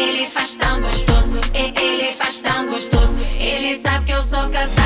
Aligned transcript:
Ele 0.00 0.24
faz 0.26 0.56
tão 0.56 0.80
gostoso, 0.80 1.38
ele 1.54 2.10
faz 2.12 2.38
tão 2.38 2.66
gostoso. 2.66 3.20
Ele 3.38 3.74
sabe 3.74 4.06
que 4.06 4.12
eu 4.12 4.22
sou 4.22 4.48
casada 4.48 4.79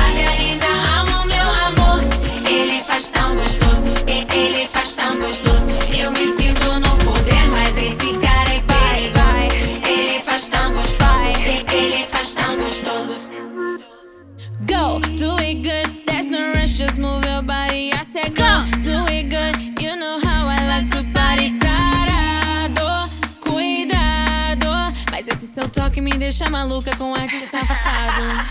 me 26.05 26.11
deixa 26.19 26.47
maluca 26.51 26.95
com 26.95 27.15
ar 27.15 27.25
de 27.25 27.39
safado. 27.39 28.45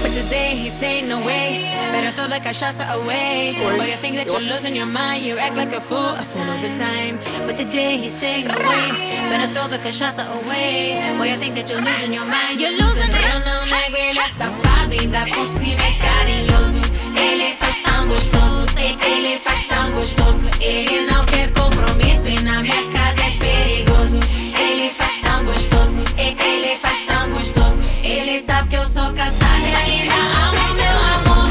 But 0.00 0.12
today 0.14 0.54
he's 0.54 0.72
saying 0.72 1.08
no 1.08 1.24
way. 1.24 1.66
Better 1.90 2.12
throw 2.12 2.28
the 2.28 2.38
cachaça 2.38 2.86
away. 2.94 3.56
Boy, 3.58 3.86
you 3.90 3.96
think 3.96 4.14
that 4.14 4.28
you're 4.28 4.48
losing 4.52 4.76
your 4.76 4.86
mind. 4.86 5.26
You 5.26 5.38
act 5.38 5.56
like 5.56 5.72
a 5.74 5.80
fool, 5.80 6.14
a 6.14 6.22
fool 6.22 6.48
all 6.48 6.60
the 6.62 6.72
time. 6.76 7.18
But 7.44 7.56
today 7.56 7.96
he's 7.96 8.12
saying 8.12 8.46
no 8.46 8.54
way. 8.54 8.86
Better 9.28 9.52
throw 9.54 9.66
the 9.66 9.78
cachaça 9.78 10.22
away. 10.38 11.02
Boy, 11.18 11.30
you 11.30 11.36
think 11.36 11.56
that 11.56 11.68
you're 11.68 11.82
losing 11.82 12.14
your 12.14 12.26
mind. 12.26 12.60
You're 12.60 12.78
losing 12.78 13.10
it. 13.10 13.26
Eu 13.34 13.40
não 13.40 13.66
nego, 13.66 13.96
ele 13.96 14.20
é 14.20 14.28
safado. 14.28 14.94
Ainda 15.00 15.26
por 15.26 15.46
cima 15.46 15.82
é 15.82 15.92
carinhoso. 15.98 16.80
Ele 17.18 17.54
faz 17.56 17.80
tão 17.80 18.06
gostoso. 18.06 18.66
Ele 18.78 19.36
faz 19.38 19.66
tão 19.66 19.90
gostoso. 19.90 20.48
Ele 20.60 21.10
não 21.10 21.24
quer 21.26 21.50
compromisso. 21.52 22.28
E 22.28 22.38
na 22.42 22.62
minha 22.62 22.82
casa 22.92 23.20
é 23.20 23.30
perigoso. 23.32 24.20
Ele 24.58 24.90
faz 24.90 25.20
tão 25.20 25.44
gostoso. 25.44 26.02
Ele 26.16 26.76
faz 26.76 27.04
tão 27.04 27.30
gostoso. 27.30 27.84
Ele 28.02 28.38
sabe 28.38 28.68
que 28.68 28.76
eu 28.76 28.84
sou 28.84 29.12
casada 29.12 29.68
e 29.68 29.74
ainda 29.74 30.14
amo 30.14 30.74
meu 30.76 30.96
amor. 31.14 31.50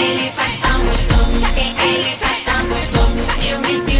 Ele 0.00 0.30
faz 0.30 0.58
tão 0.58 0.84
gostoso, 0.86 1.46
ele 1.56 2.14
faz 2.16 2.42
tão 2.42 2.66
gostoso. 2.66 3.18
Eu 3.48 3.58
me 3.58 3.74
sinto 3.74 3.95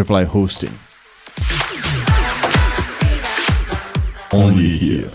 hören 0.00 0.04
Butterfly 0.04 0.24
Hosting. 0.24 0.72
Only 4.32 4.78
here. 4.78 5.10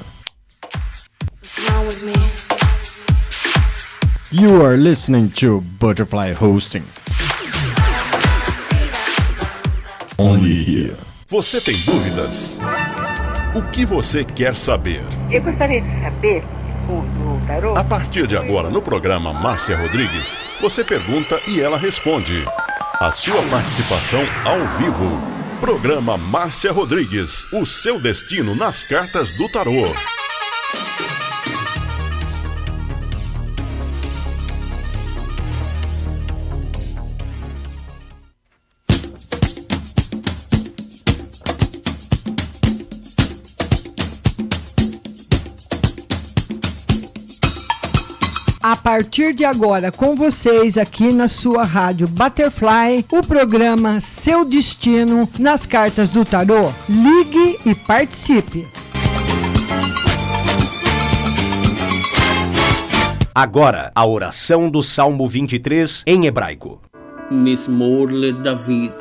You 4.31 4.61
are 4.65 4.77
listening 4.77 5.29
to 5.31 5.61
Butterfly 5.79 6.33
Hosting. 6.33 6.83
Only 10.17 10.63
here. 10.63 10.95
Você 11.29 11.59
tem 11.61 11.75
dúvidas? 11.85 12.59
O 13.55 13.61
que 13.71 13.85
você 13.85 14.23
quer 14.23 14.55
saber? 14.55 15.01
Eu 15.31 15.41
gostaria 15.41 15.81
de 15.81 16.01
saber, 16.01 16.43
o, 16.89 16.99
o 16.99 17.41
tarô, 17.47 17.73
A 17.75 17.83
partir 17.83 18.27
de 18.27 18.37
agora, 18.37 18.69
no 18.69 18.81
programa 18.81 19.33
Márcia 19.33 19.77
Rodrigues, 19.77 20.37
você 20.61 20.83
pergunta 20.83 21.39
e 21.47 21.61
ela 21.61 21.77
responde. 21.77 22.45
A 23.05 23.11
sua 23.11 23.39
participação 23.51 24.21
ao 24.43 24.67
vivo. 24.79 25.21
Programa 25.59 26.17
Márcia 26.17 26.71
Rodrigues, 26.71 27.45
o 27.53 27.63
seu 27.63 28.01
destino 28.01 28.55
nas 28.55 28.81
cartas 28.81 29.31
do 29.31 29.47
tarô. 29.47 29.93
a 48.67 48.75
partir 48.75 49.31
de 49.35 49.45
agora 49.45 49.91
com 49.91 50.15
vocês 50.15 50.75
aqui 50.75 51.13
na 51.13 51.27
sua 51.27 51.63
rádio 51.63 52.07
Butterfly, 52.07 53.05
o 53.11 53.21
programa 53.21 54.01
Seu 54.01 54.43
Destino 54.43 55.29
nas 55.37 55.67
Cartas 55.67 56.09
do 56.09 56.25
Tarô. 56.25 56.73
Ligue 56.89 57.59
e 57.63 57.75
participe. 57.75 58.67
Agora, 63.35 63.91
a 63.93 64.03
oração 64.03 64.67
do 64.67 64.81
Salmo 64.81 65.29
23 65.29 66.01
em 66.07 66.25
hebraico. 66.25 66.81
Mismorle 67.29 68.33
David. 68.33 68.95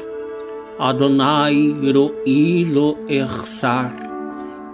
Adonai 0.79 1.75
ro'ilo 1.91 2.99
echsar. 3.09 4.14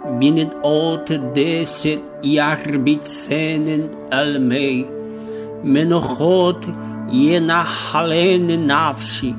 בנדעות 0.18 1.10
דשת 1.32 2.00
ירביצנן 2.22 3.80
על 4.10 4.38
מי. 4.38 4.84
מנוחות 5.64 6.66
ינחלן 7.12 8.70
נפשי. 8.70 9.32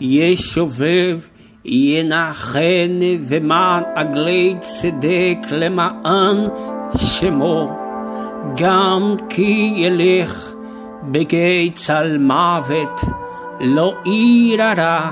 ישובב 0.00 1.18
ינחן 1.64 2.98
ומען 3.28 3.82
עגלי 3.94 4.54
צדק 4.60 5.38
למען 5.50 6.36
שמו. 6.96 7.78
גם 8.56 9.14
כי 9.28 9.74
ילך 9.76 10.52
בגיא 11.10 11.70
צל 11.74 12.18
מוות, 12.18 13.00
לא 13.60 13.94
אירא 14.06 15.10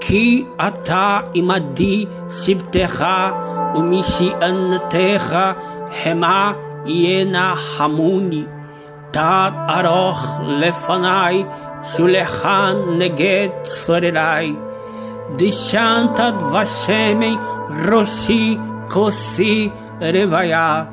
כי 0.00 0.44
אתה 0.68 1.20
עמדי 1.34 2.06
שבטך 2.30 3.04
ומשענתך 3.74 5.36
המה 6.04 6.52
ינחמוני. 6.86 8.44
תת 9.10 9.52
ארוך 9.68 10.40
לפניי, 10.46 11.44
שולחן 11.84 12.76
נגד 12.98 13.48
צורריי. 13.62 14.56
דשנת 15.36 16.20
דבשמי 16.38 17.36
ראשי 17.88 18.58
כוסי 18.88 19.70
רוויה. 20.00 20.84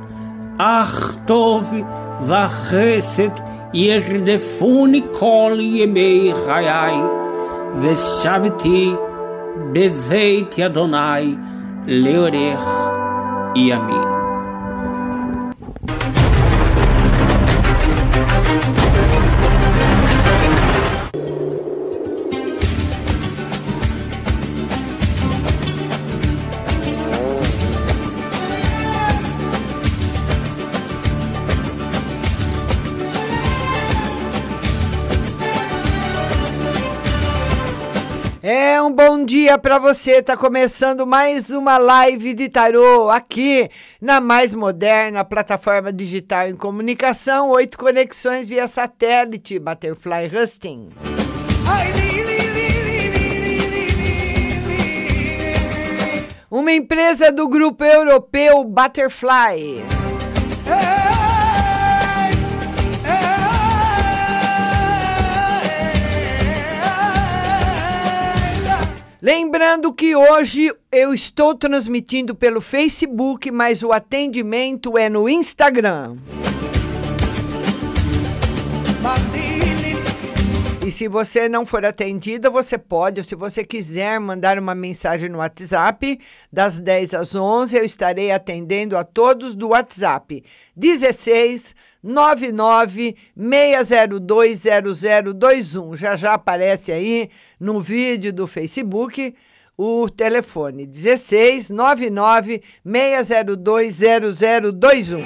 אך 0.58 1.16
טוב 1.26 1.74
וחסד 2.22 3.30
ירדפוני 3.74 5.02
כל 5.12 5.58
ימי 5.60 6.32
חיי, 6.46 6.96
Veshavti 7.77 8.97
Beveit 9.73 10.59
Adonai 10.59 11.37
Leorer 11.87 12.59
Yamin. 13.55 14.18
Dia 39.39 39.57
para 39.57 39.79
você. 39.79 40.21
Tá 40.21 40.37
começando 40.37 41.07
mais 41.07 41.49
uma 41.51 41.79
live 41.79 42.35
de 42.35 42.49
tarô 42.49 43.09
aqui 43.09 43.71
na 44.01 44.21
mais 44.21 44.53
moderna 44.53 45.25
plataforma 45.25 45.93
digital 45.93 46.49
em 46.49 46.57
comunicação, 46.57 47.51
oito 47.51 47.79
conexões 47.79 48.49
via 48.49 48.67
satélite, 48.67 49.57
Butterfly 49.61 50.29
Husting. 50.35 50.89
Uma 56.51 56.73
empresa 56.73 57.31
do 57.31 57.47
grupo 57.49 57.85
europeu 57.85 58.65
Butterfly. 58.65 59.98
Lembrando 69.21 69.93
que 69.93 70.15
hoje 70.15 70.73
eu 70.93 71.13
estou 71.13 71.53
transmitindo 71.53 72.37
pelo 72.37 72.61
Facebook, 72.61 73.51
mas 73.51 73.83
o 73.83 73.93
atendimento 73.93 74.97
é 74.97 75.09
no 75.09 75.29
Instagram. 75.29 76.17
E 80.89 80.91
se 80.91 81.07
você 81.07 81.51
não 81.51 81.67
for 81.67 81.85
atendida, 81.85 82.49
você 82.49 82.79
pode, 82.79 83.21
ou 83.21 83.25
se 83.25 83.35
você 83.35 83.63
quiser 83.63 84.19
mandar 84.19 84.59
uma 84.59 84.75
mensagem 84.75 85.29
no 85.29 85.37
WhatsApp, 85.37 86.19
das 86.51 86.81
10 86.81 87.13
às 87.13 87.35
11, 87.35 87.77
eu 87.77 87.85
estarei 87.85 88.33
atendendo 88.33 88.97
a 88.97 89.05
todos 89.05 89.55
do 89.55 89.69
WhatsApp. 89.69 90.43
16 90.75 91.77
99 92.03 93.15
602 93.37 94.63
0021. 94.63 95.95
Já 95.95 96.17
já 96.17 96.33
aparece 96.33 96.91
aí 96.91 97.29
no 97.61 97.83
vídeo 97.83 98.33
do 98.33 98.47
Facebook 98.47 99.35
o 99.77 100.09
telefone 100.09 100.87
16 100.87 101.69
99 101.69 102.63
602 102.83 103.99
0021. 103.99 105.19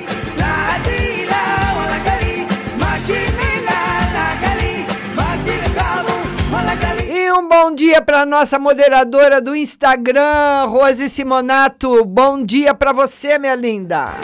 Bom 7.55 7.75
dia 7.75 8.01
para 8.01 8.25
nossa 8.25 8.59
moderadora 8.59 9.39
do 9.39 9.55
Instagram, 9.55 10.65
Rose 10.69 11.07
Simonato. 11.11 12.03
Bom 12.03 12.43
dia 12.43 12.73
para 12.73 12.95
você, 12.95 13.39
minha 13.39 13.55
linda. 13.55 14.15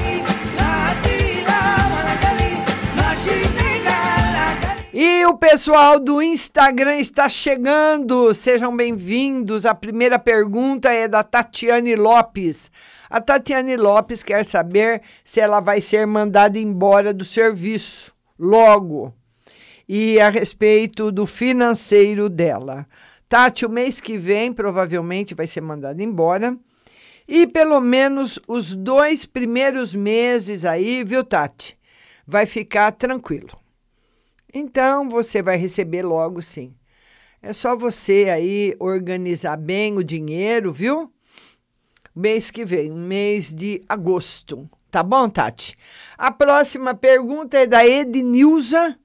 E 4.95 5.27
o 5.27 5.37
pessoal 5.37 6.01
do 6.01 6.23
Instagram 6.23 6.97
está 6.97 7.29
chegando. 7.29 8.33
Sejam 8.33 8.75
bem-vindos. 8.75 9.67
A 9.67 9.75
primeira 9.75 10.19
pergunta 10.19 10.91
é 10.91 11.07
da 11.07 11.23
Tatiane 11.23 11.97
Lopes. 11.97 12.71
A 13.11 13.21
Tatiane 13.21 13.77
Lopes 13.77 14.23
quer 14.23 14.43
saber 14.43 15.03
se 15.23 15.39
ela 15.39 15.61
vai 15.61 15.83
ser 15.83 16.07
mandada 16.07 16.59
embora 16.59 17.13
do 17.13 17.27
serviço 17.27 18.11
logo 18.39 19.13
e 19.87 20.19
a 20.19 20.31
respeito 20.31 21.13
do 21.13 21.27
financeiro 21.27 22.31
dela. 22.31 22.87
Tati, 23.29 23.67
o 23.67 23.71
mês 23.71 24.01
que 24.01 24.17
vem 24.17 24.53
provavelmente 24.53 25.35
vai 25.35 25.47
ser 25.47 25.61
mandada 25.61 26.03
embora. 26.03 26.57
E 27.27 27.47
pelo 27.47 27.79
menos 27.79 28.39
os 28.49 28.75
dois 28.75 29.27
primeiros 29.27 29.95
meses 29.95 30.65
aí, 30.65 31.05
viu, 31.05 31.23
Tati? 31.23 31.79
Vai 32.27 32.47
ficar 32.47 32.93
tranquilo. 32.93 33.51
Então 34.53 35.11
você 35.11 35.43
vai 35.43 35.57
receber 35.57 36.03
logo 36.03 36.41
sim. 36.41 36.75
É 37.43 37.53
só 37.53 37.77
você 37.77 38.29
aí 38.31 38.75
organizar 38.79 39.57
bem 39.57 39.97
o 39.99 40.03
dinheiro, 40.03 40.73
viu? 40.73 41.13
Mês 42.17 42.51
que 42.51 42.65
vem, 42.65 42.91
mês 42.91 43.53
de 43.55 43.83
agosto. 43.87 44.69
Tá 44.91 45.03
bom, 45.03 45.29
Tati? 45.29 45.77
A 46.17 46.33
próxima 46.33 46.95
pergunta 46.95 47.59
é 47.59 47.67
da 47.67 47.87
Ednilza. 47.87 48.99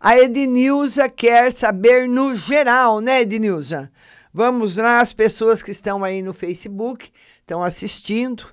A 0.00 0.18
Ednilza 0.18 1.08
quer 1.08 1.52
saber 1.52 2.08
no 2.08 2.34
geral, 2.34 3.00
né, 3.00 3.22
Ednilza? 3.22 3.90
Vamos 4.32 4.76
lá, 4.76 5.00
as 5.00 5.12
pessoas 5.12 5.62
que 5.62 5.72
estão 5.72 6.04
aí 6.04 6.22
no 6.22 6.32
Facebook 6.32 7.10
estão 7.40 7.64
assistindo, 7.64 8.44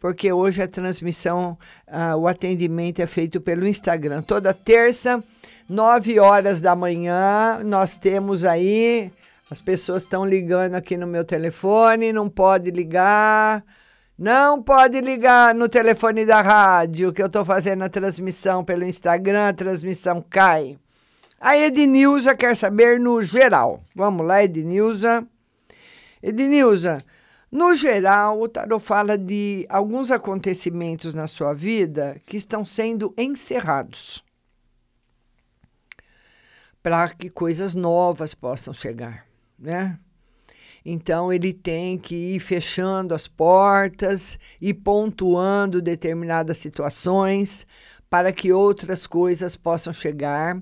porque 0.00 0.32
hoje 0.32 0.60
a 0.60 0.66
transmissão, 0.66 1.56
uh, 1.86 2.16
o 2.16 2.26
atendimento 2.26 3.00
é 3.00 3.06
feito 3.06 3.40
pelo 3.40 3.66
Instagram. 3.66 4.22
Toda 4.22 4.52
terça, 4.52 5.22
9 5.68 6.18
horas 6.18 6.60
da 6.60 6.74
manhã, 6.74 7.60
nós 7.64 7.96
temos 7.96 8.44
aí. 8.44 9.12
As 9.48 9.60
pessoas 9.60 10.02
estão 10.02 10.24
ligando 10.24 10.74
aqui 10.74 10.96
no 10.96 11.06
meu 11.06 11.24
telefone, 11.24 12.12
não 12.12 12.28
pode 12.28 12.70
ligar. 12.70 13.64
Não 14.20 14.62
pode 14.62 15.00
ligar 15.00 15.54
no 15.54 15.66
telefone 15.66 16.26
da 16.26 16.42
rádio, 16.42 17.10
que 17.10 17.22
eu 17.22 17.26
estou 17.26 17.42
fazendo 17.42 17.84
a 17.84 17.88
transmissão 17.88 18.62
pelo 18.62 18.84
Instagram, 18.84 19.48
a 19.48 19.52
transmissão 19.54 20.20
cai. 20.20 20.76
A 21.40 21.56
Ednilza 21.56 22.34
quer 22.34 22.54
saber 22.54 23.00
no 23.00 23.22
geral. 23.22 23.82
Vamos 23.94 24.26
lá, 24.26 24.44
Ednilza. 24.44 25.26
Ednilza, 26.22 26.98
no 27.50 27.74
geral, 27.74 28.38
o 28.42 28.46
tarot 28.46 28.84
fala 28.84 29.16
de 29.16 29.64
alguns 29.70 30.10
acontecimentos 30.10 31.14
na 31.14 31.26
sua 31.26 31.54
vida 31.54 32.20
que 32.26 32.36
estão 32.36 32.62
sendo 32.62 33.14
encerrados 33.16 34.22
para 36.82 37.08
que 37.08 37.30
coisas 37.30 37.74
novas 37.74 38.34
possam 38.34 38.74
chegar, 38.74 39.24
né? 39.58 39.98
Então 40.84 41.32
ele 41.32 41.52
tem 41.52 41.98
que 41.98 42.34
ir 42.34 42.40
fechando 42.40 43.14
as 43.14 43.28
portas 43.28 44.38
e 44.60 44.72
pontuando 44.72 45.82
determinadas 45.82 46.56
situações 46.56 47.66
para 48.08 48.32
que 48.32 48.52
outras 48.52 49.06
coisas 49.06 49.56
possam 49.56 49.92
chegar. 49.92 50.60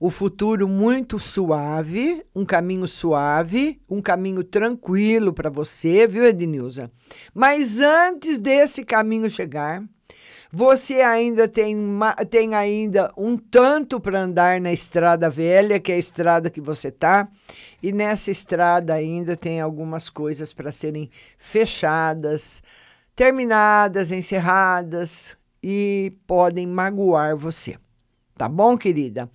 O 0.00 0.10
futuro 0.10 0.68
muito 0.68 1.18
suave, 1.18 2.24
um 2.34 2.44
caminho 2.44 2.86
suave, 2.86 3.80
um 3.90 4.00
caminho 4.00 4.44
tranquilo 4.44 5.32
para 5.32 5.50
você, 5.50 6.06
viu, 6.06 6.24
Ednilza? 6.24 6.88
Mas 7.34 7.80
antes 7.80 8.38
desse 8.38 8.84
caminho 8.84 9.28
chegar, 9.28 9.82
você 10.50 11.02
ainda 11.02 11.46
tem, 11.46 11.76
tem 12.30 12.54
ainda 12.54 13.12
um 13.16 13.36
tanto 13.36 14.00
para 14.00 14.20
andar 14.20 14.60
na 14.60 14.72
estrada 14.72 15.28
velha, 15.28 15.78
que 15.78 15.92
é 15.92 15.96
a 15.96 15.98
estrada 15.98 16.48
que 16.48 16.60
você 16.60 16.88
está 16.88 17.28
e 17.82 17.92
nessa 17.92 18.30
estrada 18.30 18.94
ainda 18.94 19.36
tem 19.36 19.60
algumas 19.60 20.10
coisas 20.10 20.52
para 20.52 20.72
serem 20.72 21.10
fechadas, 21.38 22.62
terminadas, 23.14 24.12
encerradas 24.12 25.36
e 25.62 26.12
podem 26.26 26.66
magoar 26.66 27.36
você. 27.36 27.76
Tá 28.36 28.48
bom, 28.48 28.76
querida? 28.76 29.28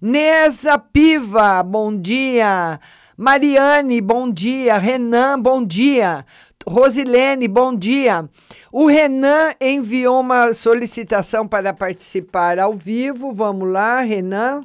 Nessa 0.00 0.78
Piva, 0.78 1.62
bom 1.62 1.94
dia. 1.94 2.80
Mariane, 3.16 4.00
bom 4.00 4.30
dia. 4.30 4.78
Renan, 4.78 5.40
bom 5.40 5.64
dia. 5.64 6.24
Rosilene, 6.66 7.48
bom 7.48 7.74
dia. 7.74 8.28
O 8.70 8.86
Renan 8.86 9.54
enviou 9.60 10.20
uma 10.20 10.54
solicitação 10.54 11.46
para 11.46 11.72
participar 11.72 12.58
ao 12.58 12.74
vivo. 12.74 13.32
Vamos 13.32 13.70
lá, 13.70 14.00
Renan. 14.00 14.62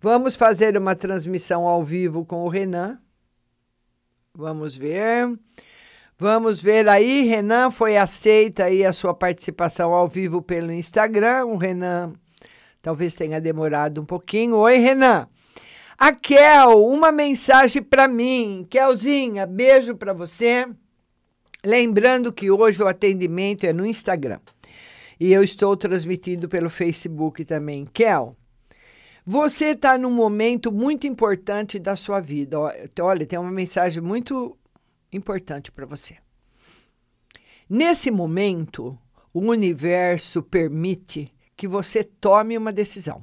Vamos 0.00 0.36
fazer 0.36 0.76
uma 0.76 0.94
transmissão 0.94 1.66
ao 1.66 1.82
vivo 1.82 2.24
com 2.24 2.44
o 2.44 2.48
Renan. 2.48 3.00
Vamos 4.32 4.76
ver. 4.76 5.36
Vamos 6.16 6.62
ver 6.62 6.88
aí, 6.88 7.22
Renan, 7.22 7.72
foi 7.72 7.96
aceita 7.96 8.64
aí 8.64 8.84
a 8.84 8.92
sua 8.92 9.12
participação 9.12 9.92
ao 9.92 10.06
vivo 10.06 10.40
pelo 10.40 10.70
Instagram. 10.70 11.46
O 11.46 11.56
Renan 11.56 12.12
talvez 12.80 13.16
tenha 13.16 13.40
demorado 13.40 14.00
um 14.00 14.04
pouquinho. 14.04 14.56
Oi, 14.56 14.76
Renan. 14.78 15.28
A 15.98 16.12
Kel, 16.12 16.84
uma 16.84 17.10
mensagem 17.10 17.82
para 17.82 18.06
mim. 18.06 18.64
Kelzinha, 18.70 19.46
beijo 19.46 19.96
para 19.96 20.12
você. 20.12 20.64
Lembrando 21.64 22.32
que 22.32 22.52
hoje 22.52 22.80
o 22.80 22.86
atendimento 22.86 23.64
é 23.64 23.72
no 23.72 23.84
Instagram. 23.84 24.38
E 25.18 25.32
eu 25.32 25.42
estou 25.42 25.76
transmitindo 25.76 26.48
pelo 26.48 26.70
Facebook 26.70 27.44
também. 27.44 27.84
Kel, 27.92 28.36
você 29.30 29.72
está 29.72 29.98
num 29.98 30.10
momento 30.10 30.72
muito 30.72 31.06
importante 31.06 31.78
da 31.78 31.94
sua 31.94 32.18
vida. 32.18 32.56
Olha, 32.98 33.26
tem 33.26 33.38
uma 33.38 33.50
mensagem 33.50 34.02
muito 34.02 34.56
importante 35.12 35.70
para 35.70 35.84
você. 35.84 36.16
Nesse 37.68 38.10
momento, 38.10 38.98
o 39.34 39.40
universo 39.40 40.42
permite 40.42 41.30
que 41.54 41.68
você 41.68 42.02
tome 42.02 42.56
uma 42.56 42.72
decisão. 42.72 43.22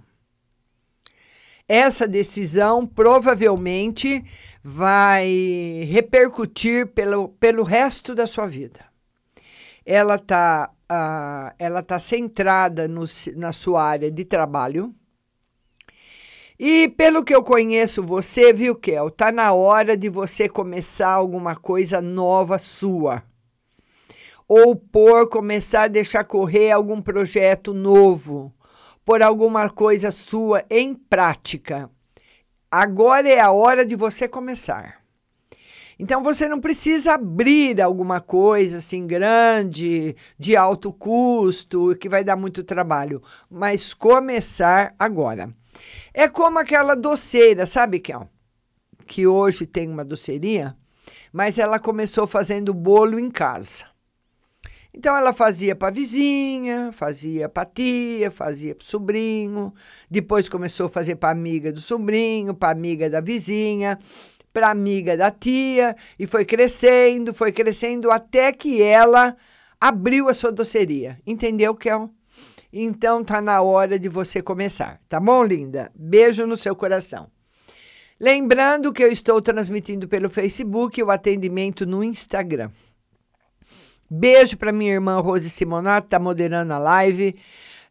Essa 1.68 2.08
decisão 2.08 2.86
provavelmente 2.86 4.24
vai 4.64 5.88
repercutir 5.90 6.86
pelo, 6.86 7.30
pelo 7.30 7.64
resto 7.64 8.14
da 8.14 8.28
sua 8.28 8.46
vida. 8.46 8.86
Ela 9.84 10.18
está 10.18 10.70
uh, 10.84 11.56
ela 11.58 11.82
tá 11.82 11.98
centrada 11.98 12.88
no, 12.88 13.06
na 13.36 13.52
sua 13.52 13.84
área 13.84 14.12
de 14.12 14.24
trabalho 14.24 14.94
e 16.58 16.88
pelo 16.88 17.24
que 17.24 17.36
eu 17.36 17.44
conheço 17.44 18.02
você, 18.02 18.54
viu, 18.54 18.76
Kel? 18.76 19.10
Tá 19.10 19.32
na 19.32 19.52
hora 19.52 19.98
de 19.98 20.08
você 20.08 20.48
começar 20.48 21.10
alguma 21.10 21.56
coisa 21.56 22.02
nova 22.02 22.58
sua. 22.58 23.24
Ou 24.48 24.76
por 24.76 25.28
começar 25.28 25.84
a 25.84 25.88
deixar 25.88 26.24
correr 26.24 26.72
algum 26.72 27.02
projeto 27.02 27.74
novo, 27.74 28.54
por 29.04 29.22
alguma 29.22 29.70
coisa 29.70 30.12
sua 30.12 30.64
em 30.70 30.94
prática. 30.94 31.90
Agora 32.72 33.28
é 33.28 33.40
a 33.40 33.52
hora 33.52 33.86
de 33.86 33.96
você 33.96 34.28
começar. 34.28 35.02
Então 35.98 36.22
você 36.22 36.48
não 36.48 36.60
precisa 36.60 37.14
abrir 37.14 37.82
alguma 37.82 38.20
coisa 38.22 38.78
assim 38.78 39.08
grande, 39.08 40.16
de 40.38 40.56
alto 40.56 40.92
custo, 40.92 41.96
que 41.96 42.10
vai 42.10 42.24
dar 42.24 42.36
muito 42.36 42.64
trabalho, 42.64 43.22
mas 43.50 43.94
começar 43.94 44.94
agora. 45.00 45.54
É 46.18 46.30
como 46.30 46.58
aquela 46.58 46.96
doceira, 46.96 47.66
sabe, 47.66 48.00
Kel? 48.00 48.30
Que 49.06 49.28
hoje 49.28 49.66
tem 49.66 49.90
uma 49.90 50.06
doceria, 50.06 50.74
mas 51.34 51.60
ela 51.60 51.78
começou 51.78 52.26
fazendo 52.26 52.74
bolo 52.74 53.20
em 53.20 53.30
casa. 53.30 53.84
Então 54.94 55.14
ela 55.18 55.34
fazia 55.34 55.76
para 55.76 55.92
vizinha, 55.92 56.94
fazia 56.94 57.50
para 57.50 57.66
tia, 57.66 58.32
fazia 58.32 58.74
para 58.74 58.88
sobrinho, 58.88 59.74
depois 60.10 60.48
começou 60.48 60.86
a 60.86 60.90
fazer 60.90 61.18
para 61.18 61.32
amiga 61.32 61.74
do 61.74 61.82
sobrinho, 61.82 62.54
para 62.54 62.72
amiga 62.72 63.10
da 63.10 63.20
vizinha, 63.20 64.00
para 64.54 64.70
amiga 64.72 65.18
da 65.18 65.30
tia 65.30 65.98
e 66.18 66.26
foi 66.26 66.46
crescendo, 66.46 67.34
foi 67.34 67.52
crescendo 67.52 68.10
até 68.10 68.54
que 68.54 68.82
ela 68.82 69.36
abriu 69.82 70.30
a 70.30 70.34
sua 70.34 70.54
doceria. 70.54 71.20
Entendeu, 71.28 71.76
Kel? 71.76 72.10
Então 72.78 73.24
tá 73.24 73.40
na 73.40 73.62
hora 73.62 73.98
de 73.98 74.10
você 74.10 74.42
começar, 74.42 75.00
tá 75.08 75.18
bom, 75.18 75.42
linda? 75.46 75.90
Beijo 75.96 76.46
no 76.46 76.58
seu 76.58 76.76
coração. 76.76 77.32
Lembrando 78.20 78.92
que 78.92 79.02
eu 79.02 79.10
estou 79.10 79.42
transmitindo 79.42 80.10
pelo 80.10 80.30
Facebook 80.30 81.02
o 81.02 81.10
atendimento 81.10 81.86
no 81.86 82.04
Instagram. 82.04 82.70
Beijo 84.12 84.58
para 84.58 84.74
minha 84.74 84.92
irmã 84.92 85.22
Rose 85.22 85.50
Simonato, 85.50 86.10
tá 86.10 86.20
moderando 86.20 86.74
a 86.74 86.78
live. 86.78 87.40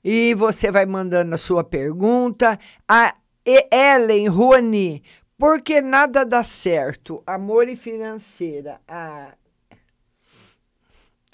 E 0.05 0.35
você 0.35 0.70
vai 0.70 0.85
mandando 0.85 1.35
a 1.35 1.38
sua 1.38 1.64
pergunta. 1.64 2.59
A 2.87 3.14
Ellen 3.42 4.29
Rony, 4.29 5.03
por 5.38 5.62
que 5.62 5.81
nada 5.81 6.27
dá 6.27 6.44
certo? 6.44 7.23
Amor 7.27 7.70
e 7.70 7.75
financeira. 7.75 8.83
A, 8.87 9.35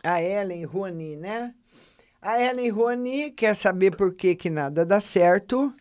a 0.05 0.23
Ellen 0.23 0.65
Rony, 0.67 1.17
né? 1.17 1.53
A 2.23 2.41
Ellen 2.43 2.71
Rony 2.71 3.31
quer 3.31 3.57
saber 3.57 3.97
por 3.97 4.15
que, 4.15 4.35
que 4.35 4.51
nada 4.51 4.85
dá 4.85 5.01
certo. 5.01 5.73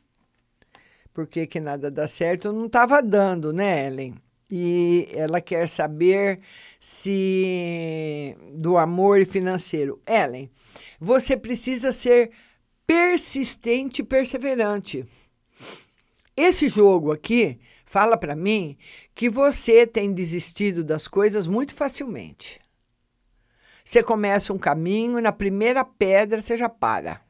Por 1.14 1.28
que, 1.28 1.46
que 1.46 1.60
nada 1.60 1.92
dá 1.92 2.08
certo? 2.08 2.52
Não 2.54 2.68
estava 2.68 3.02
dando, 3.02 3.52
né, 3.52 3.88
Ellen? 3.88 4.16
e 4.52 5.08
ela 5.12 5.40
quer 5.40 5.68
saber 5.68 6.40
se 6.80 8.36
do 8.54 8.78
amor 8.78 9.26
financeiro. 9.26 10.02
Ellen, 10.08 10.50
você 11.00 11.38
precisa 11.38 11.92
ser 11.92 12.32
persistente 12.88 14.02
e 14.02 14.06
perseverante. 14.06 15.06
Esse 16.36 16.68
jogo 16.68 17.12
aqui 17.12 17.60
fala 17.86 18.18
para 18.18 18.36
mim 18.36 18.78
que 19.14 19.30
você 19.30 19.86
tem 19.86 20.12
desistido 20.12 20.84
das 20.84 21.08
coisas 21.08 21.46
muito 21.46 21.76
facilmente. 21.76 22.60
Você 23.90 24.04
começa 24.04 24.54
um 24.54 24.58
caminho, 24.60 25.20
na 25.20 25.32
primeira 25.32 25.84
pedra 25.84 26.40
você 26.40 26.56
já 26.56 26.70
para. 26.70 27.22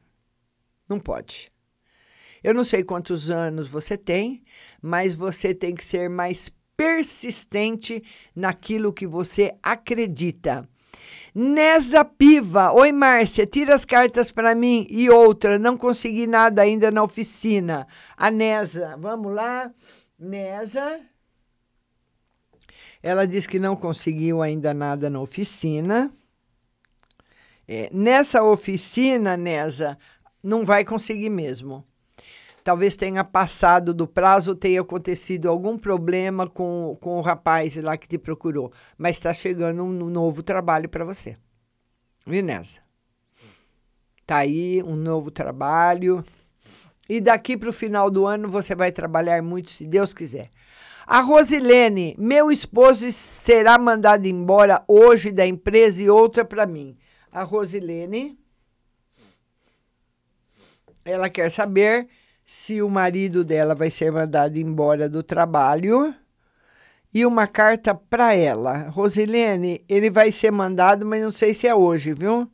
Não 0.86 1.00
pode. 1.00 1.50
Eu 2.44 2.52
não 2.52 2.64
sei 2.64 2.84
quantos 2.84 3.30
anos 3.30 3.66
você 3.66 3.96
tem, 3.96 4.44
mas 4.82 5.14
você 5.14 5.54
tem 5.54 5.74
que 5.74 5.82
ser 5.82 6.10
mais 6.10 6.50
persistente 6.76 8.02
naquilo 8.36 8.92
que 8.92 9.06
você 9.06 9.54
acredita. 9.62 10.68
Nesa 11.34 12.04
Piva, 12.04 12.72
oi 12.72 12.92
Márcia, 12.92 13.46
tira 13.46 13.74
as 13.74 13.86
cartas 13.86 14.30
para 14.30 14.54
mim. 14.54 14.86
E 14.90 15.08
outra, 15.08 15.58
não 15.58 15.78
consegui 15.78 16.26
nada 16.26 16.60
ainda 16.60 16.90
na 16.90 17.02
oficina. 17.02 17.86
A 18.14 18.30
Nesa, 18.30 18.98
vamos 18.98 19.34
lá. 19.34 19.72
Nesa. 20.18 21.00
Ela 23.02 23.26
diz 23.26 23.46
que 23.46 23.58
não 23.58 23.74
conseguiu 23.74 24.42
ainda 24.42 24.74
nada 24.74 25.08
na 25.08 25.22
oficina. 25.22 26.12
É, 27.72 27.88
nessa 27.92 28.42
oficina, 28.42 29.36
Nesa, 29.36 29.96
não 30.42 30.64
vai 30.64 30.84
conseguir 30.84 31.30
mesmo 31.30 31.84
talvez 32.62 32.96
tenha 32.96 33.24
passado 33.24 33.92
do 33.92 34.06
prazo, 34.06 34.54
tenha 34.54 34.80
acontecido 34.80 35.48
algum 35.48 35.78
problema 35.78 36.46
com, 36.46 36.96
com 37.00 37.18
o 37.18 37.20
rapaz 37.20 37.76
lá 37.76 37.96
que 37.96 38.08
te 38.08 38.18
procurou. 38.18 38.72
Mas 38.96 39.16
está 39.16 39.32
chegando 39.32 39.82
um 39.82 39.92
novo 40.08 40.42
trabalho 40.42 40.88
para 40.88 41.04
você. 41.04 41.36
Viu, 42.26 42.42
Nessa? 42.42 42.80
Tá 44.26 44.38
aí 44.38 44.82
um 44.82 44.94
novo 44.94 45.30
trabalho. 45.30 46.24
E 47.08 47.20
daqui 47.20 47.56
para 47.56 47.70
o 47.70 47.72
final 47.72 48.10
do 48.10 48.26
ano 48.26 48.48
você 48.48 48.74
vai 48.74 48.92
trabalhar 48.92 49.42
muito, 49.42 49.70
se 49.70 49.86
Deus 49.86 50.14
quiser. 50.14 50.50
A 51.06 51.20
Rosilene, 51.22 52.14
meu 52.16 52.52
esposo 52.52 53.10
será 53.10 53.76
mandado 53.76 54.26
embora 54.26 54.84
hoje 54.86 55.32
da 55.32 55.44
empresa 55.44 56.00
e 56.04 56.08
outra 56.08 56.44
para 56.44 56.66
mim. 56.66 56.96
A 57.32 57.42
Rosilene, 57.44 58.36
ela 61.04 61.30
quer 61.30 61.50
saber 61.50 62.08
se 62.44 62.82
o 62.82 62.90
marido 62.90 63.44
dela 63.44 63.74
vai 63.74 63.90
ser 63.90 64.10
mandado 64.10 64.58
embora 64.58 65.08
do 65.08 65.22
trabalho 65.22 66.12
e 67.14 67.24
uma 67.24 67.46
carta 67.46 67.94
para 67.94 68.34
ela. 68.34 68.88
Rosilene, 68.88 69.84
ele 69.88 70.10
vai 70.10 70.32
ser 70.32 70.50
mandado, 70.50 71.06
mas 71.06 71.22
não 71.22 71.30
sei 71.30 71.54
se 71.54 71.68
é 71.68 71.74
hoje, 71.74 72.12
viu? 72.12 72.50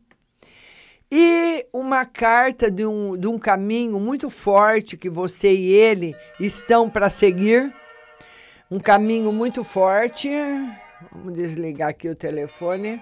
E 1.10 1.66
uma 1.72 2.04
carta 2.04 2.70
de 2.70 2.84
um, 2.84 3.16
de 3.16 3.28
um 3.28 3.38
caminho 3.38 3.98
muito 3.98 4.28
forte 4.28 4.96
que 4.96 5.08
você 5.08 5.54
e 5.54 5.72
ele 5.72 6.14
estão 6.38 6.90
para 6.90 7.08
seguir. 7.08 7.72
Um 8.70 8.80
caminho 8.80 9.32
muito 9.32 9.62
forte. 9.62 10.28
Vamos 11.12 11.32
desligar 11.34 11.90
aqui 11.90 12.08
o 12.08 12.16
telefone. 12.16 13.00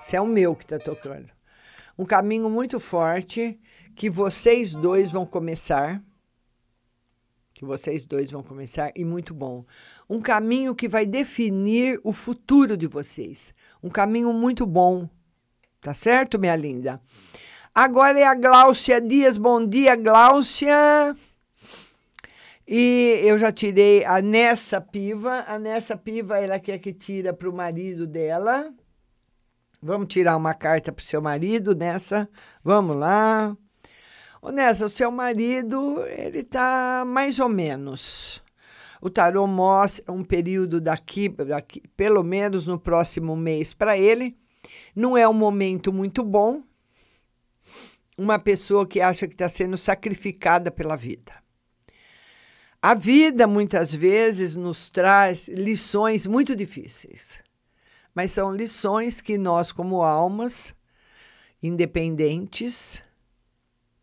Esse 0.00 0.16
é 0.16 0.20
o 0.20 0.26
meu 0.26 0.54
que 0.54 0.64
está 0.64 0.78
tocando. 0.78 1.30
Um 1.98 2.04
caminho 2.04 2.48
muito 2.48 2.78
forte 2.78 3.58
que 3.96 4.08
vocês 4.08 4.74
dois 4.74 5.10
vão 5.10 5.26
começar. 5.26 6.00
Que 7.52 7.64
vocês 7.64 8.06
dois 8.06 8.30
vão 8.30 8.40
começar, 8.40 8.92
e 8.94 9.04
muito 9.04 9.34
bom. 9.34 9.64
Um 10.08 10.20
caminho 10.20 10.76
que 10.76 10.88
vai 10.88 11.04
definir 11.04 12.00
o 12.04 12.12
futuro 12.12 12.76
de 12.76 12.86
vocês. 12.86 13.52
Um 13.82 13.88
caminho 13.88 14.32
muito 14.32 14.64
bom. 14.64 15.10
Tá 15.80 15.92
certo, 15.92 16.38
minha 16.38 16.54
linda? 16.54 17.00
Agora 17.74 18.18
é 18.20 18.24
a 18.24 18.34
Gláucia 18.34 19.00
Dias. 19.00 19.36
Bom 19.36 19.66
dia, 19.66 19.96
Gláucia. 19.96 21.16
E 22.66 23.20
eu 23.24 23.36
já 23.38 23.50
tirei 23.50 24.04
a 24.04 24.22
Nessa 24.22 24.80
Piva. 24.80 25.44
A 25.48 25.58
Nessa 25.58 25.96
Piva, 25.96 26.38
ela 26.38 26.60
quer 26.60 26.78
que 26.78 26.92
tira 26.92 27.32
para 27.32 27.50
o 27.50 27.52
marido 27.52 28.06
dela. 28.06 28.72
Vamos 29.80 30.08
tirar 30.08 30.36
uma 30.36 30.54
carta 30.54 30.92
para 30.92 31.02
o 31.02 31.04
seu 31.04 31.22
marido 31.22 31.74
nessa. 31.74 32.28
Vamos 32.64 32.96
lá. 32.96 33.56
Ô 34.42 34.50
Nessa, 34.50 34.86
o 34.86 34.88
seu 34.88 35.10
marido, 35.10 36.04
ele 36.06 36.42
tá 36.42 37.04
mais 37.06 37.38
ou 37.38 37.48
menos. 37.48 38.42
O 39.00 39.08
tarô 39.08 39.46
mostra 39.46 40.12
um 40.12 40.24
período 40.24 40.80
daqui, 40.80 41.28
daqui 41.28 41.82
pelo 41.96 42.22
menos 42.22 42.66
no 42.66 42.78
próximo 42.78 43.36
mês 43.36 43.72
para 43.72 43.96
ele. 43.96 44.36
Não 44.94 45.16
é 45.16 45.28
um 45.28 45.34
momento 45.34 45.92
muito 45.92 46.24
bom. 46.24 46.62
Uma 48.16 48.38
pessoa 48.38 48.86
que 48.86 49.00
acha 49.00 49.28
que 49.28 49.34
está 49.34 49.48
sendo 49.48 49.76
sacrificada 49.76 50.70
pela 50.70 50.96
vida. 50.96 51.32
A 52.82 52.94
vida 52.94 53.46
muitas 53.46 53.92
vezes 53.92 54.54
nos 54.54 54.88
traz 54.88 55.48
lições 55.48 56.26
muito 56.26 56.54
difíceis, 56.54 57.40
mas 58.18 58.32
são 58.32 58.52
lições 58.52 59.20
que 59.20 59.38
nós, 59.38 59.70
como 59.70 60.02
almas 60.02 60.74
independentes, 61.62 63.00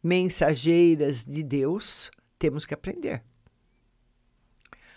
mensageiras 0.01 1.25
de 1.25 1.43
Deus, 1.43 2.09
temos 2.39 2.65
que 2.65 2.73
aprender. 2.73 3.21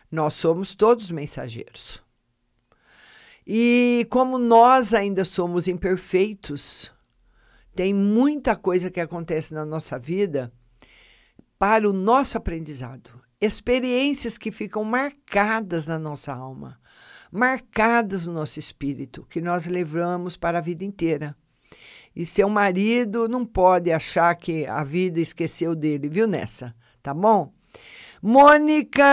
Nós 0.09 0.35
somos 0.35 0.77
todos 0.77 1.11
mensageiros. 1.11 2.01
E 3.45 4.07
como 4.09 4.39
nós 4.39 4.95
ainda 4.95 5.25
somos 5.25 5.67
imperfeitos, 5.67 6.95
tem 7.75 7.93
muita 7.93 8.55
coisa 8.55 8.89
que 8.89 9.01
acontece 9.01 9.53
na 9.53 9.67
nossa 9.67 9.99
vida 9.99 10.53
para 11.59 11.91
o 11.91 11.93
nosso 11.93 12.39
aprendizado. 12.39 13.21
Experiências 13.41 14.39
que 14.39 14.53
ficam 14.53 14.85
marcadas 14.85 15.89
na 15.89 15.99
nossa 15.99 16.33
alma, 16.33 16.81
marcadas 17.31 18.27
no 18.27 18.33
nosso 18.33 18.59
espírito, 18.59 19.27
que 19.29 19.41
nós 19.41 19.67
levamos 19.67 20.37
para 20.37 20.59
a 20.59 20.63
vida 20.63 20.85
inteira. 20.85 21.37
E 22.15 22.27
seu 22.27 22.49
marido 22.49 23.29
não 23.29 23.45
pode 23.45 23.93
achar 23.93 24.35
que 24.35 24.67
a 24.67 24.83
vida 24.83 25.21
esqueceu 25.21 25.75
dele, 25.75 26.09
viu 26.09 26.27
nessa? 26.27 26.75
Tá 27.03 27.15
bom? 27.15 27.53
Mônica 28.21 29.05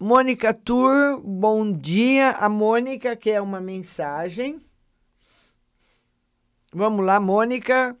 Mônica 0.00 0.54
Tour, 0.54 1.20
bom 1.24 1.72
dia. 1.72 2.30
A 2.30 2.48
Mônica 2.48 3.16
quer 3.16 3.40
uma 3.40 3.60
mensagem. 3.60 4.60
Vamos 6.72 7.04
lá, 7.04 7.18
Mônica. 7.18 7.96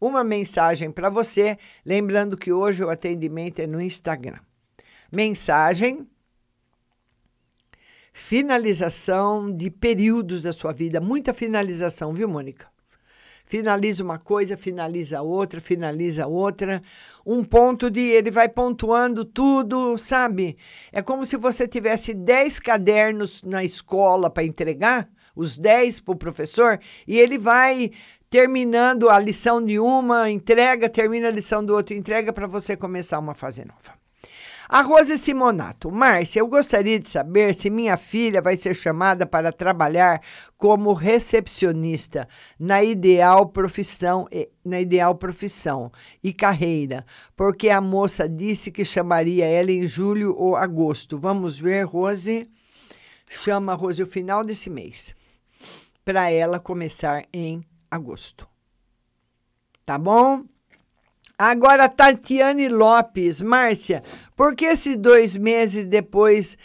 Uma 0.00 0.24
mensagem 0.24 0.90
para 0.90 1.10
você. 1.10 1.58
Lembrando 1.84 2.38
que 2.38 2.50
hoje 2.50 2.82
o 2.82 2.88
atendimento 2.88 3.58
é 3.58 3.66
no 3.66 3.82
Instagram. 3.82 4.38
Mensagem. 5.12 6.08
Finalização 8.12 9.50
de 9.50 9.70
períodos 9.70 10.40
da 10.40 10.52
sua 10.52 10.72
vida. 10.72 11.00
Muita 11.00 11.32
finalização, 11.32 12.12
viu, 12.12 12.28
Mônica? 12.28 12.72
finaliza 13.52 14.02
uma 14.02 14.18
coisa, 14.18 14.56
finaliza 14.56 15.20
outra, 15.20 15.60
finaliza 15.60 16.26
outra. 16.26 16.82
Um 17.26 17.44
ponto 17.44 17.90
de 17.90 18.00
ele 18.00 18.30
vai 18.30 18.48
pontuando 18.48 19.26
tudo, 19.26 19.98
sabe? 19.98 20.56
É 20.90 21.02
como 21.02 21.22
se 21.26 21.36
você 21.36 21.68
tivesse 21.68 22.14
10 22.14 22.58
cadernos 22.60 23.42
na 23.42 23.62
escola 23.62 24.30
para 24.30 24.42
entregar, 24.42 25.06
os 25.36 25.58
10 25.58 26.00
para 26.00 26.12
o 26.12 26.16
professor, 26.16 26.80
e 27.06 27.18
ele 27.18 27.36
vai 27.36 27.90
terminando 28.30 29.10
a 29.10 29.18
lição 29.18 29.62
de 29.62 29.78
uma, 29.78 30.30
entrega, 30.30 30.88
termina 30.88 31.28
a 31.28 31.30
lição 31.30 31.62
do 31.62 31.74
outro, 31.74 31.94
entrega 31.94 32.32
para 32.32 32.46
você 32.46 32.74
começar 32.74 33.18
uma 33.18 33.34
fase 33.34 33.66
nova. 33.66 34.01
A 34.72 34.80
Rose 34.80 35.18
Simonato. 35.18 35.92
Márcia, 35.92 36.40
eu 36.40 36.46
gostaria 36.46 36.98
de 36.98 37.06
saber 37.06 37.54
se 37.54 37.68
minha 37.68 37.98
filha 37.98 38.40
vai 38.40 38.56
ser 38.56 38.74
chamada 38.74 39.26
para 39.26 39.52
trabalhar 39.52 40.22
como 40.56 40.94
recepcionista 40.94 42.26
na 42.58 42.82
ideal 42.82 43.50
profissão, 43.50 44.26
na 44.64 44.80
ideal 44.80 45.14
profissão 45.14 45.92
e 46.24 46.32
carreira, 46.32 47.04
porque 47.36 47.68
a 47.68 47.82
moça 47.82 48.26
disse 48.26 48.72
que 48.72 48.82
chamaria 48.82 49.44
ela 49.44 49.70
em 49.70 49.86
julho 49.86 50.34
ou 50.38 50.56
agosto. 50.56 51.18
Vamos 51.18 51.58
ver, 51.58 51.84
Rose. 51.84 52.48
Chama 53.28 53.74
Rose 53.74 54.02
o 54.02 54.06
final 54.06 54.42
desse 54.42 54.70
mês 54.70 55.14
para 56.02 56.30
ela 56.30 56.58
começar 56.58 57.26
em 57.30 57.62
agosto. 57.90 58.48
Tá 59.84 59.98
bom? 59.98 60.46
Agora, 61.44 61.88
Tatiane 61.88 62.68
Lopes, 62.68 63.40
Márcia, 63.40 64.04
por 64.36 64.54
que 64.54 64.64
esses 64.64 64.96
dois 64.96 65.34
meses 65.34 65.84
depois, 65.84 66.56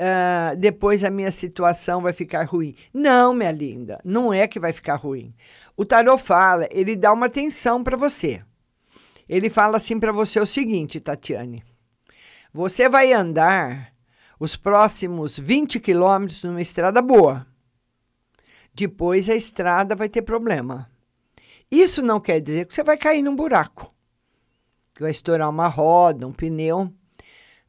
uh, 0.00 0.56
depois 0.56 1.04
a 1.04 1.10
minha 1.10 1.30
situação 1.30 2.00
vai 2.00 2.14
ficar 2.14 2.44
ruim? 2.44 2.74
Não, 2.94 3.34
minha 3.34 3.52
linda, 3.52 4.00
não 4.02 4.32
é 4.32 4.48
que 4.48 4.58
vai 4.58 4.72
ficar 4.72 4.94
ruim. 4.94 5.34
O 5.76 5.84
tarot 5.84 6.22
fala, 6.22 6.66
ele 6.70 6.96
dá 6.96 7.12
uma 7.12 7.26
atenção 7.26 7.84
para 7.84 7.94
você. 7.94 8.40
Ele 9.28 9.50
fala 9.50 9.76
assim 9.76 10.00
para 10.00 10.12
você 10.12 10.40
o 10.40 10.46
seguinte, 10.46 10.98
Tatiane. 10.98 11.62
Você 12.54 12.88
vai 12.88 13.12
andar 13.12 13.92
os 14.40 14.56
próximos 14.56 15.38
20 15.38 15.78
quilômetros 15.78 16.42
numa 16.42 16.62
estrada 16.62 17.02
boa. 17.02 17.46
Depois 18.72 19.28
a 19.28 19.34
estrada 19.34 19.94
vai 19.94 20.08
ter 20.08 20.22
problema. 20.22 20.90
Isso 21.70 22.00
não 22.00 22.18
quer 22.18 22.40
dizer 22.40 22.64
que 22.64 22.72
você 22.72 22.82
vai 22.82 22.96
cair 22.96 23.20
num 23.20 23.36
buraco 23.36 23.92
que 24.94 25.02
vai 25.02 25.10
estourar 25.10 25.48
uma 25.48 25.68
roda, 25.68 26.26
um 26.26 26.32
pneu, 26.32 26.92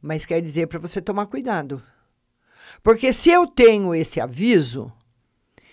mas 0.01 0.25
quer 0.25 0.41
dizer 0.41 0.67
para 0.67 0.79
você 0.79 1.01
tomar 1.01 1.27
cuidado. 1.27 1.81
Porque 2.81 3.13
se 3.13 3.29
eu 3.29 3.47
tenho 3.47 3.95
esse 3.95 4.19
aviso, 4.19 4.91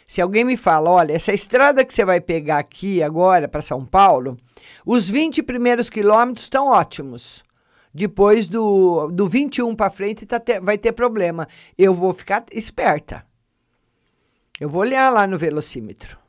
se 0.07 0.21
alguém 0.21 0.45
me 0.45 0.57
fala, 0.57 0.91
olha, 0.91 1.13
essa 1.13 1.33
estrada 1.33 1.85
que 1.85 1.93
você 1.93 2.05
vai 2.05 2.21
pegar 2.21 2.59
aqui 2.59 3.03
agora 3.03 3.49
para 3.49 3.63
São 3.63 3.85
Paulo, 3.85 4.37
os 4.85 5.09
20 5.09 5.43
primeiros 5.43 5.91
quilômetros 5.91 6.45
estão 6.45 6.69
ótimos. 6.69 7.43
Depois 7.93 8.47
do, 8.47 9.09
do 9.09 9.27
21 9.27 9.75
para 9.75 9.91
frente 9.91 10.25
tá 10.25 10.39
te, 10.39 10.61
vai 10.61 10.79
ter 10.79 10.93
problema. 10.93 11.49
Eu 11.77 11.93
vou 11.93 12.13
ficar 12.15 12.45
esperta. 12.53 13.27
Eu 14.61 14.69
vou 14.69 14.83
olhar 14.83 15.11
lá 15.11 15.27
no 15.27 15.39
velocímetro. 15.39 16.20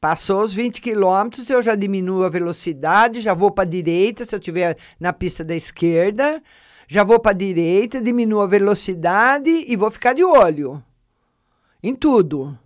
Passou 0.00 0.42
os 0.42 0.54
20 0.54 0.80
quilômetros, 0.80 1.50
eu 1.50 1.62
já 1.62 1.74
diminuo 1.74 2.24
a 2.24 2.30
velocidade, 2.30 3.20
já 3.20 3.34
vou 3.34 3.50
para 3.50 3.64
a 3.64 3.70
direita, 3.70 4.24
se 4.24 4.34
eu 4.34 4.38
estiver 4.38 4.76
na 4.98 5.12
pista 5.12 5.44
da 5.44 5.54
esquerda, 5.54 6.42
já 6.88 7.04
vou 7.04 7.20
para 7.20 7.32
a 7.32 7.34
direita, 7.34 8.00
diminuo 8.00 8.40
a 8.40 8.46
velocidade 8.46 9.50
e 9.68 9.76
vou 9.76 9.90
ficar 9.90 10.14
de 10.14 10.24
olho 10.24 10.82
em 11.82 11.94
tudo. 11.94 12.58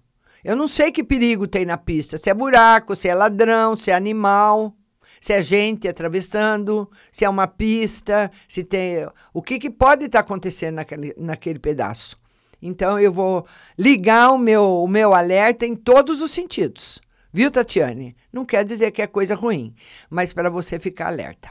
Eu 0.44 0.54
não 0.54 0.68
sei 0.68 0.92
que 0.92 1.02
perigo 1.02 1.48
tem 1.48 1.64
na 1.64 1.76
pista, 1.76 2.18
se 2.18 2.30
é 2.30 2.34
buraco, 2.34 2.94
se 2.94 3.08
é 3.08 3.14
ladrão, 3.14 3.74
se 3.74 3.90
é 3.90 3.94
animal, 3.94 4.72
se 5.20 5.32
é 5.32 5.42
gente 5.42 5.88
atravessando, 5.88 6.88
se 7.10 7.24
é 7.24 7.28
uma 7.28 7.48
pista, 7.48 8.30
se 8.46 8.62
tem. 8.62 9.08
O 9.32 9.42
que, 9.42 9.58
que 9.58 9.70
pode 9.70 10.04
estar 10.04 10.18
tá 10.18 10.24
acontecendo 10.24 10.76
naquele, 10.76 11.14
naquele 11.18 11.58
pedaço. 11.58 12.16
Então 12.62 12.98
eu 12.98 13.12
vou 13.12 13.44
ligar 13.76 14.30
o 14.30 14.38
meu, 14.38 14.82
o 14.82 14.86
meu 14.86 15.12
alerta 15.14 15.66
em 15.66 15.74
todos 15.74 16.22
os 16.22 16.30
sentidos. 16.30 17.03
Viu, 17.34 17.50
Tatiane? 17.50 18.14
Não 18.32 18.44
quer 18.44 18.64
dizer 18.64 18.92
que 18.92 19.02
é 19.02 19.08
coisa 19.08 19.34
ruim, 19.34 19.74
mas 20.08 20.32
para 20.32 20.48
você 20.48 20.78
ficar 20.78 21.08
alerta. 21.08 21.50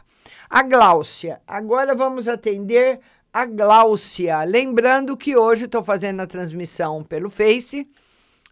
A 0.49 0.63
Gláucia. 0.63 1.41
Agora 1.45 1.93
vamos 1.93 2.29
atender 2.29 3.01
a 3.33 3.45
Gláucia. 3.45 4.45
Lembrando 4.45 5.17
que 5.17 5.35
hoje 5.35 5.65
estou 5.65 5.83
fazendo 5.83 6.21
a 6.21 6.25
transmissão 6.25 7.03
pelo 7.03 7.29
Face, 7.29 7.85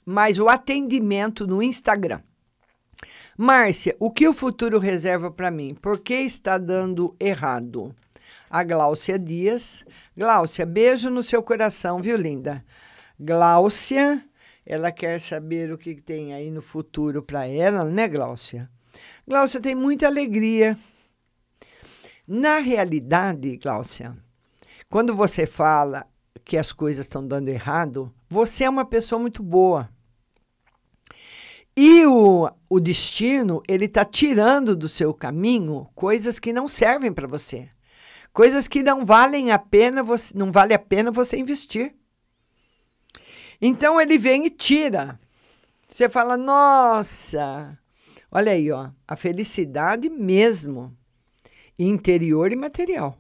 mas 0.06 0.40
o 0.40 0.50
atendimento 0.50 1.48
no 1.48 1.64
Instagram. 1.64 2.20
Márcia, 3.38 3.96
o 3.98 4.12
que 4.12 4.28
o 4.28 4.34
futuro 4.34 4.78
reserva 4.78 5.32
para 5.32 5.50
mim? 5.50 5.74
Por 5.74 6.00
que 6.00 6.16
está 6.16 6.58
dando 6.58 7.16
errado? 7.18 7.96
A 8.50 8.62
Gláucia 8.62 9.18
Dias. 9.18 9.86
Gláucia, 10.18 10.66
beijo 10.66 11.10
no 11.10 11.24
seu 11.24 11.42
coração, 11.42 12.02
viu, 12.02 12.18
linda? 12.18 12.62
Gláucia 13.18 14.22
ela 14.72 14.90
quer 14.90 15.20
saber 15.20 15.70
o 15.70 15.78
que 15.78 15.94
tem 15.96 16.34
aí 16.34 16.50
no 16.50 16.62
futuro 16.62 17.22
para 17.22 17.46
ela, 17.46 17.84
né, 17.84 18.08
Gláucia? 18.08 18.70
Gláucia 19.28 19.60
tem 19.60 19.76
muita 19.76 20.08
alegria. 20.08 20.78
Na 22.26 22.60
realidade, 22.60 23.58
Gláucia, 23.58 24.16
quando 24.90 25.14
você 25.14 25.46
fala 25.46 26.08
que 26.46 26.58
as 26.58 26.72
coisas 26.72 27.06
estão 27.06 27.28
dando 27.28 27.50
errado, 27.50 28.14
você 28.30 28.64
é 28.64 28.70
uma 28.70 28.86
pessoa 28.86 29.20
muito 29.20 29.44
boa. 29.44 29.90
E 31.76 32.06
o, 32.06 32.50
o 32.70 32.80
destino, 32.80 33.62
ele 33.68 33.86
está 33.86 34.06
tirando 34.06 34.74
do 34.74 34.88
seu 34.88 35.14
caminho 35.14 35.90
coisas 35.94 36.40
que 36.40 36.54
não 36.54 36.70
servem 36.70 37.12
para 37.12 37.28
você. 37.28 37.68
Coisas 38.32 38.70
que 38.70 38.82
não 38.82 39.06
valem 39.06 39.52
a 39.52 39.60
pena, 39.60 40.02
você, 40.02 40.34
não 40.34 40.50
vale 40.50 40.74
a 40.74 40.80
pena 40.80 41.12
você 41.12 41.36
investir. 41.36 41.94
Então 43.62 44.02
ele 44.02 44.18
vem 44.18 44.46
e 44.46 44.50
tira. 44.50 45.20
Você 45.88 46.10
fala, 46.10 46.38
nossa, 46.38 47.78
olha 48.32 48.54
aí, 48.54 48.72
ó, 48.72 48.90
a 49.08 49.16
felicidade 49.16 50.10
mesmo, 50.10 50.96
interior 51.78 52.52
e 52.52 52.56
material. 52.56 53.18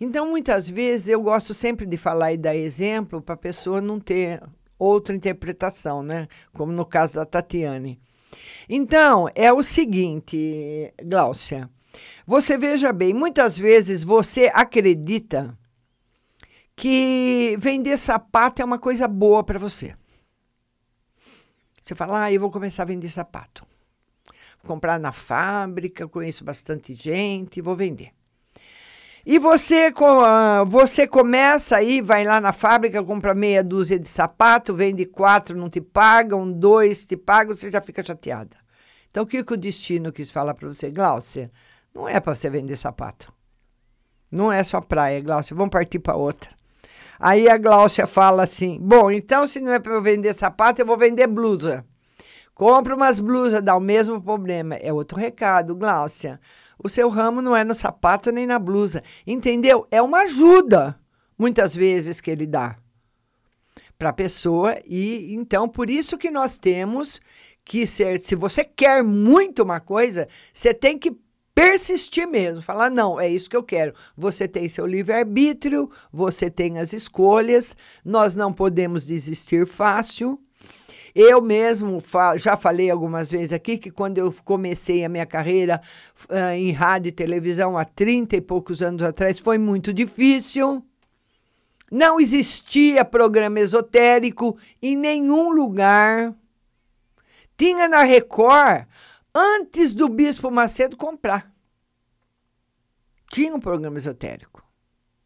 Então, 0.00 0.28
muitas 0.28 0.68
vezes, 0.68 1.08
eu 1.08 1.20
gosto 1.20 1.54
sempre 1.54 1.86
de 1.86 1.96
falar 1.96 2.32
e 2.32 2.36
dar 2.36 2.56
exemplo 2.56 3.20
para 3.20 3.34
a 3.34 3.38
pessoa 3.38 3.80
não 3.80 4.00
ter 4.00 4.42
outra 4.78 5.14
interpretação, 5.14 6.02
né? 6.02 6.28
Como 6.52 6.72
no 6.72 6.84
caso 6.84 7.14
da 7.14 7.24
Tatiane. 7.24 8.00
Então, 8.68 9.28
é 9.34 9.52
o 9.52 9.62
seguinte, 9.62 10.92
Gláucia. 11.02 11.70
Você 12.26 12.58
veja 12.58 12.92
bem, 12.92 13.14
muitas 13.14 13.56
vezes 13.56 14.02
você 14.02 14.50
acredita 14.52 15.56
que 16.76 17.56
vender 17.58 17.96
sapato 17.96 18.60
é 18.60 18.64
uma 18.64 18.78
coisa 18.78 19.06
boa 19.06 19.44
para 19.44 19.58
você. 19.58 19.94
Você 21.80 21.94
fala, 21.94 22.24
ah, 22.24 22.32
eu 22.32 22.40
vou 22.40 22.50
começar 22.50 22.82
a 22.82 22.86
vender 22.86 23.08
sapato. 23.08 23.66
Vou 24.62 24.74
comprar 24.74 24.98
na 24.98 25.12
fábrica, 25.12 26.08
conheço 26.08 26.42
bastante 26.42 26.94
gente, 26.94 27.60
vou 27.60 27.76
vender. 27.76 28.12
E 29.26 29.38
você, 29.38 29.92
você 30.66 31.06
começa 31.06 31.76
aí, 31.76 32.02
vai 32.02 32.24
lá 32.24 32.40
na 32.40 32.52
fábrica, 32.52 33.02
compra 33.02 33.34
meia 33.34 33.64
dúzia 33.64 33.98
de 33.98 34.08
sapato, 34.08 34.74
vende 34.74 35.06
quatro, 35.06 35.56
não 35.56 35.70
te 35.70 35.80
pagam, 35.80 36.50
dois 36.50 37.06
te 37.06 37.16
pagam, 37.16 37.54
você 37.54 37.70
já 37.70 37.80
fica 37.80 38.04
chateada. 38.04 38.56
Então, 39.10 39.22
o 39.22 39.26
que, 39.26 39.42
que 39.42 39.54
o 39.54 39.56
destino 39.56 40.12
quis 40.12 40.30
falar 40.30 40.54
para 40.54 40.68
você? 40.68 40.90
Glaucia, 40.90 41.50
não 41.94 42.06
é 42.06 42.20
para 42.20 42.34
você 42.34 42.50
vender 42.50 42.76
sapato. 42.76 43.32
Não 44.30 44.52
é 44.52 44.62
só 44.62 44.80
praia, 44.80 45.20
Glaucia, 45.20 45.56
vamos 45.56 45.70
partir 45.70 46.00
para 46.00 46.16
outra. 46.16 46.50
Aí 47.18 47.48
a 47.48 47.56
Gláucia 47.56 48.06
fala 48.06 48.44
assim: 48.44 48.78
Bom, 48.80 49.10
então 49.10 49.46
se 49.46 49.60
não 49.60 49.72
é 49.72 49.78
para 49.78 49.94
eu 49.94 50.02
vender 50.02 50.32
sapato, 50.32 50.80
eu 50.80 50.86
vou 50.86 50.96
vender 50.96 51.26
blusa. 51.26 51.84
Compra 52.54 52.94
umas 52.94 53.18
blusas, 53.18 53.60
dá 53.60 53.76
o 53.76 53.80
mesmo 53.80 54.22
problema. 54.22 54.76
É 54.76 54.92
outro 54.92 55.18
recado, 55.18 55.74
Gláucia. 55.74 56.40
O 56.78 56.88
seu 56.88 57.08
ramo 57.08 57.42
não 57.42 57.56
é 57.56 57.64
no 57.64 57.74
sapato 57.74 58.30
nem 58.30 58.46
na 58.46 58.58
blusa. 58.58 59.02
Entendeu? 59.26 59.86
É 59.90 60.00
uma 60.00 60.20
ajuda, 60.20 60.98
muitas 61.36 61.74
vezes, 61.74 62.20
que 62.20 62.30
ele 62.30 62.46
dá 62.46 62.76
para 63.98 64.10
a 64.10 64.12
pessoa. 64.12 64.78
E 64.86 65.34
então, 65.34 65.68
por 65.68 65.90
isso 65.90 66.16
que 66.16 66.30
nós 66.30 66.56
temos 66.56 67.20
que 67.64 67.86
ser. 67.86 68.20
Se 68.20 68.36
você 68.36 68.64
quer 68.64 69.02
muito 69.02 69.62
uma 69.62 69.80
coisa, 69.80 70.28
você 70.52 70.72
tem 70.72 70.96
que 70.96 71.16
persistir 71.54 72.26
mesmo, 72.26 72.60
falar 72.60 72.90
não, 72.90 73.20
é 73.20 73.28
isso 73.28 73.48
que 73.48 73.56
eu 73.56 73.62
quero. 73.62 73.94
Você 74.16 74.48
tem 74.48 74.68
seu 74.68 74.86
livre-arbítrio, 74.86 75.88
você 76.12 76.50
tem 76.50 76.78
as 76.78 76.92
escolhas, 76.92 77.76
nós 78.04 78.34
não 78.34 78.52
podemos 78.52 79.06
desistir 79.06 79.66
fácil. 79.66 80.38
Eu 81.14 81.40
mesmo 81.40 82.00
fa 82.00 82.36
já 82.36 82.56
falei 82.56 82.90
algumas 82.90 83.30
vezes 83.30 83.52
aqui 83.52 83.78
que 83.78 83.88
quando 83.88 84.18
eu 84.18 84.34
comecei 84.44 85.04
a 85.04 85.08
minha 85.08 85.24
carreira 85.24 85.80
uh, 86.28 86.52
em 86.56 86.72
rádio 86.72 87.10
e 87.10 87.12
televisão 87.12 87.78
há 87.78 87.84
30 87.84 88.34
e 88.34 88.40
poucos 88.40 88.82
anos 88.82 89.00
atrás 89.00 89.38
foi 89.38 89.56
muito 89.56 89.92
difícil. 89.92 90.84
Não 91.88 92.18
existia 92.18 93.04
programa 93.04 93.60
esotérico 93.60 94.58
em 94.82 94.96
nenhum 94.96 95.50
lugar. 95.50 96.34
Tinha 97.56 97.86
na 97.86 98.02
Record 98.02 98.86
antes 99.34 99.94
do 99.94 100.08
Bispo 100.08 100.50
Macedo 100.50 100.96
comprar. 100.96 101.52
Tinha 103.30 103.54
um 103.54 103.60
programa 103.60 103.96
esotérico, 103.96 104.64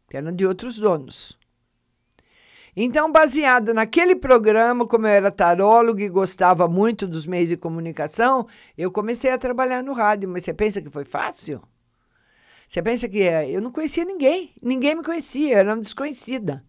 que 0.09 0.17
era 0.17 0.31
de 0.31 0.45
outros 0.45 0.79
donos. 0.79 1.37
Então, 2.75 3.11
baseada 3.11 3.73
naquele 3.73 4.15
programa, 4.15 4.87
como 4.87 5.05
eu 5.05 5.11
era 5.11 5.31
tarólogo 5.31 5.99
e 5.99 6.09
gostava 6.09 6.67
muito 6.67 7.07
dos 7.07 7.25
meios 7.25 7.49
de 7.49 7.57
comunicação, 7.57 8.47
eu 8.77 8.91
comecei 8.91 9.31
a 9.31 9.37
trabalhar 9.37 9.83
no 9.83 9.93
rádio. 9.93 10.29
Mas 10.29 10.43
você 10.43 10.53
pensa 10.53 10.81
que 10.81 10.89
foi 10.89 11.03
fácil? 11.03 11.61
Você 12.67 12.81
pensa 12.81 13.09
que 13.09 13.21
é, 13.21 13.49
eu 13.49 13.61
não 13.61 13.71
conhecia 13.71 14.05
ninguém, 14.05 14.53
ninguém 14.61 14.95
me 14.95 15.03
conhecia, 15.03 15.55
eu 15.55 15.59
era 15.59 15.73
uma 15.73 15.81
desconhecida. 15.81 16.63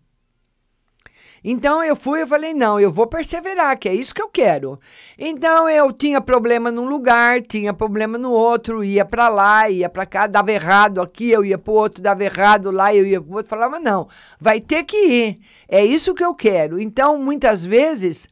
Então 1.43 1.83
eu 1.83 1.97
fui, 1.97 2.23
eu 2.23 2.27
falei, 2.27 2.53
não, 2.53 2.79
eu 2.79 2.93
vou 2.93 3.07
perseverar, 3.07 3.79
que 3.79 3.89
é 3.89 3.95
isso 3.95 4.15
que 4.15 4.21
eu 4.21 4.29
quero. 4.29 4.79
Então 5.19 5.69
eu 5.69 5.93
tinha 5.93 6.21
problema 6.21 6.71
num 6.71 6.89
lugar, 6.89 7.41
tinha 7.41 7.73
problema 7.73 8.19
no 8.19 8.31
outro, 8.31 8.85
ia 8.85 9.05
para 9.05 9.29
lá, 9.29 9.69
ia 9.71 9.89
para 9.89 10.07
cá, 10.07 10.27
dava 10.27 10.53
errado 10.53 11.01
aqui, 11.01 11.31
eu 11.31 11.45
ia 11.45 11.59
para 11.59 11.73
o 11.73 11.77
outro, 11.77 12.03
dava 12.03 12.25
errado 12.25 12.71
lá, 12.71 12.95
eu 12.95 13.07
ia 13.07 13.21
para 13.21 13.31
o 13.31 13.37
outro, 13.37 13.49
falava, 13.49 13.81
não, 13.81 14.09
vai 14.39 14.61
ter 14.61 14.85
que 14.85 14.97
ir, 14.97 15.41
é 15.69 15.85
isso 15.85 16.15
que 16.15 16.25
eu 16.25 16.35
quero. 16.35 16.79
Então, 16.81 17.17
muitas 17.19 17.65
vezes, 17.65 18.29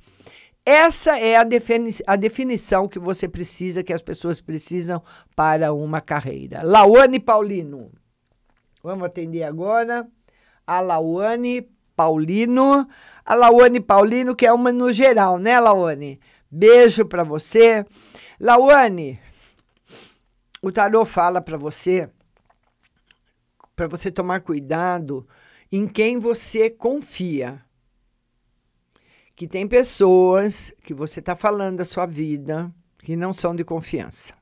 essa 0.64 1.18
é 1.18 1.36
a, 1.36 1.44
defini 1.44 1.90
a 2.06 2.14
definição 2.14 2.86
que 2.86 2.98
você 2.98 3.26
precisa, 3.26 3.82
que 3.82 3.92
as 3.92 4.02
pessoas 4.02 4.38
precisam 4.38 5.02
para 5.34 5.72
uma 5.72 6.00
carreira. 6.02 6.62
Lawane 6.62 7.18
Paulino. 7.18 7.90
Vamos 8.82 9.06
atender 9.06 9.44
agora 9.44 10.06
a 10.66 10.80
Lawane 10.80 11.66
Paulino. 11.98 12.88
A 13.24 13.34
Lawane 13.34 13.80
Paulino, 13.80 14.36
que 14.36 14.46
é 14.46 14.52
uma 14.52 14.70
no 14.70 14.92
geral, 14.92 15.36
né, 15.36 15.58
Lawane? 15.58 16.20
Beijo 16.48 17.04
para 17.04 17.24
você. 17.24 17.84
Lawane, 18.38 19.18
o 20.62 20.70
tarô 20.70 21.04
fala 21.04 21.40
para 21.40 21.58
você 21.58 22.08
para 23.74 23.88
você 23.88 24.10
tomar 24.10 24.40
cuidado 24.40 25.26
em 25.70 25.86
quem 25.86 26.18
você 26.18 26.70
confia. 26.70 27.60
Que 29.36 29.46
tem 29.46 29.68
pessoas 29.68 30.72
que 30.82 30.92
você 30.92 31.20
está 31.20 31.36
falando 31.36 31.78
da 31.78 31.84
sua 31.84 32.06
vida 32.06 32.72
que 32.98 33.14
não 33.14 33.32
são 33.32 33.54
de 33.54 33.64
confiança. 33.64 34.37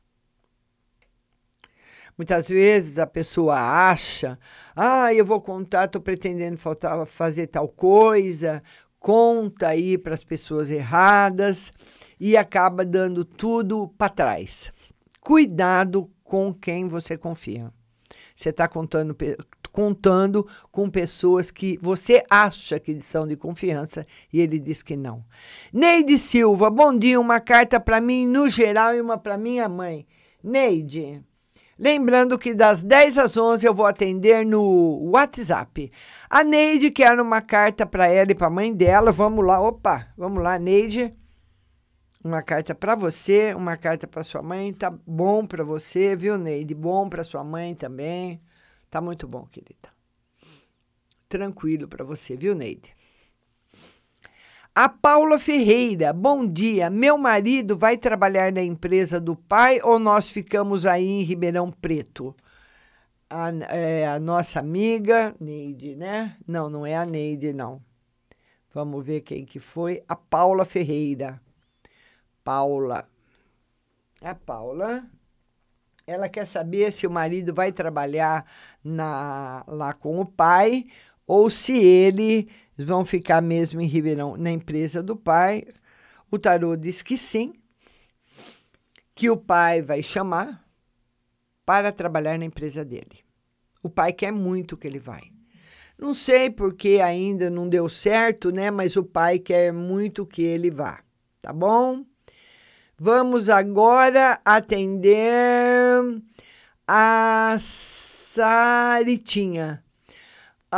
Muitas 2.17 2.49
vezes 2.49 2.99
a 2.99 3.07
pessoa 3.07 3.55
acha, 3.57 4.39
ah, 4.75 5.13
eu 5.13 5.25
vou 5.25 5.41
contar, 5.41 5.85
estou 5.85 6.01
pretendendo 6.01 6.57
faltar, 6.57 7.07
fazer 7.07 7.47
tal 7.47 7.69
coisa, 7.69 8.63
conta 8.99 9.69
aí 9.69 9.99
para 9.99 10.15
as 10.15 10.25
pessoas 10.25 10.71
erradas 10.71 11.71
e 12.19 12.37
acaba 12.37 12.85
dando 12.85 13.25
tudo 13.25 13.89
para 13.99 14.09
trás. 14.09 14.73
Cuidado 15.21 16.11
com 16.25 16.55
quem 16.55 16.89
você 16.89 17.19
confia. 17.19 17.71
Você 18.35 18.51
está 18.51 18.67
contando, 18.67 19.17
contando 19.71 20.47
com 20.71 20.91
pessoas 20.91 21.51
que 21.51 21.79
você 21.81 22.23
acha 22.31 22.81
que 22.81 23.01
são 23.01 23.27
de 23.27 23.37
confiança 23.37 24.07
e 24.33 24.41
ele 24.41 24.59
diz 24.59 24.83
que 24.83 24.97
não. 24.97 25.25
Neide 25.73 26.19
Silva, 26.19 26.71
bom 26.71 26.97
dia. 26.97 27.21
Uma 27.21 27.41
carta 27.41 27.79
para 27.79 28.01
mim 28.01 28.27
no 28.27 28.49
geral 28.49 28.95
e 28.95 29.01
uma 29.01 29.19
para 29.19 29.37
minha 29.37 29.69
mãe. 29.69 30.07
Neide, 30.43 31.23
Lembrando 31.79 32.39
que 32.39 32.55
das 32.55 32.83
10 32.83 33.19
às 33.19 33.37
11 33.37 33.67
eu 33.67 33.75
vou 33.75 33.85
atender 33.85 34.47
no 34.47 35.11
WhatsApp. 35.11 35.93
A 36.31 36.43
Neide 36.43 36.91
quer 36.91 37.21
uma 37.21 37.43
carta 37.43 37.85
para 37.85 38.07
ela 38.07 38.33
e 38.33 38.35
para 38.35 38.47
a 38.47 38.51
mãe 38.51 38.73
dela. 38.73 39.13
Vamos 39.13 39.45
lá, 39.45 39.61
opa, 39.61 40.09
vamos 40.17 40.43
lá, 40.43 40.59
Neide. 40.59 41.15
Uma 42.25 42.43
carta 42.43 42.75
para 42.75 42.95
você, 42.95 43.53
uma 43.55 43.77
carta 43.77 44.07
para 44.07 44.25
sua 44.25 44.43
mãe. 44.43 44.73
Tá 44.73 44.91
bom 45.07 45.47
para 45.47 45.63
você, 45.63 46.17
viu, 46.17 46.39
Neide? 46.39 46.75
Bom 46.75 47.11
para 47.11 47.23
sua 47.23 47.45
mãe 47.45 47.75
também. 47.75 48.41
Tá 48.91 49.03
muito 49.03 49.29
bom, 49.29 49.47
querida. 49.47 49.91
Tranquilo 51.29 51.87
para 51.87 52.05
você, 52.05 52.37
viu, 52.37 52.55
Neide? 52.55 52.96
A 54.79 54.91
Paula 54.91 55.39
Ferreira, 55.39 56.13
bom 56.13 56.47
dia. 56.47 56.91
Meu 56.91 57.17
marido 57.17 57.79
vai 57.79 57.97
trabalhar 57.97 58.53
na 58.53 58.63
empresa 58.63 59.19
do 59.19 59.35
pai 59.35 59.81
ou 59.83 59.99
nós 59.99 60.29
ficamos 60.29 60.85
aí 60.85 61.07
em 61.07 61.23
Ribeirão 61.23 61.71
Preto? 61.71 62.37
A, 63.31 63.49
é, 63.75 64.07
a 64.07 64.21
nossa 64.21 64.61
amiga 64.61 65.35
Neide, 65.41 65.97
né? 65.97 66.37
Não, 66.47 66.69
não 66.69 66.85
é 66.85 66.95
a 66.95 67.07
Neide, 67.07 67.55
não. 67.55 67.81
Vamos 68.75 69.03
ver 69.03 69.23
quem 69.23 69.47
que 69.47 69.59
foi. 69.59 70.05
A 70.07 70.15
Paula 70.15 70.67
Ferreira. 70.67 71.41
Paula. 72.45 73.09
A 74.21 74.35
Paula. 74.35 75.07
Ela 76.07 76.29
quer 76.29 76.45
saber 76.45 76.93
se 76.93 77.07
o 77.07 77.11
marido 77.11 77.55
vai 77.55 77.73
trabalhar 77.73 78.45
na, 78.85 79.65
lá 79.67 79.95
com 79.95 80.21
o 80.21 80.27
pai 80.27 80.85
ou 81.27 81.51
se 81.51 81.77
ele 81.77 82.49
vão 82.77 83.05
ficar 83.05 83.41
mesmo 83.43 83.81
em 83.81 83.87
Ribeirão, 83.87 84.37
na 84.37 84.51
empresa 84.51 85.03
do 85.03 85.17
pai. 85.17 85.67
O 86.31 86.39
tarô 86.39 86.77
diz 86.77 87.03
que 87.03 87.17
sim, 87.17 87.55
que 89.15 89.31
o 89.31 89.37
pai 89.37 89.81
vai 89.83 90.03
chamar 90.03 90.65
para 91.65 91.91
trabalhar 91.91 92.39
na 92.39 92.45
empresa 92.45 92.85
dele. 92.85 93.25
O 93.83 93.89
pai 93.89 94.13
quer 94.13 94.31
muito 94.33 94.77
que 94.77 94.87
ele 94.87 94.99
vai. 94.99 95.33
Não 95.99 96.13
sei 96.13 96.51
porque 96.51 97.01
ainda 97.03 97.49
não 97.49 97.67
deu 97.69 97.89
certo, 97.89 98.53
né? 98.53 98.71
Mas 98.71 98.97
o 98.97 99.03
pai 99.03 99.39
quer 99.39 99.73
muito 99.73 100.27
que 100.27 100.43
ele 100.43 100.71
vá, 100.71 101.01
tá 101.41 101.53
bom? 101.53 102.05
Vamos 102.99 103.49
agora 103.49 104.41
atender 104.45 106.03
a 106.87 107.57
Saritinha. 107.59 109.07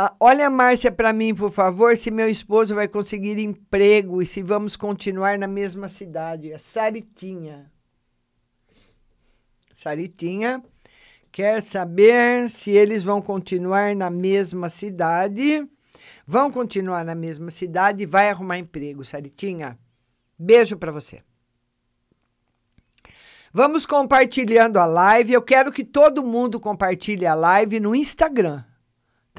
Ah, 0.01 0.15
olha, 0.17 0.49
Márcia, 0.49 0.93
para 0.93 1.11
mim, 1.11 1.35
por 1.35 1.51
favor, 1.51 1.97
se 1.97 2.09
meu 2.09 2.29
esposo 2.29 2.73
vai 2.73 2.87
conseguir 2.87 3.37
emprego 3.37 4.21
e 4.21 4.25
se 4.25 4.41
vamos 4.41 4.77
continuar 4.77 5.37
na 5.37 5.45
mesma 5.45 5.89
cidade. 5.89 6.53
É 6.53 6.57
Saritinha. 6.57 7.69
Saritinha 9.75 10.63
quer 11.29 11.61
saber 11.61 12.49
se 12.49 12.71
eles 12.71 13.03
vão 13.03 13.21
continuar 13.21 13.93
na 13.93 14.09
mesma 14.09 14.69
cidade. 14.69 15.67
Vão 16.25 16.49
continuar 16.49 17.03
na 17.03 17.13
mesma 17.13 17.51
cidade 17.51 18.03
e 18.03 18.05
vai 18.05 18.29
arrumar 18.29 18.57
emprego, 18.57 19.03
Saritinha. 19.03 19.77
Beijo 20.39 20.77
para 20.77 20.93
você. 20.93 21.21
Vamos 23.51 23.85
compartilhando 23.85 24.79
a 24.79 24.85
live. 24.85 25.33
Eu 25.33 25.41
quero 25.41 25.73
que 25.73 25.83
todo 25.83 26.23
mundo 26.23 26.57
compartilhe 26.57 27.25
a 27.25 27.35
live 27.35 27.81
no 27.81 27.93
Instagram 27.93 28.63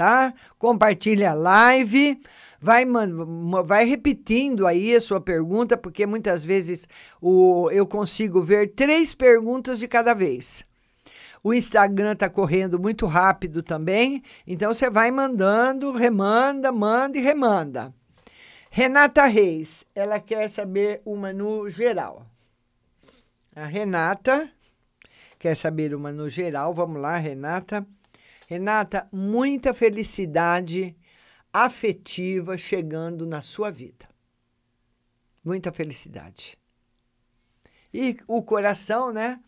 tá? 0.01 0.33
Compartilha 0.59 1.33
a 1.33 1.35
live, 1.35 2.19
vai, 2.59 2.87
vai 3.67 3.85
repetindo 3.85 4.67
aí 4.67 4.97
a 4.97 5.01
sua 5.01 5.21
pergunta, 5.21 5.77
porque 5.77 6.07
muitas 6.07 6.43
vezes 6.43 6.89
o, 7.21 7.69
eu 7.71 7.87
consigo 7.87 8.41
ver 8.41 8.73
três 8.73 9.15
perguntas 9.15 9.79
de 9.79 9.87
cada 9.87 10.15
vez. 10.15 10.65
O 11.45 11.53
Instagram 11.53 12.13
está 12.13 12.31
correndo 12.31 12.81
muito 12.81 13.05
rápido 13.05 13.63
também, 13.63 14.23
então 14.47 14.73
você 14.73 14.89
vai 14.89 15.11
mandando, 15.11 15.93
remanda, 15.93 16.73
manda 16.73 17.19
e 17.19 17.21
remanda. 17.21 17.93
Renata 18.71 19.27
Reis, 19.27 19.85
ela 19.95 20.19
quer 20.19 20.49
saber 20.49 21.03
uma 21.05 21.31
no 21.31 21.69
geral. 21.69 22.25
A 23.55 23.67
Renata 23.67 24.49
quer 25.39 25.55
saber 25.55 25.95
uma 25.95 26.11
no 26.11 26.27
geral. 26.27 26.73
Vamos 26.73 27.03
lá, 27.03 27.19
Renata. 27.19 27.87
Renata, 28.51 29.09
muita 29.13 29.73
felicidade 29.73 30.97
afetiva 31.53 32.59
chegando 32.59 33.25
na 33.25 33.43
sua 33.43 33.71
vida. 33.71 34.09
Muita 35.45 35.71
felicidade. 35.71 36.59
E 37.95 38.17
o 38.27 38.43
coração, 38.43 39.13
né? 39.13 39.39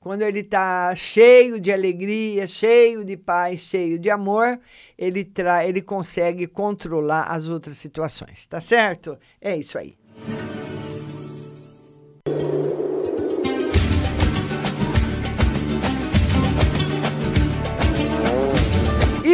Quando 0.00 0.22
ele 0.22 0.40
está 0.40 0.94
cheio 0.94 1.60
de 1.60 1.70
alegria, 1.70 2.46
cheio 2.46 3.04
de 3.04 3.18
paz, 3.18 3.60
cheio 3.60 3.98
de 3.98 4.08
amor, 4.08 4.58
ele, 4.96 5.26
tra 5.26 5.66
ele 5.66 5.82
consegue 5.82 6.46
controlar 6.46 7.24
as 7.24 7.48
outras 7.50 7.76
situações, 7.76 8.46
tá 8.46 8.62
certo? 8.62 9.18
É 9.42 9.54
isso 9.54 9.76
aí. 9.76 9.94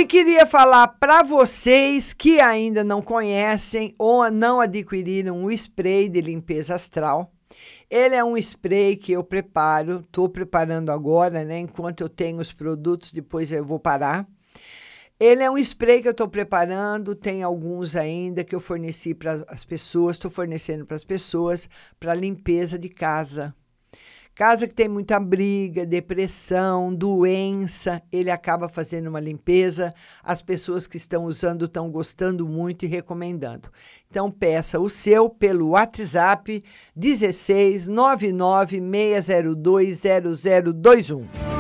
Queria 0.07 0.47
falar 0.47 0.87
para 0.89 1.23
vocês 1.23 2.13
que 2.13 2.41
ainda 2.41 2.85
não 2.85 3.03
conhecem 3.03 3.95
ou 3.99 4.31
não 4.31 4.61
adquiriram 4.61 5.45
o 5.45 5.51
spray 5.51 6.09
de 6.09 6.21
limpeza 6.21 6.75
astral. 6.75 7.33
Ele 7.91 8.15
é 8.15 8.23
um 8.23 8.37
spray 8.37 8.97
que 8.97 9.13
eu 9.13 9.25
preparo, 9.25 10.01
estou 10.01 10.29
preparando 10.29 10.93
agora, 10.93 11.45
né? 11.45 11.59
Enquanto 11.59 12.03
eu 12.03 12.09
tenho 12.09 12.39
os 12.39 12.53
produtos, 12.53 13.13
depois 13.13 13.51
eu 13.51 13.65
vou 13.65 13.81
parar. 13.81 14.29
Ele 15.19 15.43
é 15.43 15.51
um 15.51 15.59
spray 15.59 16.03
que 16.03 16.09
eu 16.09 16.13
estou 16.13 16.29
preparando, 16.29 17.15
tem 17.15 17.43
alguns 17.43 17.97
ainda 17.97 18.45
que 18.45 18.55
eu 18.55 18.61
forneci 18.61 19.15
para 19.15 19.45
as 19.49 19.65
pessoas, 19.65 20.17
estou 20.17 20.31
fornecendo 20.31 20.85
para 20.87 20.97
as 20.97 21.05
pessoas 21.05 21.69
para 21.99 22.15
limpeza 22.15 22.79
de 22.79 22.89
casa 22.89 23.55
Casa 24.35 24.67
que 24.67 24.75
tem 24.75 24.89
muita 24.89 25.21
briga, 25.21 25.87
depressão, 25.87 26.93
doença, 26.93 28.03
ele 28.11 28.33
acaba 28.33 28.69
fazendo 28.69 29.07
uma 29.07 29.21
limpeza. 29.21 29.95
As 30.25 30.43
pessoas 30.43 30.89
que 30.89 30.97
estão 30.97 31.25
usando 31.25 31.67
estão 31.67 31.89
gostando 31.89 32.45
muito 32.45 32.85
e 32.85 32.89
recomendando. 32.89 33.71
Então 34.11 34.33
peça 34.33 34.81
o 34.81 34.91
seu 34.91 35.31
pelo 35.31 35.69
WhatsApp 35.69 36.65
16 36.97 37.87
99 37.87 38.83
602 38.83 40.03
0021. 40.03 41.55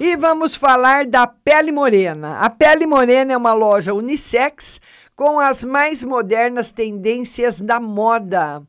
E 0.00 0.16
vamos 0.16 0.54
falar 0.54 1.06
da 1.06 1.26
Pele 1.26 1.72
Morena. 1.72 2.38
A 2.38 2.50
Pele 2.50 2.86
Morena 2.86 3.32
é 3.32 3.36
uma 3.36 3.52
loja 3.52 3.94
unissex 3.94 4.80
com 5.16 5.38
as 5.38 5.64
mais 5.64 6.02
modernas 6.02 6.72
tendências 6.72 7.60
da 7.60 7.78
moda: 7.78 8.62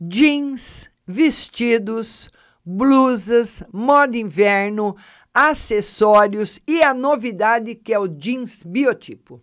jeans, 0.00 0.90
vestidos, 1.06 2.30
blusas, 2.64 3.62
moda 3.72 4.16
inverno, 4.16 4.96
acessórios 5.32 6.60
e 6.66 6.82
a 6.82 6.94
novidade 6.94 7.74
que 7.74 7.92
é 7.92 7.98
o 7.98 8.08
jeans 8.08 8.62
biotipo. 8.62 9.42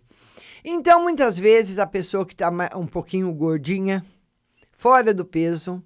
Então, 0.64 1.02
muitas 1.02 1.38
vezes 1.38 1.78
a 1.78 1.86
pessoa 1.86 2.24
que 2.24 2.32
está 2.32 2.50
um 2.74 2.86
pouquinho 2.86 3.32
gordinha, 3.32 4.04
fora 4.72 5.12
do 5.12 5.24
peso, 5.24 5.82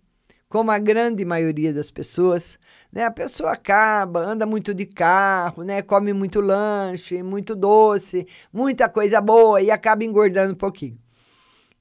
como 0.48 0.70
a 0.70 0.78
grande 0.78 1.24
maioria 1.24 1.72
das 1.74 1.90
pessoas, 1.90 2.58
né? 2.90 3.04
A 3.04 3.10
pessoa 3.10 3.52
acaba, 3.52 4.20
anda 4.20 4.46
muito 4.46 4.72
de 4.72 4.86
carro, 4.86 5.62
né? 5.62 5.82
Come 5.82 6.12
muito 6.12 6.40
lanche, 6.40 7.22
muito 7.22 7.54
doce, 7.54 8.26
muita 8.52 8.88
coisa 8.88 9.20
boa 9.20 9.60
e 9.60 9.70
acaba 9.70 10.04
engordando 10.04 10.52
um 10.52 10.56
pouquinho. 10.56 10.98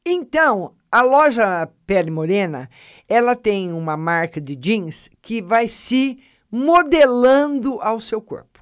Então, 0.06 0.74
a 0.92 1.02
loja 1.02 1.70
Pele 1.86 2.12
Morena, 2.12 2.70
ela 3.08 3.36
tem 3.36 3.72
uma 3.72 3.98
marca 3.98 4.40
de 4.40 4.56
jeans 4.56 5.10
que 5.22 5.42
vai 5.42 5.68
se 5.68 6.20
modelando 6.52 7.80
ao 7.82 8.00
seu 8.00 8.22
corpo. 8.22 8.62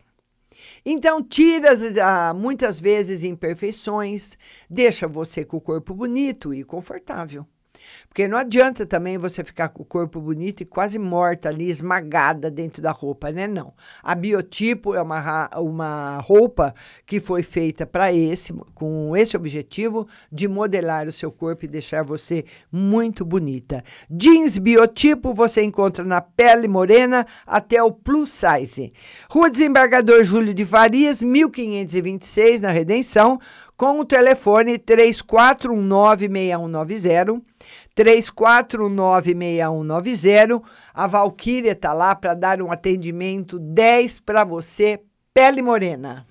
Então, 0.84 1.22
tira 1.22 1.72
muitas 2.36 2.80
vezes 2.80 3.24
imperfeições, 3.24 4.38
deixa 4.70 5.08
você 5.08 5.44
com 5.44 5.58
o 5.58 5.62
corpo 5.62 5.94
bonito 5.94 6.54
e 6.54 6.64
confortável. 6.64 7.46
Porque 8.08 8.28
não 8.28 8.38
adianta 8.38 8.86
também 8.86 9.18
você 9.18 9.44
ficar 9.44 9.70
com 9.70 9.84
o 9.84 9.86
corpo 9.86 10.22
bonito 10.22 10.62
e 10.62 10.66
quase 10.66 10.98
morta 10.98 11.50
ali, 11.50 11.68
esmagada 11.68 12.50
dentro 12.50 12.82
da 12.82 12.92
roupa, 12.92 13.32
né? 13.32 13.48
Não. 13.48 13.74
A 14.02 14.16
biotipo 14.16 14.96
é 14.96 15.02
uma, 15.02 15.50
uma 15.58 16.20
roupa 16.20 16.74
que 17.06 17.20
foi 17.20 17.44
feita 17.44 17.86
para 17.86 18.14
esse, 18.14 18.54
com 18.74 19.16
esse 19.18 19.36
objetivo 19.36 20.08
de 20.32 20.48
modelar 20.48 21.08
o 21.08 21.12
seu 21.12 21.32
corpo 21.32 21.66
e 21.66 21.68
deixar 21.68 22.04
você 22.04 22.46
muito 22.72 23.26
bonita. 23.26 23.84
Jeans 24.10 24.58
biotipo 24.58 25.34
você 25.34 25.62
encontra 25.62 26.04
na 26.04 26.22
pele 26.22 26.68
morena 26.68 27.26
até 27.46 27.84
o 27.84 27.92
plus 27.92 28.32
size. 28.32 28.94
Rua 29.30 29.50
Desembargador 29.50 30.24
Júlio 30.24 30.54
de 30.54 30.66
Farias, 30.66 31.22
1526, 31.22 32.62
na 32.62 32.72
Redenção, 32.72 33.40
com 33.76 34.00
o 34.00 34.06
telefone 34.06 34.78
3419 34.78 36.30
6190 37.96 37.96
34196190. 37.96 40.62
A 40.94 41.08
Valquíria 41.08 41.72
está 41.72 41.94
lá 41.94 42.14
para 42.14 42.34
dar 42.34 42.62
um 42.62 42.70
atendimento 42.72 43.58
10 43.58 44.20
para 44.20 44.44
você, 44.44 45.00
pele 45.34 45.62
morena. 45.62 46.28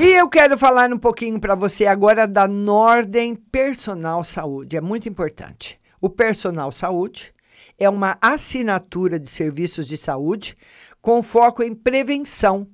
E 0.00 0.12
eu 0.12 0.28
quero 0.28 0.56
falar 0.56 0.92
um 0.92 0.98
pouquinho 0.98 1.40
para 1.40 1.56
você 1.56 1.86
agora 1.86 2.28
da 2.28 2.46
Nordem 2.46 3.34
Personal 3.34 4.22
Saúde. 4.22 4.76
É 4.76 4.80
muito 4.80 5.08
importante. 5.08 5.76
O 6.00 6.08
Personal 6.08 6.70
Saúde 6.70 7.34
é 7.76 7.88
uma 7.88 8.16
assinatura 8.20 9.18
de 9.18 9.28
serviços 9.28 9.88
de 9.88 9.96
saúde 9.96 10.56
com 11.02 11.20
foco 11.20 11.64
em 11.64 11.74
prevenção 11.74 12.68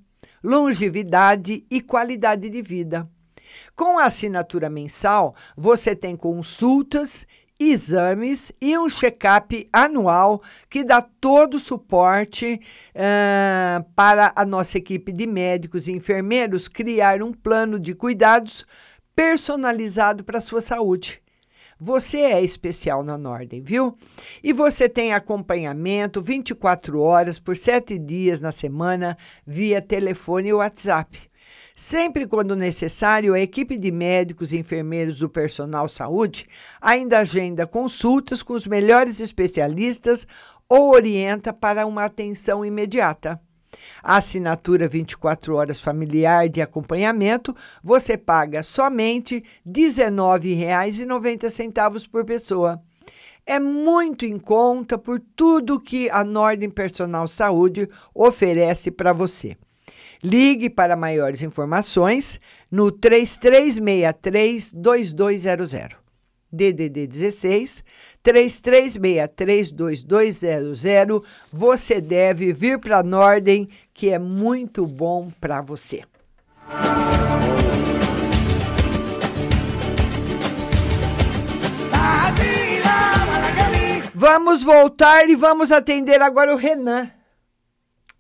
longevidade 0.44 1.64
e 1.70 1.80
qualidade 1.80 2.50
de 2.50 2.60
vida. 2.60 3.08
Com 3.74 3.98
a 3.98 4.04
assinatura 4.04 4.68
mensal, 4.68 5.34
você 5.56 5.96
tem 5.96 6.14
consultas, 6.14 7.26
exames 7.58 8.52
e 8.60 8.76
um 8.76 8.88
check-up 8.88 9.68
anual 9.72 10.42
que 10.68 10.84
dá 10.84 11.00
todo 11.00 11.54
o 11.54 11.58
suporte 11.58 12.60
uh, 12.94 13.84
para 13.94 14.32
a 14.36 14.44
nossa 14.44 14.76
equipe 14.76 15.12
de 15.12 15.26
médicos 15.26 15.88
e 15.88 15.92
enfermeiros 15.92 16.68
criar 16.68 17.22
um 17.22 17.32
plano 17.32 17.78
de 17.78 17.94
cuidados 17.94 18.66
personalizado 19.16 20.24
para 20.24 20.38
a 20.38 20.42
sua 20.42 20.60
saúde. 20.60 21.23
Você 21.78 22.18
é 22.18 22.42
especial 22.42 23.02
na 23.02 23.18
Nordem, 23.18 23.60
viu? 23.60 23.96
E 24.42 24.52
você 24.52 24.88
tem 24.88 25.12
acompanhamento 25.12 26.22
24 26.22 27.00
horas 27.00 27.38
por 27.38 27.56
7 27.56 27.98
dias 27.98 28.40
na 28.40 28.52
semana 28.52 29.16
via 29.46 29.82
telefone 29.82 30.50
e 30.50 30.52
WhatsApp. 30.52 31.30
Sempre 31.76 32.24
quando 32.24 32.54
necessário, 32.54 33.34
a 33.34 33.40
equipe 33.40 33.76
de 33.76 33.90
médicos 33.90 34.52
e 34.52 34.58
enfermeiros 34.58 35.18
do 35.18 35.28
personal 35.28 35.88
saúde 35.88 36.46
ainda 36.80 37.18
agenda 37.18 37.66
consultas 37.66 38.44
com 38.44 38.52
os 38.52 38.64
melhores 38.64 39.18
especialistas 39.18 40.24
ou 40.68 40.94
orienta 40.94 41.52
para 41.52 41.84
uma 41.84 42.04
atenção 42.04 42.64
imediata. 42.64 43.40
A 44.02 44.16
assinatura 44.16 44.88
24 44.88 45.54
horas 45.56 45.80
familiar 45.80 46.48
de 46.48 46.62
acompanhamento 46.62 47.54
você 47.82 48.16
paga 48.16 48.62
somente 48.62 49.42
R$ 49.64 49.72
19,90 49.72 52.08
por 52.08 52.24
pessoa. 52.24 52.80
É 53.46 53.60
muito 53.60 54.24
em 54.24 54.38
conta 54.38 54.96
por 54.96 55.20
tudo 55.20 55.80
que 55.80 56.08
a 56.10 56.24
Nordem 56.24 56.70
Personal 56.70 57.28
Saúde 57.28 57.86
oferece 58.14 58.90
para 58.90 59.12
você. 59.12 59.54
Ligue 60.22 60.70
para 60.70 60.96
maiores 60.96 61.42
informações 61.42 62.40
no 62.70 62.90
3363 62.90 64.72
2200. 64.72 66.03
DDD 66.54 67.06
16 67.06 67.84
33632200. 68.24 71.22
Você 71.52 72.00
deve 72.00 72.52
vir 72.52 72.78
para 72.78 73.02
Nordem, 73.02 73.68
que 73.92 74.10
é 74.10 74.18
muito 74.18 74.86
bom 74.86 75.28
para 75.40 75.60
você. 75.60 76.02
Vamos 84.14 84.62
voltar 84.62 85.28
e 85.28 85.34
vamos 85.34 85.70
atender 85.70 86.22
agora 86.22 86.54
o 86.54 86.56
Renan. 86.56 87.10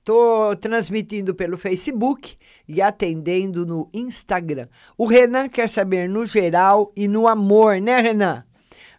Estou 0.04 0.54
transmitindo 0.54 1.34
pelo 1.34 1.56
Facebook 1.56 2.36
e 2.68 2.82
atendendo 2.82 3.64
no 3.64 3.88
Instagram. 3.90 4.68
O 4.98 5.06
Renan 5.06 5.48
quer 5.48 5.66
saber 5.66 6.10
no 6.10 6.26
geral 6.26 6.92
e 6.94 7.08
no 7.08 7.26
amor, 7.26 7.80
né, 7.80 8.02
Renan? 8.02 8.44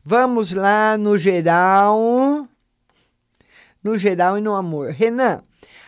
Vamos 0.03 0.51
lá 0.51 0.97
no 0.97 1.15
geral. 1.15 2.49
No 3.83 3.99
geral 3.99 4.39
e 4.39 4.41
no 4.41 4.55
amor. 4.55 4.89
Renan, 4.93 5.43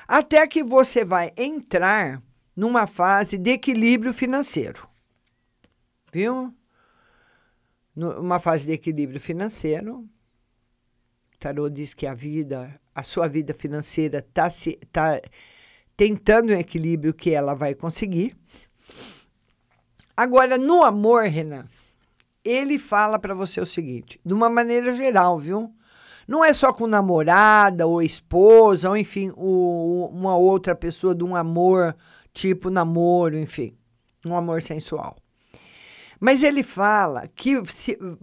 até 0.07 0.45
que 0.45 0.63
você 0.63 1.03
vai 1.03 1.33
entrar 1.35 2.21
numa 2.55 2.85
fase 2.85 3.39
de 3.39 3.53
equilíbrio 3.53 4.13
financeiro. 4.13 4.87
Viu? 6.13 6.53
Numa 7.95 8.39
fase 8.39 8.67
de 8.67 8.73
equilíbrio 8.73 9.19
financeiro. 9.19 10.07
O 11.33 11.39
tarô 11.39 11.67
diz 11.71 11.95
que 11.95 12.05
a 12.05 12.13
vida 12.13 12.79
a 12.97 13.03
sua 13.03 13.27
vida 13.27 13.53
financeira 13.53 14.17
está 14.27 14.49
tá 14.91 15.21
tentando 15.95 16.51
um 16.51 16.57
equilíbrio 16.57 17.13
que 17.13 17.29
ela 17.29 17.53
vai 17.53 17.75
conseguir. 17.75 18.35
Agora, 20.15 20.57
no 20.57 20.81
amor, 20.83 21.25
Renan, 21.25 21.65
ele 22.43 22.79
fala 22.79 23.19
para 23.19 23.35
você 23.35 23.61
o 23.61 23.67
seguinte, 23.67 24.19
de 24.25 24.33
uma 24.33 24.49
maneira 24.49 24.95
geral, 24.95 25.37
viu? 25.37 25.71
Não 26.27 26.43
é 26.43 26.51
só 26.53 26.73
com 26.73 26.87
namorada 26.87 27.85
ou 27.85 28.01
esposa, 28.01 28.89
ou 28.89 28.97
enfim, 28.97 29.31
o, 29.37 30.09
uma 30.11 30.35
outra 30.35 30.73
pessoa 30.73 31.13
de 31.13 31.23
um 31.23 31.35
amor 31.35 31.95
tipo 32.33 32.71
namoro, 32.71 33.37
enfim, 33.37 33.77
um 34.25 34.35
amor 34.35 34.59
sensual. 34.59 35.15
Mas 36.19 36.41
ele 36.41 36.63
fala 36.63 37.27
que 37.27 37.61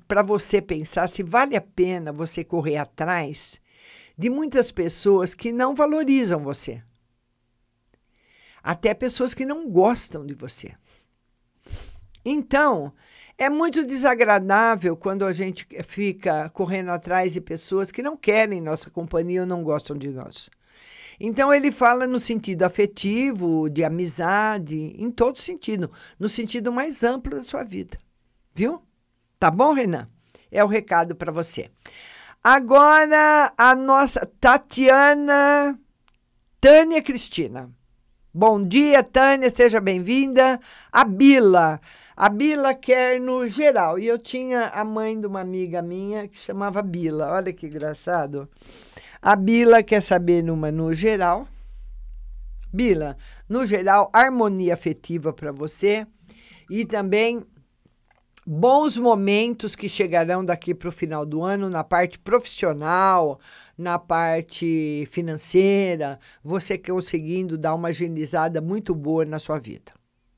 para 0.09 0.25
você 0.25 0.61
pensar 0.61 1.07
se 1.07 1.23
vale 1.23 1.55
a 1.55 1.61
pena 1.61 2.13
você 2.13 2.43
correr 2.43 2.77
atrás 2.77 3.63
de 4.17 4.31
muitas 4.31 4.71
pessoas 4.71 5.35
que 5.35 5.53
não 5.53 5.75
valorizam 5.75 6.43
você. 6.43 6.83
Até 8.63 8.95
pessoas 8.95 9.35
que 9.35 9.45
não 9.45 9.69
gostam 9.69 10.25
de 10.25 10.35
você. 10.35 10.75
Então, 12.25 12.93
é 13.37 13.51
muito 13.51 13.85
desagradável 13.85 14.97
quando 14.97 15.27
a 15.27 15.33
gente 15.33 15.67
fica 15.85 16.49
correndo 16.51 16.91
atrás 16.91 17.33
de 17.33 17.41
pessoas 17.41 17.91
que 17.91 18.03
não 18.03 18.17
querem 18.17 18.61
nossa 18.61 18.89
companhia 18.89 19.43
ou 19.43 19.47
não 19.47 19.63
gostam 19.63 19.97
de 19.97 20.09
nós. 20.09 20.49
Então 21.19 21.53
ele 21.53 21.71
fala 21.71 22.07
no 22.07 22.19
sentido 22.19 22.63
afetivo, 22.63 23.69
de 23.69 23.85
amizade, 23.85 24.95
em 24.99 25.11
todo 25.11 25.39
sentido, 25.39 25.91
no 26.19 26.29
sentido 26.29 26.73
mais 26.73 27.05
amplo 27.05 27.37
da 27.37 27.43
sua 27.43 27.63
vida. 27.63 27.99
Viu? 28.55 28.83
Tá 29.39 29.51
bom, 29.51 29.73
Renan? 29.73 30.09
É 30.51 30.63
o 30.63 30.69
recado 30.69 31.15
para 31.15 31.33
você. 31.33 31.71
Agora 32.47 33.55
a 33.57 33.75
nossa 33.75 34.31
Tatiana 34.39 35.81
Tânia 36.61 37.01
Cristina. 37.01 37.71
Bom 38.35 38.63
dia, 38.63 39.03
Tânia, 39.03 39.49
seja 39.49 39.81
bem-vinda. 39.81 40.61
A 40.93 41.07
Bila. 41.07 41.81
A 42.15 42.29
Bila 42.29 42.75
quer 42.75 43.19
no 43.19 43.49
geral. 43.49 43.99
E 43.99 44.07
eu 44.07 44.19
tinha 44.19 44.67
a 44.67 44.85
mãe 44.85 45.19
de 45.19 45.27
uma 45.27 45.41
amiga 45.41 45.81
minha 45.81 46.29
que 46.29 46.39
chamava 46.39 46.83
Bila. 46.83 47.33
Olha 47.33 47.51
que 47.51 47.67
engraçado. 47.67 48.47
A 49.23 49.35
Bila 49.35 49.83
quer 49.83 50.03
saber 50.03 50.43
numa 50.43 50.71
no 50.71 50.93
geral. 50.93 51.49
Bila, 52.71 53.17
no 53.49 53.67
geral, 53.67 54.11
harmonia 54.13 54.75
afetiva 54.75 55.33
para 55.33 55.51
você 55.51 56.07
e 56.69 56.85
também 56.85 57.43
bons 58.47 58.99
momentos 58.99 59.75
que 59.75 59.89
chegarão 59.89 60.45
daqui 60.45 60.75
para 60.75 60.89
o 60.89 60.93
final 60.93 61.25
do 61.25 61.43
ano 61.43 61.71
na 61.71 61.83
parte 61.83 62.19
profissional, 62.19 63.41
na 63.77 63.99
parte 63.99 65.07
financeira, 65.11 66.19
você 66.43 66.77
conseguindo 66.77 67.57
dar 67.57 67.75
uma 67.75 67.89
agilizada 67.89 68.61
muito 68.61 68.95
boa 68.95 69.25
na 69.25 69.39
sua 69.39 69.59
vida. 69.59 69.93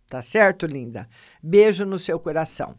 Tá 0.08 0.22
certo, 0.22 0.66
linda? 0.66 1.08
Beijo 1.42 1.84
no 1.84 1.98
seu 1.98 2.18
coração. 2.20 2.78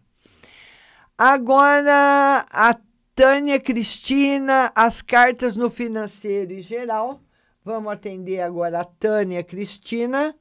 Agora, 1.17 2.45
a 2.49 2.77
Tânia 3.13 3.59
Cristina, 3.59 4.71
as 4.75 5.01
cartas 5.01 5.57
no 5.57 5.69
financeiro 5.69 6.53
em 6.53 6.61
geral. 6.61 7.19
Vamos 7.65 7.91
atender 7.91 8.39
agora 8.41 8.81
a 8.81 8.85
Tânia 8.85 9.43
Cristina. 9.43 10.35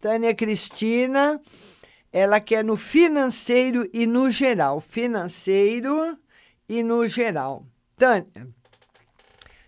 Tânia 0.00 0.34
Cristina, 0.34 1.40
ela 2.12 2.40
quer 2.40 2.62
no 2.62 2.76
financeiro 2.76 3.88
e 3.92 4.06
no 4.06 4.30
geral. 4.30 4.80
Financeiro 4.80 6.18
e 6.68 6.82
no 6.82 7.06
geral. 7.06 7.66
Tânia, 7.96 8.48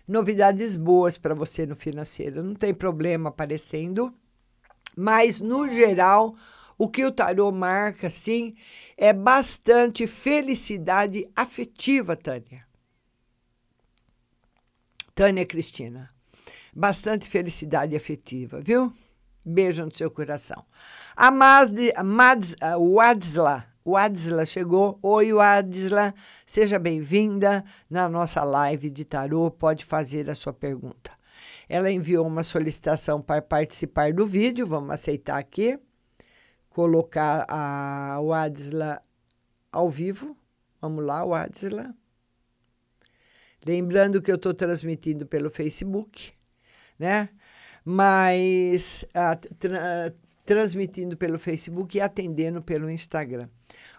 novidades 0.07 0.75
boas 0.75 1.17
para 1.17 1.33
você 1.33 1.65
no 1.65 1.75
financeiro. 1.75 2.43
Não 2.43 2.53
tem 2.53 2.73
problema 2.73 3.29
aparecendo, 3.29 4.13
mas 4.95 5.41
no 5.41 5.67
geral 5.67 6.35
o 6.77 6.89
que 6.89 7.05
o 7.05 7.11
tarô 7.11 7.51
marca, 7.51 8.09
sim, 8.09 8.55
é 8.97 9.13
bastante 9.13 10.05
felicidade 10.05 11.27
afetiva, 11.35 12.15
Tânia. 12.15 12.65
Tânia 15.13 15.45
Cristina. 15.45 16.13
Bastante 16.75 17.29
felicidade 17.29 17.95
afetiva, 17.95 18.59
viu? 18.59 18.93
Beijo 19.45 19.85
no 19.85 19.93
seu 19.93 20.09
coração. 20.09 20.65
A 21.15 21.29
Mads, 21.29 22.55
Wadzla, 22.79 23.65
Wadzla 23.85 24.45
chegou. 24.45 24.97
Oi, 25.03 25.31
Wadzla. 25.31 26.15
Seja 26.47 26.79
bem-vinda 26.79 27.63
na 27.87 28.09
nossa 28.09 28.43
live 28.43 28.89
de 28.89 29.05
tarô. 29.05 29.51
Pode 29.51 29.85
fazer 29.85 30.27
a 30.31 30.35
sua 30.35 30.51
pergunta. 30.51 31.11
Ela 31.69 31.91
enviou 31.91 32.25
uma 32.25 32.43
solicitação 32.43 33.21
para 33.21 33.41
participar 33.41 34.11
do 34.13 34.25
vídeo. 34.25 34.65
Vamos 34.65 34.89
aceitar 34.89 35.37
aqui 35.37 35.79
colocar 36.69 37.45
a 37.47 38.19
Wadisla 38.19 39.01
ao 39.71 39.89
vivo. 39.89 40.35
Vamos 40.81 41.05
lá, 41.05 41.23
Wadisla. 41.23 41.95
Lembrando 43.65 44.21
que 44.21 44.31
eu 44.31 44.35
estou 44.35 44.53
transmitindo 44.53 45.25
pelo 45.25 45.49
Facebook, 45.49 46.33
né? 46.99 47.29
Mas 47.85 49.05
tra 49.59 50.11
transmitindo 50.45 51.17
pelo 51.17 51.39
Facebook 51.39 51.97
e 51.97 52.01
atendendo 52.01 52.61
pelo 52.61 52.89
Instagram. 52.89 53.49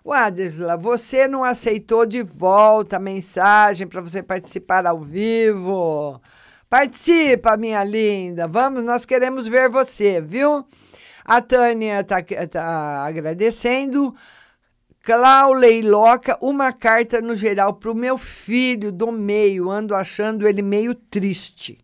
Wadisla, 0.05 0.77
você 0.77 1.27
não 1.27 1.43
aceitou 1.43 2.07
de 2.07 2.23
volta 2.23 2.97
a 2.97 3.01
mensagem 3.01 3.87
para 3.87 4.01
você 4.01 4.23
participar 4.23 4.87
ao 4.87 5.01
vivo? 5.01 6.21
Participa, 6.71 7.57
minha 7.57 7.83
linda. 7.83 8.47
Vamos, 8.47 8.85
nós 8.85 9.05
queremos 9.05 9.49
ver 9.49 9.69
você, 9.69 10.21
viu? 10.21 10.65
A 11.25 11.41
Tânia 11.41 12.01
está 12.01 12.23
tá 12.23 13.05
agradecendo. 13.05 14.15
Clau 15.03 15.53
Leiloca, 15.53 16.39
uma 16.41 16.73
carta 16.73 17.21
no 17.21 17.35
geral 17.35 17.75
para 17.75 17.91
o 17.91 17.95
meu 17.95 18.17
filho 18.17 18.93
do 18.93 19.11
meio. 19.11 19.71
Ando 19.71 19.95
achando 19.95 20.47
ele 20.47 20.63
meio 20.63 20.95
triste. 20.95 21.79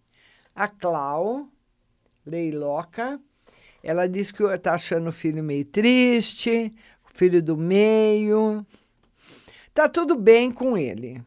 A 0.55 0.69
Clau 0.69 1.49
Leiloca, 2.25 3.21
ela 3.83 4.09
diz 4.09 4.31
que 4.31 4.43
está 4.45 4.75
achando 4.75 5.09
o 5.09 5.13
filho 5.13 5.43
meio 5.43 5.65
triste, 5.65 6.73
filho 7.15 7.43
do 7.43 7.57
meio. 7.57 8.65
Tá 9.75 9.89
tudo 9.89 10.17
bem 10.17 10.53
com 10.53 10.77
ele. 10.77 11.23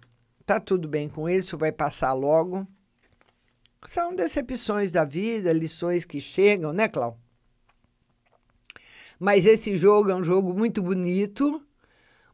Tá 0.45 0.59
tudo 0.59 0.87
bem 0.87 1.09
com 1.09 1.27
ele, 1.27 1.39
isso 1.39 1.57
vai 1.57 1.71
passar 1.71 2.13
logo. 2.13 2.67
São 3.87 4.15
decepções 4.15 4.91
da 4.91 5.03
vida, 5.03 5.51
lições 5.51 6.05
que 6.05 6.19
chegam, 6.19 6.71
né, 6.71 6.87
Clau? 6.87 7.19
Mas 9.19 9.45
esse 9.45 9.77
jogo 9.77 10.09
é 10.09 10.15
um 10.15 10.23
jogo 10.23 10.53
muito 10.53 10.81
bonito, 10.81 11.61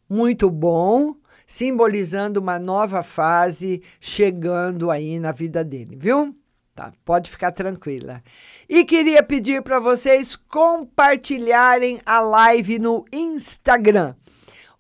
muito 0.09 0.49
bom, 0.49 1.16
simbolizando 1.45 2.39
uma 2.39 2.57
nova 2.57 3.03
fase 3.03 3.82
chegando 3.99 4.89
aí 4.89 5.20
na 5.20 5.32
vida 5.32 5.64
dele, 5.64 5.95
viu? 5.95 6.36
Tá, 6.74 6.94
pode 7.04 7.30
ficar 7.30 7.52
tranquila. 7.52 8.24
E 8.68 8.86
queria 8.86 9.22
pedir 9.22 9.62
para 9.62 9.80
vocês 9.80 10.36
compartilharem 10.36 12.00
a 12.06 12.22
live 12.22 12.80
no 12.80 13.06
Instagram. 13.12 14.16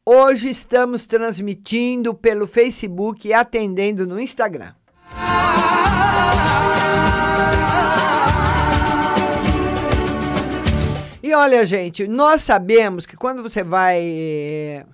Hoje 0.05 0.49
estamos 0.49 1.05
transmitindo 1.05 2.13
pelo 2.13 2.47
Facebook 2.47 3.27
e 3.27 3.33
atendendo 3.33 4.07
no 4.07 4.19
Instagram. 4.19 4.73
E 11.21 11.33
olha, 11.33 11.65
gente, 11.65 12.07
nós 12.07 12.41
sabemos 12.41 13.05
que 13.05 13.15
quando 13.15 13.43
você 13.43 13.63
vai. 13.63 14.85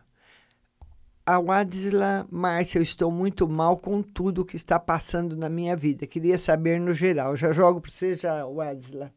A 1.30 1.40
Wadisla, 1.40 2.26
Márcia, 2.32 2.80
eu 2.80 2.82
estou 2.82 3.12
muito 3.12 3.50
mal 3.50 3.76
com 3.76 4.02
tudo 4.02 4.46
que 4.46 4.56
está 4.56 4.80
passando 4.80 5.36
na 5.36 5.50
minha 5.50 5.76
vida. 5.76 6.08
Queria 6.08 6.38
saber 6.38 6.80
no 6.80 6.94
geral. 6.94 7.36
Já 7.36 7.52
jogo 7.52 7.82
para 7.82 7.92
você, 7.92 8.16
já, 8.16 8.46
Wadisla. 8.46 9.12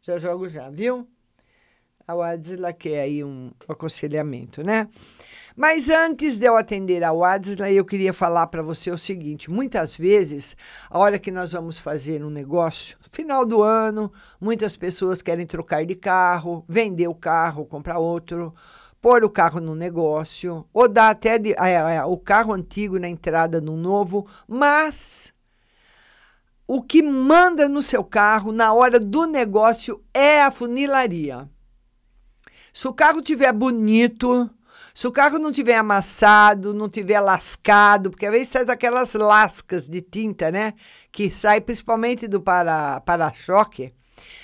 Já 0.00 0.18
jogo 0.18 0.48
já, 0.48 0.68
viu? 0.68 1.06
A 2.04 2.16
Wadisla 2.16 2.72
quer 2.72 3.02
aí 3.02 3.22
um 3.22 3.52
aconselhamento, 3.68 4.64
né? 4.64 4.88
Mas 5.54 5.88
antes 5.88 6.36
de 6.36 6.46
eu 6.46 6.56
atender 6.56 7.04
a 7.04 7.12
Wadisla, 7.12 7.70
eu 7.70 7.84
queria 7.84 8.12
falar 8.12 8.48
para 8.48 8.60
você 8.60 8.90
o 8.90 8.98
seguinte: 8.98 9.48
muitas 9.48 9.96
vezes, 9.96 10.56
a 10.90 10.98
hora 10.98 11.16
que 11.16 11.30
nós 11.30 11.52
vamos 11.52 11.78
fazer 11.78 12.24
um 12.24 12.30
negócio, 12.30 12.98
final 13.12 13.46
do 13.46 13.62
ano, 13.62 14.12
muitas 14.40 14.76
pessoas 14.76 15.22
querem 15.22 15.46
trocar 15.46 15.86
de 15.86 15.94
carro, 15.94 16.64
vender 16.68 17.06
o 17.06 17.14
carro, 17.14 17.64
comprar 17.64 17.98
outro, 18.00 18.52
pôr 19.02 19.24
o 19.24 19.28
carro 19.28 19.60
no 19.60 19.74
negócio, 19.74 20.64
ou 20.72 20.86
dar 20.86 21.10
até 21.10 21.36
de, 21.36 21.50
é, 21.54 21.96
é, 21.96 22.04
o 22.04 22.16
carro 22.16 22.52
antigo 22.52 23.00
na 23.00 23.08
entrada 23.08 23.60
no 23.60 23.76
novo, 23.76 24.28
mas 24.46 25.34
o 26.68 26.80
que 26.80 27.02
manda 27.02 27.68
no 27.68 27.82
seu 27.82 28.04
carro 28.04 28.52
na 28.52 28.72
hora 28.72 29.00
do 29.00 29.26
negócio 29.26 30.00
é 30.14 30.40
a 30.40 30.52
funilaria. 30.52 31.50
Se 32.72 32.86
o 32.86 32.94
carro 32.94 33.20
tiver 33.20 33.52
bonito, 33.52 34.48
se 34.94 35.08
o 35.08 35.12
carro 35.12 35.40
não 35.40 35.50
tiver 35.50 35.74
amassado, 35.74 36.72
não 36.72 36.88
tiver 36.88 37.18
lascado, 37.18 38.08
porque 38.08 38.24
às 38.24 38.32
vezes 38.32 38.48
sai 38.48 38.64
daquelas 38.64 39.14
lascas 39.14 39.88
de 39.88 40.00
tinta, 40.00 40.52
né? 40.52 40.74
Que 41.10 41.28
sai 41.28 41.60
principalmente 41.60 42.28
do 42.28 42.40
para-choque. 42.40 43.88
Para 43.88 44.02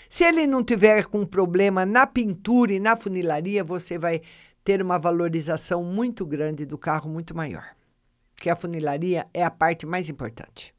se 0.08 0.24
ele 0.24 0.46
não 0.46 0.64
tiver 0.64 1.04
com 1.06 1.24
problema 1.26 1.84
na 1.84 2.06
pintura 2.06 2.72
e 2.72 2.80
na 2.80 2.96
funilaria, 2.96 3.62
você 3.62 3.98
vai 3.98 4.22
ter 4.68 4.82
uma 4.82 4.98
valorização 4.98 5.82
muito 5.82 6.26
grande 6.26 6.66
do 6.66 6.76
carro, 6.76 7.08
muito 7.08 7.34
maior. 7.34 7.74
Porque 8.34 8.50
a 8.50 8.54
funilaria 8.54 9.26
é 9.32 9.42
a 9.42 9.50
parte 9.50 9.86
mais 9.86 10.10
importante. 10.10 10.74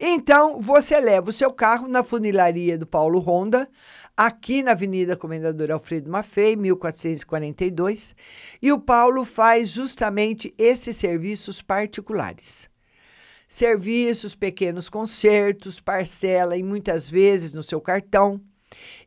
Então, 0.00 0.62
você 0.62 0.98
leva 0.98 1.28
o 1.28 1.32
seu 1.32 1.52
carro 1.52 1.86
na 1.88 2.02
funilaria 2.02 2.78
do 2.78 2.86
Paulo 2.86 3.18
Honda, 3.18 3.68
aqui 4.16 4.62
na 4.62 4.70
Avenida 4.70 5.14
Comendador 5.14 5.70
Alfredo 5.70 6.10
Maffei, 6.10 6.56
1442, 6.56 8.16
e 8.62 8.72
o 8.72 8.80
Paulo 8.80 9.26
faz 9.26 9.68
justamente 9.68 10.54
esses 10.56 10.96
serviços 10.96 11.60
particulares. 11.60 12.70
Serviços, 13.46 14.34
pequenos 14.34 14.88
concertos, 14.88 15.80
parcela 15.80 16.56
e 16.56 16.62
muitas 16.62 17.06
vezes 17.06 17.52
no 17.52 17.62
seu 17.62 17.78
cartão. 17.78 18.40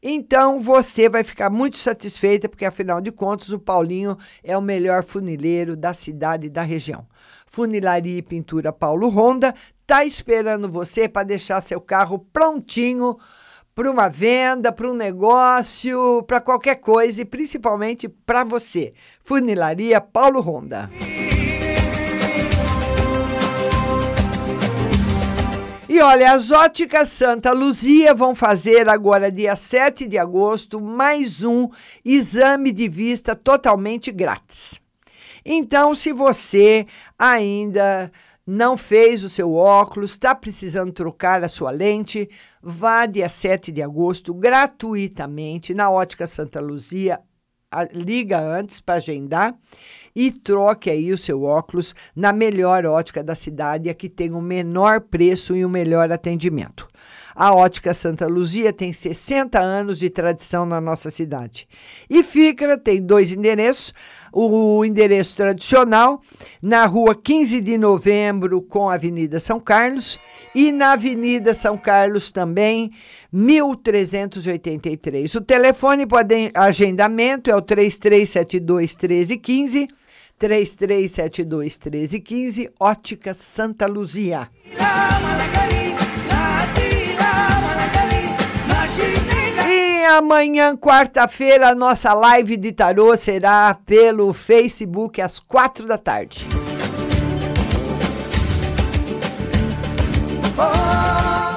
Então 0.01 0.59
você 0.59 1.07
vai 1.07 1.23
ficar 1.23 1.49
muito 1.49 1.77
satisfeita, 1.77 2.49
porque 2.49 2.65
afinal 2.65 2.99
de 2.99 3.11
contas 3.11 3.49
o 3.49 3.59
Paulinho 3.59 4.17
é 4.43 4.57
o 4.57 4.61
melhor 4.61 5.03
funileiro 5.03 5.75
da 5.75 5.93
cidade 5.93 6.47
e 6.47 6.49
da 6.49 6.63
região. 6.63 7.05
Funilaria 7.45 8.17
e 8.17 8.21
Pintura 8.21 8.73
Paulo 8.73 9.09
Ronda 9.09 9.53
está 9.81 10.03
esperando 10.03 10.69
você 10.69 11.07
para 11.07 11.23
deixar 11.23 11.61
seu 11.61 11.79
carro 11.79 12.17
prontinho 12.17 13.17
para 13.75 13.91
uma 13.91 14.09
venda, 14.09 14.71
para 14.71 14.89
um 14.89 14.93
negócio, 14.93 16.23
para 16.23 16.41
qualquer 16.41 16.75
coisa 16.75 17.21
e 17.21 17.25
principalmente 17.25 18.09
para 18.09 18.43
você. 18.43 18.93
Funilaria 19.23 20.01
Paulo 20.01 20.41
Ronda. 20.41 20.89
E 25.93 25.99
olha, 25.99 26.31
as 26.31 26.51
óticas 26.51 27.09
Santa 27.09 27.51
Luzia 27.51 28.13
vão 28.13 28.33
fazer 28.33 28.87
agora, 28.87 29.29
dia 29.29 29.57
7 29.57 30.07
de 30.07 30.17
agosto, 30.17 30.79
mais 30.79 31.43
um 31.43 31.67
exame 32.05 32.71
de 32.71 32.87
vista 32.87 33.35
totalmente 33.35 34.09
grátis. 34.09 34.79
Então, 35.43 35.93
se 35.93 36.13
você 36.13 36.87
ainda 37.19 38.09
não 38.47 38.77
fez 38.77 39.21
o 39.21 39.27
seu 39.27 39.53
óculos, 39.53 40.11
está 40.11 40.33
precisando 40.33 40.93
trocar 40.93 41.43
a 41.43 41.49
sua 41.49 41.71
lente, 41.71 42.29
vá 42.63 43.05
dia 43.05 43.27
7 43.27 43.69
de 43.69 43.81
agosto 43.81 44.33
gratuitamente 44.33 45.73
na 45.73 45.91
Ótica 45.91 46.25
Santa 46.25 46.61
Luzia. 46.61 47.19
Liga 47.91 48.39
antes 48.39 48.79
para 48.79 48.95
agendar 48.95 49.53
e 50.15 50.31
troque 50.31 50.89
aí 50.89 51.11
o 51.11 51.17
seu 51.17 51.43
óculos 51.43 51.95
na 52.15 52.31
melhor 52.33 52.85
ótica 52.85 53.23
da 53.23 53.35
cidade, 53.35 53.89
a 53.89 53.93
que 53.93 54.09
tem 54.09 54.31
o 54.31 54.41
menor 54.41 55.01
preço 55.01 55.55
e 55.55 55.65
o 55.65 55.69
melhor 55.69 56.11
atendimento. 56.11 56.87
A 57.35 57.53
Ótica 57.53 57.93
Santa 57.93 58.27
Luzia 58.27 58.73
tem 58.73 58.91
60 58.91 59.59
anos 59.59 59.99
de 59.99 60.09
tradição 60.09 60.65
na 60.65 60.81
nossa 60.81 61.09
cidade. 61.09 61.67
E 62.09 62.23
fica, 62.23 62.77
tem 62.77 63.01
dois 63.01 63.31
endereços. 63.31 63.93
O 64.33 64.85
endereço 64.85 65.35
tradicional 65.35 66.21
na 66.61 66.85
rua 66.85 67.13
15 67.13 67.59
de 67.59 67.77
novembro 67.77 68.61
com 68.61 68.89
a 68.89 68.93
Avenida 68.93 69.39
São 69.39 69.59
Carlos 69.59 70.17
e 70.55 70.71
na 70.71 70.93
Avenida 70.93 71.53
São 71.53 71.77
Carlos 71.77 72.31
também, 72.31 72.91
1383. 73.31 75.35
O 75.35 75.41
telefone 75.41 76.05
para 76.05 76.27
agendamento 76.55 77.51
é 77.51 77.55
o 77.55 77.61
3372 77.61 78.95
1315. 78.95 79.87
3372 80.37 81.79
1315, 81.79 82.69
Ótica 82.79 83.31
Santa 83.31 83.85
Luzia. 83.85 84.49
Amanhã, 90.05 90.75
quarta-feira, 90.75 91.69
a 91.69 91.75
nossa 91.75 92.13
live 92.13 92.57
de 92.57 92.71
tarô 92.71 93.15
será 93.15 93.77
pelo 93.85 94.33
Facebook 94.33 95.21
às 95.21 95.39
quatro 95.39 95.87
da 95.87 95.97
tarde. 95.97 96.47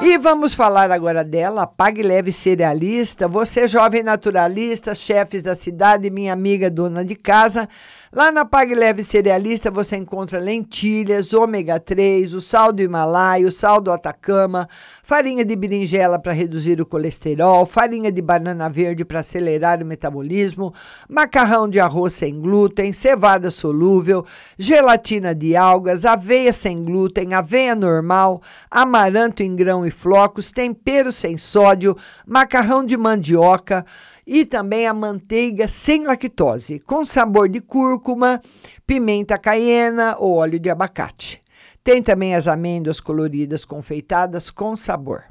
E 0.02 0.18
vamos 0.18 0.54
falar 0.54 0.90
agora 0.90 1.24
dela, 1.24 1.66
Pague 1.66 2.02
Leve 2.02 2.30
Cerealista. 2.30 3.26
Você, 3.26 3.66
jovem 3.66 4.02
naturalista, 4.02 4.94
chefes 4.94 5.42
da 5.42 5.54
cidade, 5.54 6.10
minha 6.10 6.32
amiga 6.32 6.70
dona 6.70 7.04
de 7.04 7.14
casa, 7.14 7.68
Lá 8.14 8.30
na 8.30 8.44
Pague 8.44 8.76
Leve 8.76 9.02
Cerealista 9.02 9.72
você 9.72 9.96
encontra 9.96 10.38
lentilhas, 10.38 11.34
ômega 11.34 11.80
3, 11.80 12.32
o 12.34 12.40
sal 12.40 12.72
do 12.72 12.80
Himalaia, 12.80 13.44
o 13.44 13.50
sal 13.50 13.80
do 13.80 13.90
Atacama, 13.90 14.68
farinha 15.02 15.44
de 15.44 15.56
berinjela 15.56 16.16
para 16.16 16.32
reduzir 16.32 16.80
o 16.80 16.86
colesterol, 16.86 17.66
farinha 17.66 18.12
de 18.12 18.22
banana 18.22 18.68
verde 18.68 19.04
para 19.04 19.18
acelerar 19.18 19.82
o 19.82 19.84
metabolismo, 19.84 20.72
macarrão 21.08 21.68
de 21.68 21.80
arroz 21.80 22.12
sem 22.12 22.40
glúten, 22.40 22.92
cevada 22.92 23.50
solúvel, 23.50 24.24
gelatina 24.56 25.34
de 25.34 25.56
algas, 25.56 26.04
aveia 26.04 26.52
sem 26.52 26.84
glúten, 26.84 27.34
aveia 27.34 27.74
normal, 27.74 28.40
amaranto 28.70 29.42
em 29.42 29.56
grão 29.56 29.84
e 29.84 29.90
flocos, 29.90 30.52
tempero 30.52 31.10
sem 31.10 31.36
sódio, 31.36 31.96
macarrão 32.24 32.84
de 32.84 32.96
mandioca, 32.96 33.84
e 34.26 34.44
também 34.44 34.86
a 34.86 34.94
manteiga 34.94 35.68
sem 35.68 36.04
lactose, 36.04 36.78
com 36.80 37.04
sabor 37.04 37.48
de 37.48 37.60
cúrcuma, 37.60 38.40
pimenta 38.86 39.38
caiena 39.38 40.16
ou 40.18 40.34
óleo 40.36 40.58
de 40.58 40.70
abacate. 40.70 41.42
Tem 41.82 42.02
também 42.02 42.34
as 42.34 42.48
amêndoas 42.48 43.00
coloridas 43.00 43.64
confeitadas 43.64 44.50
com 44.50 44.74
sabor. 44.74 45.24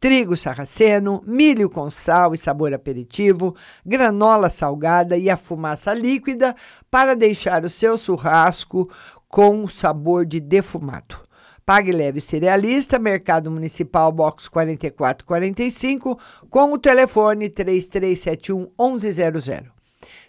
Trigo 0.00 0.34
sarraceno, 0.34 1.22
milho 1.26 1.68
com 1.68 1.90
sal 1.90 2.32
e 2.32 2.38
sabor 2.38 2.72
aperitivo, 2.72 3.54
granola 3.84 4.48
salgada 4.48 5.18
e 5.18 5.28
a 5.28 5.36
fumaça 5.36 5.92
líquida 5.92 6.56
para 6.90 7.14
deixar 7.14 7.66
o 7.66 7.68
seu 7.68 7.98
churrasco 7.98 8.90
com 9.28 9.68
sabor 9.68 10.24
de 10.24 10.40
defumado. 10.40 11.29
Pague 11.70 11.92
Leve 11.92 12.20
Cerealista, 12.20 12.98
Mercado 12.98 13.48
Municipal, 13.48 14.10
box 14.10 14.48
4445, 14.48 16.18
com 16.50 16.72
o 16.72 16.76
telefone 16.76 17.48
3371 17.48 18.66
1100. 18.76 19.70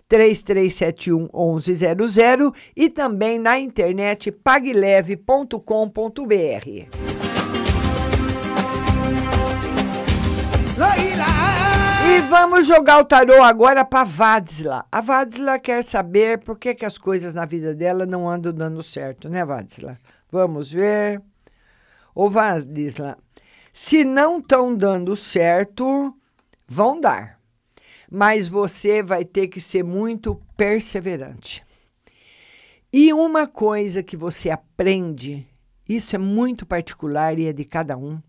3371 0.08 1.30
1100 1.34 2.52
e 2.76 2.90
também 2.92 3.40
na 3.40 3.58
internet 3.58 4.32
pagleve.com.br. 4.32 5.58
E 12.08 12.22
vamos 12.30 12.68
jogar 12.68 13.00
o 13.00 13.04
tarô 13.04 13.42
agora 13.42 13.84
para 13.84 14.04
Vadsla. 14.04 14.86
A 14.92 15.02
Vadsla 15.02 15.58
quer 15.58 15.84
saber 15.84 16.38
por 16.38 16.60
que, 16.60 16.76
que 16.76 16.86
as 16.86 17.00
coisas 17.00 17.34
na 17.34 17.46
vida 17.46 17.74
dela 17.74 18.06
não 18.06 18.30
andam 18.30 18.54
dando 18.54 18.84
certo, 18.84 19.28
né, 19.28 19.44
Vadsla? 19.44 19.98
Vamos 20.32 20.72
ver. 20.72 21.20
Ô 22.14 22.30
Vaz, 22.30 22.66
diz 22.66 22.98
lá, 22.98 23.18
se 23.74 24.04
não 24.04 24.40
estão 24.40 24.76
dando 24.76 25.16
certo, 25.16 26.14
vão 26.68 27.00
dar. 27.00 27.40
Mas 28.10 28.48
você 28.48 29.02
vai 29.02 29.24
ter 29.24 29.48
que 29.48 29.62
ser 29.62 29.84
muito 29.84 30.36
perseverante. 30.58 31.64
E 32.92 33.14
uma 33.14 33.48
coisa 33.48 34.04
que 34.04 34.18
você 34.18 34.50
aprende, 34.50 35.48
isso 35.88 36.14
é 36.14 36.20
muito 36.20 36.66
particular 36.66 37.40
e 37.40 37.48
é 37.48 37.54
de 37.54 37.64
cada 37.64 37.98
um, 37.98 38.22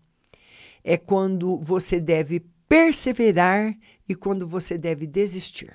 é 0.81 0.97
quando 0.97 1.57
você 1.57 1.99
deve 1.99 2.39
perseverar 2.67 3.75
e 4.07 4.15
quando 4.15 4.47
você 4.47 4.77
deve 4.77 5.05
desistir. 5.05 5.73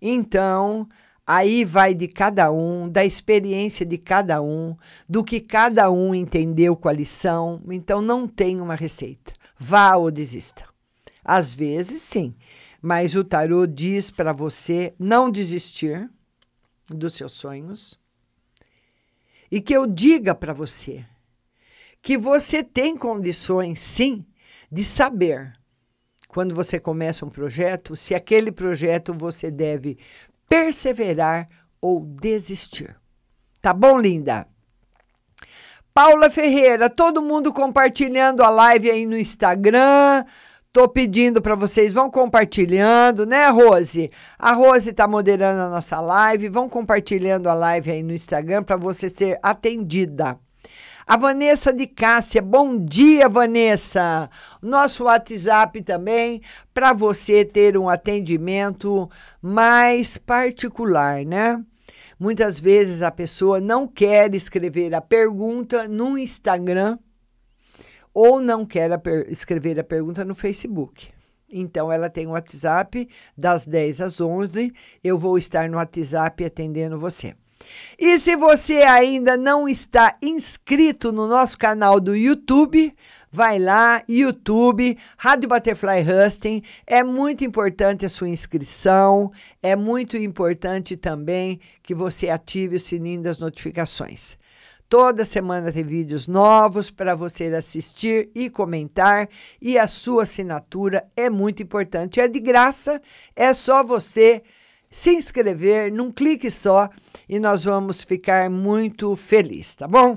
Então, 0.00 0.88
Aí 1.26 1.64
vai 1.64 1.94
de 1.94 2.08
cada 2.08 2.50
um, 2.50 2.88
da 2.88 3.04
experiência 3.04 3.86
de 3.86 3.96
cada 3.96 4.42
um, 4.42 4.76
do 5.08 5.22
que 5.22 5.40
cada 5.40 5.90
um 5.90 6.14
entendeu 6.14 6.76
com 6.76 6.88
a 6.88 6.92
lição. 6.92 7.62
Então 7.70 8.02
não 8.02 8.26
tem 8.26 8.60
uma 8.60 8.74
receita. 8.74 9.32
Vá 9.58 9.94
ou 9.96 10.10
desista. 10.10 10.64
Às 11.24 11.54
vezes, 11.54 12.02
sim, 12.02 12.34
mas 12.80 13.14
o 13.14 13.22
tarô 13.22 13.66
diz 13.66 14.10
para 14.10 14.32
você 14.32 14.92
não 14.98 15.30
desistir 15.30 16.10
dos 16.88 17.14
seus 17.14 17.32
sonhos 17.32 17.98
e 19.50 19.60
que 19.60 19.72
eu 19.72 19.86
diga 19.86 20.34
para 20.34 20.52
você 20.52 21.06
que 22.02 22.18
você 22.18 22.64
tem 22.64 22.96
condições, 22.96 23.78
sim, 23.78 24.26
de 24.70 24.84
saber 24.84 25.52
quando 26.26 26.54
você 26.54 26.80
começa 26.80 27.24
um 27.24 27.30
projeto, 27.30 27.94
se 27.94 28.14
aquele 28.14 28.50
projeto 28.50 29.14
você 29.14 29.50
deve 29.50 29.98
perseverar 30.52 31.48
ou 31.80 32.00
desistir. 32.00 32.94
Tá 33.62 33.72
bom, 33.72 33.98
linda? 33.98 34.46
Paula 35.94 36.28
Ferreira, 36.28 36.90
todo 36.90 37.22
mundo 37.22 37.54
compartilhando 37.54 38.42
a 38.42 38.50
live 38.50 38.90
aí 38.90 39.06
no 39.06 39.16
Instagram. 39.16 40.22
Tô 40.70 40.86
pedindo 40.86 41.40
para 41.40 41.54
vocês, 41.54 41.90
vão 41.90 42.10
compartilhando, 42.10 43.24
né, 43.24 43.48
Rose? 43.48 44.10
A 44.38 44.52
Rose 44.52 44.92
tá 44.92 45.08
moderando 45.08 45.62
a 45.62 45.70
nossa 45.70 45.98
live, 46.02 46.50
vão 46.50 46.68
compartilhando 46.68 47.48
a 47.48 47.54
live 47.54 47.90
aí 47.90 48.02
no 48.02 48.12
Instagram 48.12 48.62
para 48.62 48.76
você 48.76 49.08
ser 49.08 49.38
atendida. 49.42 50.38
A 51.12 51.16
Vanessa 51.18 51.74
de 51.74 51.86
Cássia, 51.86 52.40
bom 52.40 52.82
dia, 52.82 53.28
Vanessa. 53.28 54.30
Nosso 54.62 55.04
WhatsApp 55.04 55.82
também 55.82 56.40
para 56.72 56.94
você 56.94 57.44
ter 57.44 57.76
um 57.76 57.86
atendimento 57.86 59.10
mais 59.42 60.16
particular, 60.16 61.22
né? 61.22 61.62
Muitas 62.18 62.58
vezes 62.58 63.02
a 63.02 63.10
pessoa 63.10 63.60
não 63.60 63.86
quer 63.86 64.34
escrever 64.34 64.94
a 64.94 65.02
pergunta 65.02 65.86
no 65.86 66.16
Instagram 66.16 66.98
ou 68.14 68.40
não 68.40 68.64
quer 68.64 68.98
escrever 69.28 69.78
a 69.78 69.84
pergunta 69.84 70.24
no 70.24 70.34
Facebook. 70.34 71.10
Então, 71.46 71.92
ela 71.92 72.08
tem 72.08 72.26
o 72.26 72.30
WhatsApp 72.30 73.06
das 73.36 73.66
10 73.66 74.00
às 74.00 74.18
11. 74.18 74.72
Eu 75.04 75.18
vou 75.18 75.36
estar 75.36 75.68
no 75.68 75.76
WhatsApp 75.76 76.42
atendendo 76.42 76.98
você. 76.98 77.34
E 77.98 78.18
se 78.18 78.36
você 78.36 78.82
ainda 78.82 79.36
não 79.36 79.68
está 79.68 80.16
inscrito 80.20 81.12
no 81.12 81.26
nosso 81.26 81.56
canal 81.56 82.00
do 82.00 82.16
YouTube, 82.16 82.94
vai 83.30 83.58
lá, 83.58 84.02
YouTube, 84.08 84.98
Rádio 85.16 85.48
Butterfly 85.48 86.02
Husting. 86.02 86.62
É 86.86 87.02
muito 87.02 87.44
importante 87.44 88.04
a 88.04 88.08
sua 88.08 88.28
inscrição, 88.28 89.30
é 89.62 89.74
muito 89.74 90.16
importante 90.16 90.96
também 90.96 91.60
que 91.82 91.94
você 91.94 92.28
ative 92.28 92.76
o 92.76 92.80
sininho 92.80 93.22
das 93.22 93.38
notificações. 93.38 94.36
Toda 94.92 95.24
semana 95.24 95.72
tem 95.72 95.84
vídeos 95.84 96.28
novos 96.28 96.90
para 96.90 97.14
você 97.14 97.44
assistir 97.44 98.28
e 98.34 98.50
comentar. 98.50 99.26
E 99.58 99.78
a 99.78 99.88
sua 99.88 100.24
assinatura 100.24 101.08
é 101.16 101.30
muito 101.30 101.62
importante. 101.62 102.20
É 102.20 102.28
de 102.28 102.38
graça, 102.38 103.00
é 103.34 103.54
só 103.54 103.82
você 103.82 104.42
se 104.92 105.10
inscrever 105.10 105.90
num 105.90 106.12
clique 106.12 106.50
só 106.50 106.88
e 107.26 107.40
nós 107.40 107.64
vamos 107.64 108.04
ficar 108.04 108.50
muito 108.50 109.16
felizes, 109.16 109.74
tá 109.74 109.88
bom? 109.88 110.14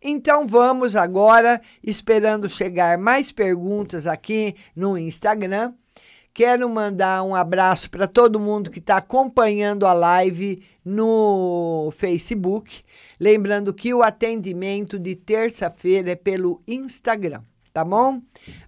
Então 0.00 0.46
vamos 0.46 0.94
agora, 0.94 1.60
esperando 1.82 2.48
chegar 2.48 2.96
mais 2.96 3.32
perguntas 3.32 4.06
aqui 4.06 4.54
no 4.76 4.96
Instagram. 4.96 5.74
Quero 6.32 6.68
mandar 6.68 7.24
um 7.24 7.34
abraço 7.34 7.90
para 7.90 8.06
todo 8.06 8.38
mundo 8.38 8.70
que 8.70 8.78
está 8.78 8.98
acompanhando 8.98 9.86
a 9.86 9.92
live 9.92 10.62
no 10.84 11.90
Facebook. 11.92 12.84
Lembrando 13.18 13.74
que 13.74 13.92
o 13.92 14.04
atendimento 14.04 15.00
de 15.00 15.16
terça-feira 15.16 16.12
é 16.12 16.14
pelo 16.14 16.62
Instagram, 16.68 17.42
tá 17.72 17.84
bom? 17.84 18.22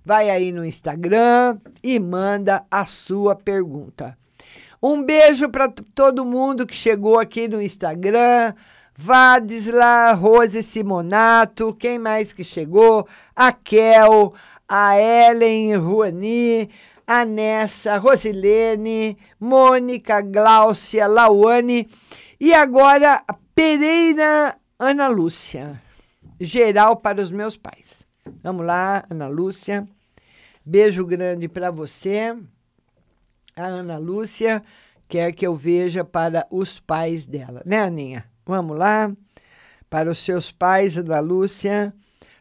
Vai 0.05 0.31
aí 0.31 0.51
no 0.51 0.65
Instagram 0.65 1.61
e 1.81 2.01
manda 2.01 2.65
a 2.69 2.85
sua 2.85 3.37
pergunta. 3.37 4.19
Um 4.81 5.03
beijo 5.03 5.49
para 5.49 5.69
todo 5.95 6.25
mundo 6.25 6.67
que 6.67 6.75
chegou 6.75 7.19
aqui 7.19 7.49
no 7.49 7.61
Instagram. 7.61 8.55
Vadisla, 8.97 10.13
Rose 10.13 10.63
Simonato, 10.63 11.75
quem 11.75 11.99
mais 11.99 12.33
que 12.33 12.43
chegou? 12.43 13.07
A 13.35 13.53
Kel, 13.53 14.35
a 14.69 14.99
Ellen 14.99 15.77
Ruani, 15.77 16.69
a 17.07 17.25
Nessa, 17.25 17.97
Rosilene, 17.97 19.17
Mônica, 19.39 20.21
Gláucia, 20.21 21.07
Lauane 21.07 21.89
e 22.41 22.53
agora 22.53 23.25
Pereira 23.55 24.57
Ana 24.79 25.09
Lúcia. 25.09 25.81
Geral 26.41 26.97
para 26.97 27.23
os 27.23 27.31
meus 27.31 27.57
pais. 27.57 28.07
Vamos 28.43 28.67
lá, 28.67 29.05
Ana 29.09 29.29
Lúcia. 29.29 29.87
Beijo 30.65 31.05
grande 31.05 31.49
para 31.49 31.71
você. 31.71 32.37
A 33.59 33.67
Ana 33.67 33.99
Lúcia 33.99 34.63
quer 35.09 35.33
que 35.33 35.45
eu 35.45 35.57
veja 35.57 36.05
para 36.05 36.47
os 36.49 36.79
pais 36.79 37.27
dela, 37.27 37.61
né, 37.67 37.81
Aninha? 37.81 38.25
Vamos 38.47 38.79
lá. 38.79 39.13
Para 39.91 40.13
os 40.13 40.21
seus 40.21 40.53
pais, 40.53 40.97
Ana 40.97 41.19
Lúcia. 41.19 41.93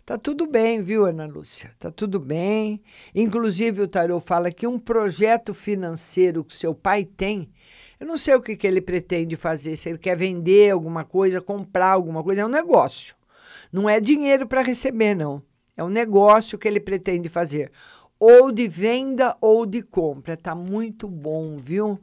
Tá 0.05 0.15
tudo 0.15 0.45
bem, 0.45 0.79
viu, 0.83 1.07
Ana 1.07 1.25
Lúcia? 1.25 1.71
Tá 1.79 1.89
tudo 1.89 2.19
bem. 2.19 2.83
Inclusive, 3.15 3.81
o 3.81 3.87
Tarô 3.87 4.19
fala 4.19 4.51
que 4.51 4.67
um 4.67 4.77
projeto 4.77 5.55
financeiro 5.55 6.43
que 6.43 6.53
seu 6.53 6.75
pai 6.75 7.03
tem, 7.03 7.51
eu 7.99 8.05
não 8.05 8.15
sei 8.15 8.35
o 8.35 8.41
que, 8.41 8.55
que 8.55 8.67
ele 8.67 8.79
pretende 8.79 9.35
fazer, 9.35 9.75
se 9.75 9.89
ele 9.89 9.97
quer 9.97 10.15
vender 10.15 10.69
alguma 10.69 11.03
coisa, 11.03 11.41
comprar 11.41 11.93
alguma 11.93 12.23
coisa, 12.23 12.41
é 12.41 12.45
um 12.45 12.49
negócio. 12.49 13.15
Não 13.73 13.89
é 13.89 13.99
dinheiro 13.99 14.45
para 14.45 14.61
receber, 14.61 15.15
não. 15.15 15.41
É 15.75 15.83
um 15.83 15.89
negócio 15.89 16.57
que 16.57 16.67
ele 16.67 16.79
pretende 16.79 17.27
fazer. 17.27 17.71
Ou 18.19 18.51
de 18.51 18.67
venda 18.67 19.35
ou 19.39 19.65
de 19.65 19.81
compra. 19.81 20.35
Tá 20.35 20.55
muito 20.55 21.07
bom, 21.07 21.57
viu? 21.57 21.99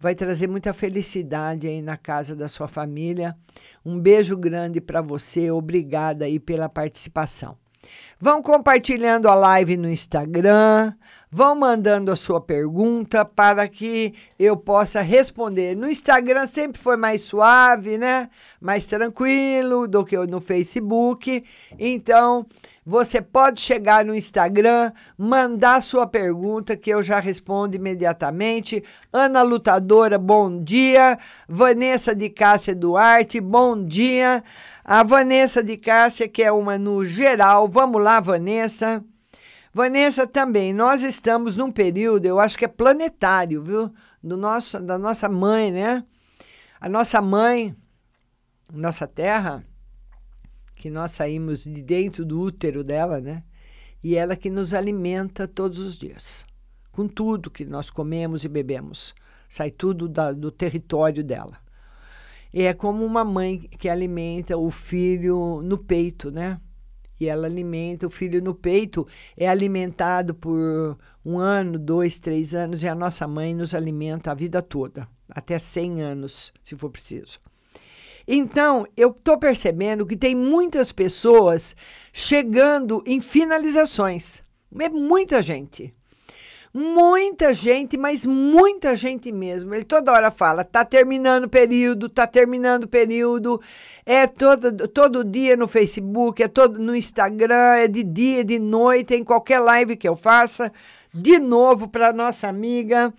vai 0.00 0.14
trazer 0.14 0.48
muita 0.48 0.72
felicidade 0.72 1.68
aí 1.68 1.82
na 1.82 1.96
casa 1.96 2.34
da 2.34 2.48
sua 2.48 2.66
família. 2.66 3.36
Um 3.84 4.00
beijo 4.00 4.34
grande 4.34 4.80
para 4.80 5.02
você, 5.02 5.50
obrigada 5.50 6.24
aí 6.24 6.40
pela 6.40 6.70
participação. 6.70 7.56
Vão 8.18 8.42
compartilhando 8.42 9.28
a 9.28 9.34
live 9.34 9.76
no 9.76 9.88
Instagram, 9.88 10.92
vão 11.30 11.54
mandando 11.54 12.12
a 12.12 12.16
sua 12.16 12.38
pergunta 12.40 13.24
para 13.24 13.66
que 13.66 14.12
eu 14.38 14.56
possa 14.56 15.00
responder. 15.00 15.74
No 15.74 15.88
Instagram 15.88 16.46
sempre 16.46 16.80
foi 16.80 16.96
mais 16.98 17.22
suave, 17.22 17.96
né? 17.96 18.28
Mais 18.60 18.86
tranquilo 18.86 19.88
do 19.88 20.04
que 20.04 20.16
no 20.26 20.40
Facebook. 20.40 21.42
Então, 21.78 22.44
você 22.90 23.22
pode 23.22 23.60
chegar 23.60 24.04
no 24.04 24.12
Instagram, 24.12 24.90
mandar 25.16 25.80
sua 25.80 26.08
pergunta 26.08 26.76
que 26.76 26.90
eu 26.90 27.04
já 27.04 27.20
respondo 27.20 27.76
imediatamente. 27.76 28.82
Ana 29.12 29.42
Lutadora, 29.42 30.18
bom 30.18 30.60
dia. 30.60 31.16
Vanessa 31.48 32.16
de 32.16 32.28
Cássia 32.28 32.74
Duarte, 32.74 33.40
bom 33.40 33.80
dia. 33.80 34.42
A 34.84 35.04
Vanessa 35.04 35.62
de 35.62 35.76
Cássia, 35.76 36.26
que 36.26 36.42
é 36.42 36.50
uma 36.50 36.76
no 36.76 37.04
geral. 37.04 37.68
Vamos 37.68 38.02
lá, 38.02 38.18
Vanessa. 38.18 39.04
Vanessa, 39.72 40.26
também, 40.26 40.74
nós 40.74 41.04
estamos 41.04 41.54
num 41.54 41.70
período, 41.70 42.26
eu 42.26 42.40
acho 42.40 42.58
que 42.58 42.64
é 42.64 42.68
planetário, 42.68 43.62
viu? 43.62 43.94
Do 44.20 44.36
nosso, 44.36 44.80
da 44.80 44.98
nossa 44.98 45.28
mãe, 45.28 45.70
né? 45.70 46.02
A 46.80 46.88
nossa 46.88 47.22
mãe, 47.22 47.72
nossa 48.72 49.06
terra, 49.06 49.64
que 50.80 50.88
nós 50.88 51.10
saímos 51.10 51.64
de 51.64 51.82
dentro 51.82 52.24
do 52.24 52.40
útero 52.40 52.82
dela, 52.82 53.20
né? 53.20 53.44
E 54.02 54.16
ela 54.16 54.34
que 54.34 54.48
nos 54.48 54.72
alimenta 54.72 55.46
todos 55.46 55.78
os 55.78 55.98
dias, 55.98 56.46
com 56.90 57.06
tudo 57.06 57.50
que 57.50 57.66
nós 57.66 57.90
comemos 57.90 58.44
e 58.44 58.48
bebemos. 58.48 59.14
Sai 59.46 59.70
tudo 59.70 60.08
da, 60.08 60.32
do 60.32 60.50
território 60.50 61.22
dela. 61.22 61.58
E 62.52 62.62
é 62.62 62.72
como 62.72 63.04
uma 63.04 63.22
mãe 63.22 63.58
que 63.58 63.90
alimenta 63.90 64.56
o 64.56 64.70
filho 64.70 65.60
no 65.62 65.76
peito, 65.76 66.30
né? 66.30 66.58
e 67.20 67.28
ela 67.28 67.46
alimenta 67.46 68.06
o 68.06 68.10
filho 68.10 68.42
no 68.42 68.54
peito, 68.54 69.06
é 69.36 69.46
alimentado 69.46 70.34
por 70.34 70.96
um 71.22 71.38
ano, 71.38 71.78
dois, 71.78 72.18
três 72.18 72.54
anos, 72.54 72.82
e 72.82 72.88
a 72.88 72.94
nossa 72.94 73.28
mãe 73.28 73.54
nos 73.54 73.74
alimenta 73.74 74.30
a 74.30 74.34
vida 74.34 74.62
toda, 74.62 75.06
até 75.28 75.58
100 75.58 76.00
anos, 76.00 76.50
se 76.62 76.74
for 76.74 76.88
preciso. 76.88 77.38
Então, 78.32 78.86
eu 78.96 79.10
estou 79.10 79.36
percebendo 79.36 80.06
que 80.06 80.16
tem 80.16 80.36
muitas 80.36 80.92
pessoas 80.92 81.74
chegando 82.12 83.02
em 83.04 83.20
finalizações. 83.20 84.40
É 84.78 84.88
muita 84.88 85.42
gente. 85.42 85.92
Muita 86.72 87.52
gente, 87.52 87.98
mas 87.98 88.24
muita 88.24 88.94
gente 88.94 89.32
mesmo. 89.32 89.74
Ele 89.74 89.82
toda 89.82 90.12
hora 90.12 90.30
fala: 90.30 90.62
tá 90.62 90.84
terminando 90.84 91.46
o 91.46 91.48
período, 91.48 92.08
tá 92.08 92.24
terminando 92.24 92.84
o 92.84 92.88
período. 92.88 93.60
É 94.06 94.28
todo, 94.28 94.86
todo 94.86 95.24
dia 95.24 95.56
no 95.56 95.66
Facebook, 95.66 96.40
é 96.40 96.46
todo 96.46 96.78
no 96.78 96.94
Instagram, 96.94 97.78
é 97.78 97.88
de 97.88 98.04
dia, 98.04 98.44
de 98.44 98.60
noite, 98.60 99.12
em 99.12 99.24
qualquer 99.24 99.58
live 99.58 99.96
que 99.96 100.08
eu 100.08 100.14
faça. 100.14 100.72
De 101.12 101.40
novo 101.40 101.88
para 101.88 102.12
nossa 102.12 102.46
amiga, 102.46 103.12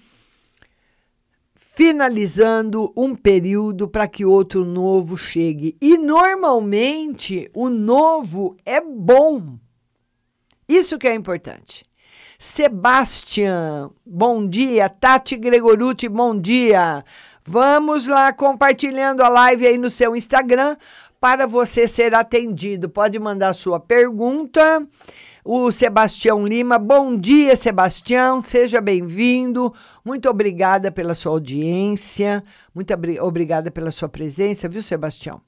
finalizando 1.74 2.92
um 2.98 3.16
período 3.16 3.88
para 3.88 4.06
que 4.06 4.26
outro 4.26 4.66
novo 4.66 5.16
chegue. 5.16 5.78
E 5.82 5.98
normalmente 5.98 7.50
o 7.54 7.70
novo 7.70 8.58
é 8.66 8.82
bom. 8.82 9.58
Isso 10.68 10.98
que 10.98 11.08
é 11.08 11.16
importante. 11.16 11.86
Sebastian, 12.38 13.90
bom 14.06 14.46
dia. 14.46 14.90
Tati 14.90 15.38
Gregoruti, 15.38 16.10
bom 16.10 16.38
dia. 16.38 17.06
Vamos 17.46 18.06
lá 18.06 18.34
compartilhando 18.34 19.22
a 19.22 19.30
live 19.30 19.66
aí 19.66 19.78
no 19.78 19.90
seu 19.90 20.14
Instagram 20.14 20.76
para 21.22 21.48
você 21.48 21.88
ser 21.88 22.14
atendido. 22.14 22.90
Pode 22.90 23.18
mandar 23.18 23.54
sua 23.54 23.80
pergunta. 23.80 24.86
O 25.44 25.72
Sebastião 25.72 26.46
Lima, 26.46 26.78
bom 26.78 27.18
dia, 27.18 27.56
Sebastião, 27.56 28.44
seja 28.44 28.80
bem-vindo. 28.80 29.74
Muito 30.06 30.30
obrigada 30.30 30.92
pela 30.92 31.16
sua 31.16 31.32
audiência, 31.32 32.44
muito 32.76 32.94
obrigada 33.22 33.72
pela 33.72 33.90
sua 33.90 34.08
presença, 34.08 34.70
viu, 34.70 34.84
Sebastião? 34.84 35.42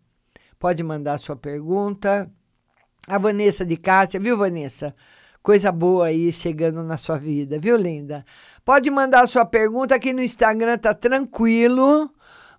Pode 0.58 0.82
mandar 0.82 1.20
sua 1.20 1.36
pergunta. 1.36 2.28
A 3.06 3.20
Vanessa 3.20 3.64
de 3.64 3.78
Cássia, 3.78 4.20
viu, 4.20 4.36
Vanessa? 4.36 4.96
coisa 5.44 5.74
boa 5.74 6.06
aí 6.06 6.32
chegando 6.32 6.82
na 6.84 6.96
sua 6.96 7.18
vida, 7.18 7.60
viu, 7.60 7.76
linda? 7.76 8.26
Pode 8.64 8.89
mandar 8.89 9.28
sua 9.28 9.46
pergunta 9.46 9.94
aqui 9.94 10.14
no 10.14 10.24
Instagram, 10.24 10.78
tá 10.78 10.94
tranquilo. 10.94 12.10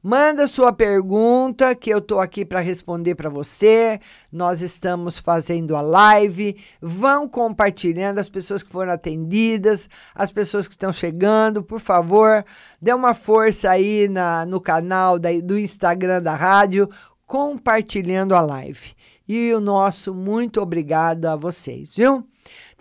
Manda 0.06 0.46
sua 0.46 0.70
pergunta 0.70 1.74
que 1.74 1.88
eu 1.88 1.98
tô 1.98 2.20
aqui 2.20 2.44
para 2.44 2.60
responder 2.60 3.14
para 3.14 3.30
você. 3.30 3.98
Nós 4.30 4.60
estamos 4.60 5.18
fazendo 5.18 5.74
a 5.74 5.80
live. 5.80 6.58
Vão 6.78 7.26
compartilhando 7.26 8.18
as 8.18 8.28
pessoas 8.28 8.62
que 8.62 8.70
foram 8.70 8.92
atendidas, 8.92 9.88
as 10.14 10.30
pessoas 10.30 10.68
que 10.68 10.74
estão 10.74 10.92
chegando. 10.92 11.62
Por 11.62 11.80
favor, 11.80 12.44
dê 12.82 12.92
uma 12.92 13.14
força 13.14 13.70
aí 13.70 14.06
na, 14.06 14.44
no 14.44 14.60
canal 14.60 15.18
da, 15.18 15.30
do 15.42 15.58
Instagram 15.58 16.20
da 16.20 16.34
rádio, 16.34 16.86
compartilhando 17.26 18.34
a 18.34 18.42
live. 18.42 18.92
E 19.26 19.54
o 19.54 19.60
nosso 19.60 20.14
muito 20.14 20.60
obrigado 20.60 21.24
a 21.24 21.34
vocês, 21.34 21.96
viu? 21.96 22.28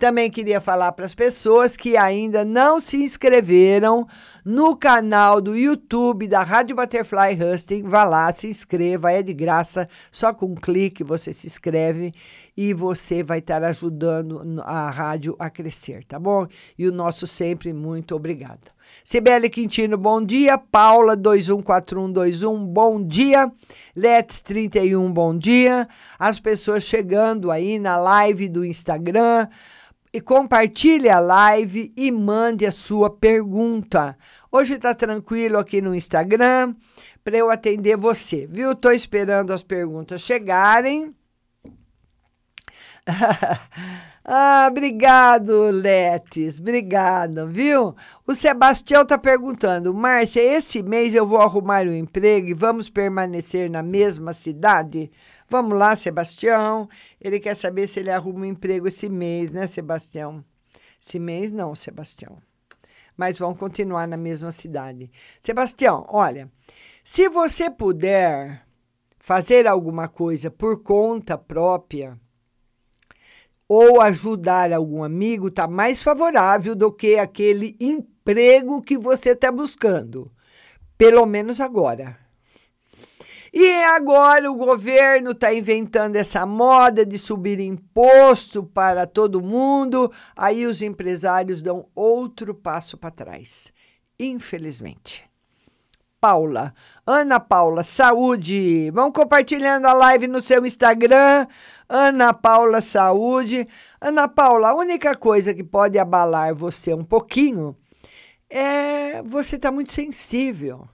Também 0.03 0.29
queria 0.29 0.59
falar 0.59 0.91
para 0.91 1.05
as 1.05 1.13
pessoas 1.13 1.77
que 1.77 1.95
ainda 1.95 2.43
não 2.43 2.81
se 2.81 2.97
inscreveram 2.97 4.05
no 4.43 4.75
canal 4.75 5.39
do 5.39 5.55
YouTube 5.55 6.27
da 6.27 6.43
Rádio 6.43 6.75
Butterfly 6.75 7.41
Husting. 7.41 7.83
Vá 7.83 8.03
lá, 8.03 8.35
se 8.35 8.47
inscreva, 8.47 9.13
é 9.13 9.23
de 9.23 9.33
graça, 9.33 9.87
só 10.11 10.33
com 10.33 10.47
um 10.47 10.55
clique 10.55 11.05
você 11.05 11.31
se 11.31 11.47
inscreve 11.47 12.11
e 12.57 12.73
você 12.73 13.23
vai 13.23 13.39
estar 13.39 13.63
ajudando 13.63 14.61
a 14.65 14.89
rádio 14.89 15.37
a 15.39 15.49
crescer, 15.49 16.03
tá 16.03 16.19
bom? 16.19 16.47
E 16.77 16.85
o 16.85 16.91
nosso 16.91 17.25
sempre 17.25 17.71
muito 17.71 18.13
obrigada. 18.13 18.73
Cibele 19.05 19.49
Quintino, 19.49 19.97
bom 19.97 20.21
dia. 20.21 20.57
Paula 20.57 21.15
214121, 21.15 22.65
bom 22.65 23.01
dia. 23.01 23.49
Let's 23.95 24.41
31, 24.41 25.13
bom 25.13 25.37
dia. 25.37 25.87
As 26.19 26.39
pessoas 26.39 26.83
chegando 26.83 27.49
aí 27.49 27.79
na 27.79 27.95
live 27.95 28.49
do 28.49 28.65
Instagram. 28.65 29.47
E 30.15 30.21
compartilhe 30.21 31.09
a 31.09 31.19
live 31.19 31.91
e 31.97 32.11
mande 32.11 32.67
a 32.67 32.71
sua 32.71 33.09
pergunta. 33.09 34.15
Hoje 34.51 34.77
tá 34.77 34.93
tranquilo 34.93 35.57
aqui 35.57 35.81
no 35.81 35.95
Instagram 35.95 36.75
para 37.23 37.35
eu 37.35 37.49
atender 37.49 37.97
você, 37.97 38.45
viu? 38.45 38.75
Tô 38.75 38.91
esperando 38.91 39.51
as 39.51 39.63
perguntas 39.63 40.21
chegarem. 40.21 41.15
ah, 44.23 44.67
obrigado, 44.69 45.71
Letes. 45.71 46.59
Obrigado, 46.59 47.47
viu? 47.47 47.95
O 48.27 48.35
Sebastião 48.35 49.03
tá 49.03 49.17
perguntando: 49.17 49.95
Márcia, 49.95 50.41
esse 50.41 50.83
mês 50.83 51.15
eu 51.15 51.25
vou 51.25 51.41
arrumar 51.41 51.87
um 51.87 51.95
emprego 51.95 52.49
e 52.49 52.53
vamos 52.53 52.87
permanecer 52.87 53.67
na 53.67 53.81
mesma 53.81 54.31
cidade? 54.31 55.11
Vamos 55.49 55.77
lá, 55.77 55.95
Sebastião. 55.95 56.89
Ele 57.19 57.39
quer 57.39 57.55
saber 57.55 57.87
se 57.87 57.99
ele 57.99 58.11
arruma 58.11 58.41
um 58.41 58.45
emprego 58.45 58.87
esse 58.87 59.09
mês, 59.09 59.51
né, 59.51 59.67
Sebastião? 59.67 60.43
Esse 61.01 61.19
mês 61.19 61.51
não, 61.51 61.75
Sebastião. 61.75 62.37
Mas 63.15 63.37
vão 63.37 63.53
continuar 63.53 64.07
na 64.07 64.17
mesma 64.17 64.51
cidade. 64.51 65.11
Sebastião, 65.39 66.05
olha, 66.09 66.51
se 67.03 67.29
você 67.29 67.69
puder 67.69 68.65
fazer 69.19 69.67
alguma 69.67 70.07
coisa 70.07 70.49
por 70.49 70.81
conta 70.81 71.37
própria, 71.37 72.19
ou 73.67 74.01
ajudar 74.01 74.71
algum 74.71 75.03
amigo 75.03 75.47
está 75.47 75.67
mais 75.67 76.01
favorável 76.01 76.75
do 76.75 76.91
que 76.91 77.17
aquele 77.17 77.75
emprego 77.79 78.81
que 78.81 78.97
você 78.97 79.31
está 79.31 79.51
buscando. 79.51 80.31
Pelo 80.97 81.25
menos 81.25 81.59
agora. 81.59 82.22
E 83.53 83.83
agora 83.83 84.51
o 84.51 84.55
governo 84.55 85.29
está 85.29 85.53
inventando 85.53 86.15
essa 86.15 86.43
moda 86.43 87.05
de 87.05 87.19
subir 87.19 87.59
imposto 87.59 88.63
para 88.63 89.05
todo 89.05 89.43
mundo, 89.43 90.11
aí 90.35 90.65
os 90.65 90.81
empresários 90.81 91.61
dão 91.61 91.85
outro 91.93 92.55
passo 92.55 92.97
para 92.97 93.11
trás. 93.11 93.71
Infelizmente. 94.19 95.23
Paula. 96.19 96.73
Ana 97.05 97.39
Paula, 97.39 97.83
saúde. 97.83 98.89
Vão 98.91 99.11
compartilhando 99.11 99.85
a 99.85 99.93
live 99.93 100.25
no 100.25 100.41
seu 100.41 100.65
Instagram. 100.65 101.45
Ana 101.87 102.33
Paula, 102.33 102.81
saúde. 102.81 103.67
Ana 104.01 104.27
Paula, 104.27 104.69
a 104.69 104.75
única 104.75 105.15
coisa 105.15 105.53
que 105.53 105.63
pode 105.63 105.99
abalar 105.99 106.55
você 106.55 106.93
um 106.93 107.03
pouquinho 107.03 107.75
é 108.49 109.21
você 109.21 109.57
estar 109.57 109.67
tá 109.67 109.75
muito 109.75 109.91
sensível. 109.91 110.87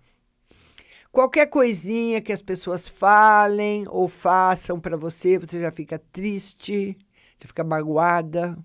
Qualquer 1.12 1.47
coisinha 1.47 2.22
que 2.22 2.32
as 2.32 2.41
pessoas 2.41 2.88
falem 2.88 3.86
ou 3.89 4.07
façam 4.07 4.80
para 4.80 4.95
você, 4.95 5.38
você 5.39 5.60
já 5.60 5.72
fica 5.72 5.99
triste, 6.12 6.97
já 7.39 7.47
fica 7.47 7.64
magoada, 7.64 8.57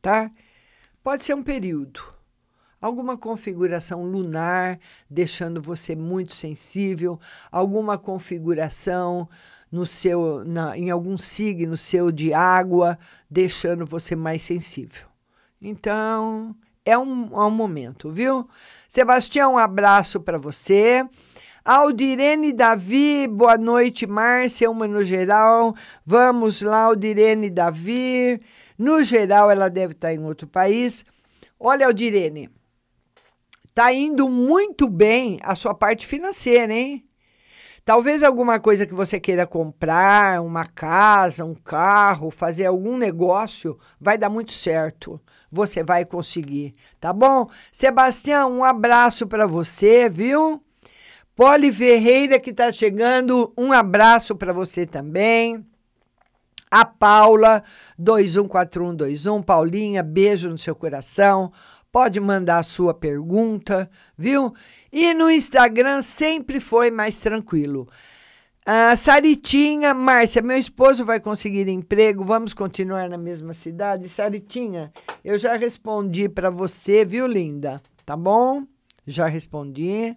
tá? 0.00 0.30
Pode 1.02 1.24
ser 1.24 1.34
um 1.34 1.42
período 1.42 2.16
alguma 2.80 3.16
configuração 3.16 4.04
lunar 4.04 4.78
deixando 5.10 5.60
você 5.60 5.94
muito 5.96 6.34
sensível, 6.34 7.18
alguma 7.50 7.98
configuração 7.98 9.28
no 9.70 9.84
seu 9.84 10.44
na, 10.44 10.76
em 10.78 10.90
algum 10.90 11.18
signo 11.18 11.76
seu 11.76 12.12
de 12.12 12.32
água 12.32 12.98
deixando 13.28 13.84
você 13.84 14.14
mais 14.14 14.42
sensível. 14.42 15.06
Então, 15.60 16.54
é 16.84 16.96
um, 16.96 17.34
é 17.34 17.44
um 17.44 17.50
momento, 17.50 18.10
viu? 18.10 18.48
Sebastião, 18.88 19.54
um 19.54 19.58
abraço 19.58 20.20
para 20.20 20.38
você. 20.38 21.04
Aldirene 21.66 22.52
Davi, 22.52 23.26
boa 23.26 23.58
noite, 23.58 24.06
Márcia, 24.06 24.70
uma 24.70 24.86
no 24.86 25.02
geral. 25.02 25.74
Vamos 26.04 26.62
lá, 26.62 26.82
Aldirene 26.82 27.50
Davi. 27.50 28.40
No 28.78 29.02
geral, 29.02 29.50
ela 29.50 29.68
deve 29.68 29.92
estar 29.92 30.14
em 30.14 30.22
outro 30.22 30.46
país. 30.46 31.04
Olha, 31.58 31.86
Aldirene, 31.86 32.48
Tá 33.74 33.92
indo 33.92 34.28
muito 34.28 34.88
bem 34.88 35.40
a 35.42 35.56
sua 35.56 35.74
parte 35.74 36.06
financeira, 36.06 36.72
hein? 36.72 37.04
Talvez 37.84 38.22
alguma 38.22 38.60
coisa 38.60 38.86
que 38.86 38.94
você 38.94 39.18
queira 39.18 39.44
comprar, 39.44 40.40
uma 40.42 40.66
casa, 40.66 41.44
um 41.44 41.54
carro, 41.54 42.30
fazer 42.30 42.66
algum 42.66 42.96
negócio, 42.96 43.76
vai 44.00 44.16
dar 44.16 44.30
muito 44.30 44.52
certo. 44.52 45.20
Você 45.50 45.82
vai 45.82 46.04
conseguir, 46.04 46.76
tá 47.00 47.12
bom? 47.12 47.50
Sebastião, 47.72 48.52
um 48.52 48.64
abraço 48.64 49.26
para 49.26 49.48
você, 49.48 50.08
viu? 50.08 50.62
Poli 51.36 51.70
Ferreira 51.70 52.40
que 52.40 52.52
tá 52.52 52.72
chegando, 52.72 53.52
um 53.56 53.70
abraço 53.72 54.34
para 54.34 54.52
você 54.52 54.86
também. 54.86 55.64
A 56.68 56.84
Paula 56.84 57.62
214121, 57.96 59.42
Paulinha, 59.42 60.02
beijo 60.02 60.48
no 60.48 60.58
seu 60.58 60.74
coração 60.74 61.52
pode 61.96 62.20
mandar 62.20 62.58
a 62.58 62.62
sua 62.62 62.92
pergunta, 62.92 63.88
viu? 64.18 64.52
E 64.92 65.14
no 65.14 65.30
Instagram 65.30 66.02
sempre 66.02 66.60
foi 66.60 66.90
mais 66.90 67.20
tranquilo. 67.20 67.88
A 68.66 68.94
Saritinha, 68.96 69.94
Márcia, 69.94 70.42
meu 70.42 70.58
esposo 70.58 71.06
vai 71.06 71.20
conseguir 71.20 71.68
emprego, 71.68 72.22
vamos 72.22 72.52
continuar 72.52 73.08
na 73.08 73.16
mesma 73.16 73.54
cidade? 73.54 74.10
Saritinha, 74.10 74.92
eu 75.24 75.38
já 75.38 75.56
respondi 75.56 76.28
para 76.28 76.50
você, 76.50 77.02
viu, 77.02 77.26
linda? 77.26 77.80
Tá 78.04 78.14
bom? 78.14 78.64
Já 79.06 79.26
respondi. 79.26 80.14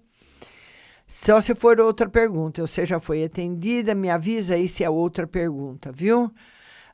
Só 1.11 1.41
se 1.41 1.55
for 1.55 1.79
outra 1.81 2.07
pergunta, 2.07 2.61
você 2.61 2.85
já 2.85 2.99
foi 2.99 3.23
atendida, 3.23 3.95
me 3.95 4.11
avisa 4.11 4.53
aí 4.53 4.67
se 4.67 4.83
é 4.83 4.89
outra 4.89 5.25
pergunta, 5.25 5.91
viu? 5.91 6.31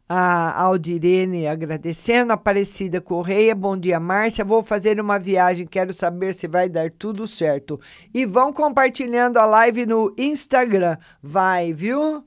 a 0.07 0.61
Aldirene 0.61 1.47
agradecendo. 1.47 2.31
Aparecida 2.31 3.01
Correia, 3.01 3.55
bom 3.55 3.75
dia, 3.75 3.99
Márcia. 3.99 4.45
Vou 4.45 4.63
fazer 4.63 4.99
uma 5.01 5.19
viagem, 5.19 5.65
quero 5.65 5.93
saber 5.93 6.33
se 6.33 6.47
vai 6.47 6.69
dar 6.69 6.91
tudo 6.91 7.27
certo. 7.27 7.79
E 8.13 8.25
vão 8.25 8.53
compartilhando 8.53 9.37
a 9.37 9.45
live 9.45 9.85
no 9.85 10.13
Instagram. 10.17 10.97
Vai, 11.21 11.73
viu? 11.73 12.23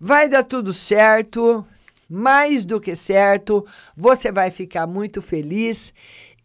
Vai 0.00 0.28
dar 0.28 0.44
tudo 0.44 0.72
certo, 0.72 1.66
mais 2.08 2.64
do 2.64 2.80
que 2.80 2.96
certo. 2.96 3.66
Você 3.96 4.32
vai 4.32 4.50
ficar 4.50 4.86
muito 4.86 5.20
feliz. 5.20 5.92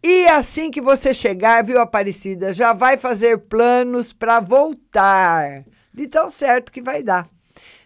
E 0.08 0.28
assim 0.28 0.70
que 0.70 0.80
você 0.80 1.12
chegar, 1.12 1.64
viu, 1.64 1.80
Aparecida, 1.80 2.52
já 2.52 2.72
vai 2.72 2.96
fazer 2.96 3.38
planos 3.38 4.12
para 4.12 4.38
voltar. 4.38 5.64
De 5.92 6.06
tão 6.06 6.28
certo 6.28 6.70
que 6.70 6.80
vai 6.80 7.02
dar. 7.02 7.28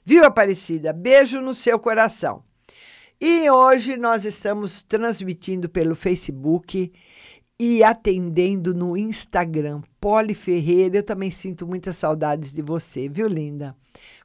Viu, 0.05 0.23
Aparecida? 0.27 0.93
Beijo 0.93 1.41
no 1.41 1.55
seu 1.55 1.79
coração. 1.79 2.45
E 3.19 3.49
hoje 3.49 3.97
nós 3.97 4.27
estamos 4.27 4.83
transmitindo 4.83 5.67
pelo 5.67 5.97
Facebook 5.97 6.93
e 7.59 7.83
atendendo 7.83 8.75
no 8.75 8.99
Instagram. 8.99 9.81
Poli 9.99 10.35
Ferreira, 10.35 10.99
eu 10.99 11.03
também 11.03 11.31
sinto 11.31 11.67
muitas 11.67 11.97
saudades 11.97 12.53
de 12.53 12.61
você, 12.61 13.09
viu, 13.09 13.29
linda? 13.29 13.75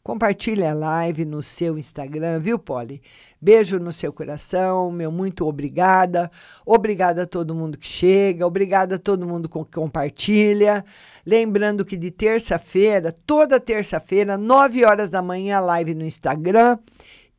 Compartilhe 0.05 0.63
a 0.63 0.71
live 0.71 1.25
no 1.25 1.41
seu 1.41 1.79
Instagram, 1.79 2.37
viu, 2.37 2.59
Poli? 2.59 3.01
Beijo 3.41 3.79
no 3.79 3.91
seu 3.91 4.13
coração, 4.13 4.91
meu 4.91 5.11
muito 5.11 5.47
obrigada. 5.47 6.29
Obrigada 6.63 7.23
a 7.23 7.25
todo 7.25 7.55
mundo 7.55 7.75
que 7.75 7.87
chega, 7.87 8.45
obrigada 8.45 8.97
a 8.97 8.99
todo 8.99 9.25
mundo 9.25 9.49
que 9.49 9.75
compartilha. 9.75 10.85
Lembrando 11.25 11.83
que 11.83 11.97
de 11.97 12.11
terça-feira, 12.11 13.11
toda 13.25 13.59
terça-feira, 13.59 14.37
9 14.37 14.85
horas 14.85 15.09
da 15.09 15.23
manhã, 15.23 15.59
live 15.59 15.95
no 15.95 16.05
Instagram 16.05 16.77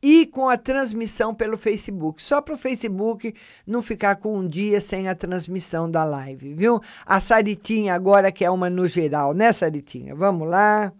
e 0.03 0.25
com 0.25 0.49
a 0.49 0.57
transmissão 0.57 1.33
pelo 1.33 1.57
Facebook. 1.57 2.21
Só 2.21 2.41
para 2.41 2.53
o 2.53 2.57
Facebook 2.57 3.33
não 3.65 3.81
ficar 3.81 4.17
com 4.17 4.37
um 4.37 4.45
dia 4.45 4.81
sem 4.81 5.07
a 5.07 5.15
transmissão 5.15 5.89
da 5.89 6.03
live, 6.03 6.53
viu? 6.53 6.81
A 7.05 7.21
Saritinha 7.21 7.93
agora 7.93 8.29
que 8.29 8.43
é 8.43 8.51
uma 8.51 8.69
no 8.69 8.89
geral, 8.89 9.33
né, 9.33 9.53
Saritinha? 9.53 10.13
Vamos 10.13 10.49
lá. 10.49 10.91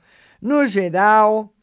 No 0.41 0.65
geral. 0.65 1.53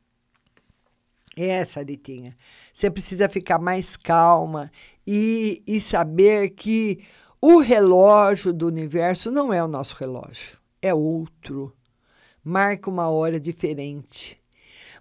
É, 1.36 1.64
Saritinha. 1.64 2.36
Você 2.72 2.90
precisa 2.90 3.28
ficar 3.28 3.58
mais 3.58 3.96
calma 3.96 4.70
e, 5.06 5.62
e 5.66 5.80
saber 5.80 6.50
que 6.50 7.04
o 7.40 7.58
relógio 7.58 8.52
do 8.52 8.66
universo 8.66 9.30
não 9.30 9.52
é 9.52 9.62
o 9.62 9.68
nosso 9.68 9.96
relógio, 9.96 10.58
é 10.80 10.94
outro. 10.94 11.74
Marca 12.42 12.88
uma 12.88 13.08
hora 13.08 13.40
diferente. 13.40 14.40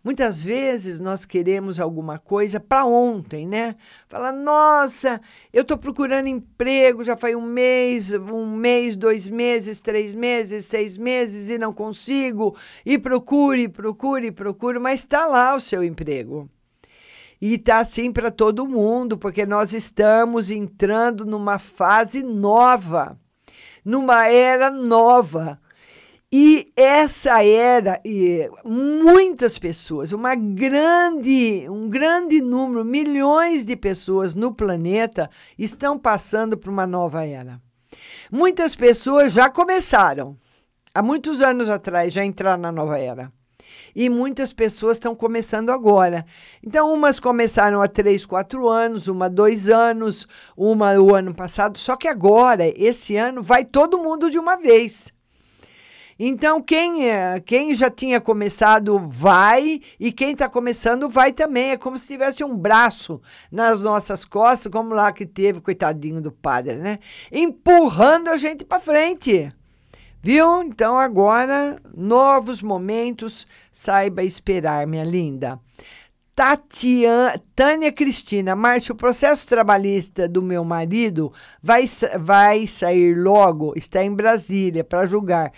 Muitas 0.03 0.41
vezes 0.41 0.99
nós 0.99 1.23
queremos 1.23 1.79
alguma 1.79 2.19
coisa 2.19 2.59
para 2.59 2.83
ontem, 2.83 3.47
né? 3.47 3.77
Fala, 4.09 4.33
nossa, 4.33 5.21
eu 5.53 5.61
estou 5.61 5.77
procurando 5.77 6.27
emprego 6.27 7.05
já 7.05 7.15
faz 7.15 7.33
um 7.33 7.41
mês, 7.41 8.13
um 8.13 8.45
mês, 8.45 8.97
dois 8.97 9.29
meses, 9.29 9.79
três 9.79 10.13
meses, 10.13 10.65
seis 10.65 10.97
meses 10.97 11.49
e 11.49 11.57
não 11.57 11.71
consigo. 11.71 12.53
E 12.85 12.99
procure, 12.99 13.69
procure, 13.69 14.29
procure, 14.29 14.77
mas 14.77 14.99
está 14.99 15.25
lá 15.25 15.55
o 15.55 15.59
seu 15.61 15.81
emprego. 15.81 16.49
E 17.39 17.57
tá 17.57 17.79
assim 17.79 18.11
para 18.11 18.29
todo 18.29 18.67
mundo, 18.67 19.17
porque 19.17 19.45
nós 19.45 19.73
estamos 19.73 20.51
entrando 20.51 21.25
numa 21.25 21.57
fase 21.57 22.23
nova, 22.23 23.17
numa 23.85 24.27
era 24.27 24.69
nova. 24.69 25.61
E 26.35 26.73
essa 26.75 27.43
era, 27.43 28.01
e 28.03 28.49
muitas 28.65 29.59
pessoas, 29.59 30.11
uma 30.13 30.33
grande, 30.33 31.69
um 31.69 31.87
grande 31.87 32.41
número, 32.41 32.83
milhões 32.83 33.67
de 33.67 33.75
pessoas 33.75 34.33
no 34.33 34.51
planeta 34.51 35.29
estão 35.59 35.95
passando 35.95 36.57
por 36.57 36.71
uma 36.71 36.87
nova 36.87 37.23
era. 37.23 37.61
Muitas 38.31 38.75
pessoas 38.75 39.31
já 39.31 39.47
começaram, 39.47 40.35
há 40.91 41.03
muitos 41.03 41.39
anos 41.43 41.69
atrás, 41.69 42.11
já 42.11 42.25
entraram 42.25 42.63
na 42.63 42.71
nova 42.71 42.97
era 42.97 43.31
e 43.95 44.09
muitas 44.09 44.51
pessoas 44.51 44.97
estão 44.97 45.13
começando 45.13 45.69
agora. 45.69 46.25
Então, 46.65 46.91
umas 46.91 47.19
começaram 47.19 47.79
há 47.79 47.87
três, 47.87 48.25
quatro 48.25 48.67
anos, 48.67 49.07
uma 49.07 49.29
dois 49.29 49.69
anos, 49.69 50.27
uma 50.57 50.99
o 50.99 51.13
ano 51.13 51.35
passado, 51.35 51.77
só 51.77 51.95
que 51.95 52.07
agora, 52.07 52.67
esse 52.75 53.15
ano, 53.17 53.43
vai 53.43 53.63
todo 53.63 53.99
mundo 53.99 54.31
de 54.31 54.39
uma 54.39 54.55
vez. 54.55 55.13
Então, 56.17 56.61
quem, 56.61 57.09
é, 57.09 57.39
quem 57.39 57.73
já 57.73 57.89
tinha 57.89 58.21
começado 58.21 58.99
vai, 58.99 59.81
e 59.99 60.11
quem 60.11 60.31
está 60.31 60.47
começando 60.47 61.09
vai 61.09 61.33
também. 61.33 61.71
É 61.71 61.77
como 61.77 61.97
se 61.97 62.07
tivesse 62.07 62.43
um 62.43 62.55
braço 62.55 63.21
nas 63.51 63.81
nossas 63.81 64.25
costas, 64.25 64.71
como 64.71 64.93
lá 64.93 65.11
que 65.11 65.25
teve, 65.25 65.61
coitadinho 65.61 66.21
do 66.21 66.31
padre, 66.31 66.75
né? 66.75 66.99
Empurrando 67.31 68.29
a 68.29 68.37
gente 68.37 68.63
para 68.63 68.79
frente. 68.79 69.51
Viu? 70.21 70.63
Então 70.63 70.97
agora, 70.97 71.81
novos 71.93 72.61
momentos, 72.61 73.45
saiba 73.71 74.23
esperar, 74.23 74.87
minha 74.87 75.03
linda. 75.03 75.59
Tatiana, 76.35 77.39
Tânia 77.55 77.91
Cristina, 77.91 78.55
Márcio, 78.55 78.93
o 78.93 78.97
processo 78.97 79.47
trabalhista 79.47 80.27
do 80.27 80.41
meu 80.41 80.63
marido 80.63 81.31
vai, 81.61 81.83
vai 82.19 82.65
sair 82.65 83.15
logo, 83.15 83.73
está 83.75 84.03
em 84.03 84.15
Brasília 84.15 84.83
para 84.83 85.05
julgar. 85.05 85.51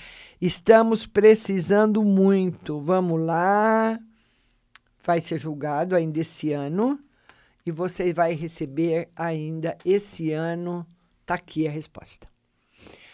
Estamos 0.46 1.06
precisando 1.08 2.04
muito. 2.04 2.80
Vamos 2.80 3.20
lá. 3.20 4.00
Vai 5.04 5.20
ser 5.20 5.40
julgado 5.40 5.96
ainda 5.96 6.20
esse 6.20 6.54
ano 6.54 7.00
e 7.66 7.72
você 7.72 8.14
vai 8.14 8.34
receber 8.34 9.10
ainda 9.16 9.78
esse 9.84 10.32
ano. 10.32 10.86
Tá 11.26 11.34
aqui 11.34 11.68
a 11.68 11.72
resposta 11.72 12.28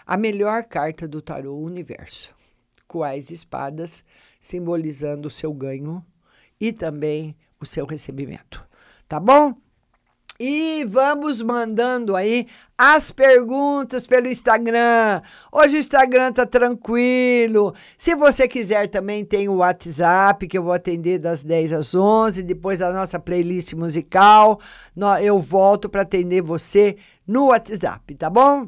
a 0.06 0.18
melhor 0.18 0.66
carta 0.66 1.08
do 1.08 1.22
tarô 1.22 1.56
universo, 1.58 2.36
com 2.86 3.02
as 3.02 3.32
espadas 3.32 4.04
simbolizando 4.42 5.30
o 5.30 5.32
seu 5.32 5.54
ganho 5.54 6.06
e 6.60 6.74
também 6.74 7.34
o 7.62 7.66
seu 7.66 7.86
recebimento. 7.86 8.68
Tá 9.08 9.22
bom? 9.22 9.56
E 10.44 10.84
vamos 10.86 11.40
mandando 11.40 12.16
aí 12.16 12.48
as 12.76 13.12
perguntas 13.12 14.08
pelo 14.08 14.28
Instagram. 14.28 15.22
Hoje 15.52 15.76
o 15.76 15.80
Instagram 15.80 16.34
tá 16.34 16.48
tranquilo. 16.48 17.76
Se 17.96 18.16
você 18.16 18.48
quiser 18.48 18.88
também 18.88 19.24
tem 19.24 19.48
o 19.48 19.58
WhatsApp 19.58 20.48
que 20.48 20.58
eu 20.58 20.64
vou 20.64 20.74
atender 20.74 21.20
das 21.20 21.44
10 21.44 21.74
às 21.74 21.94
11, 21.94 22.42
depois 22.42 22.80
da 22.80 22.92
nossa 22.92 23.20
playlist 23.20 23.74
musical, 23.74 24.60
eu 25.22 25.38
volto 25.38 25.88
para 25.88 26.02
atender 26.02 26.42
você 26.42 26.96
no 27.28 27.50
WhatsApp, 27.50 28.16
tá 28.16 28.28
bom? 28.28 28.68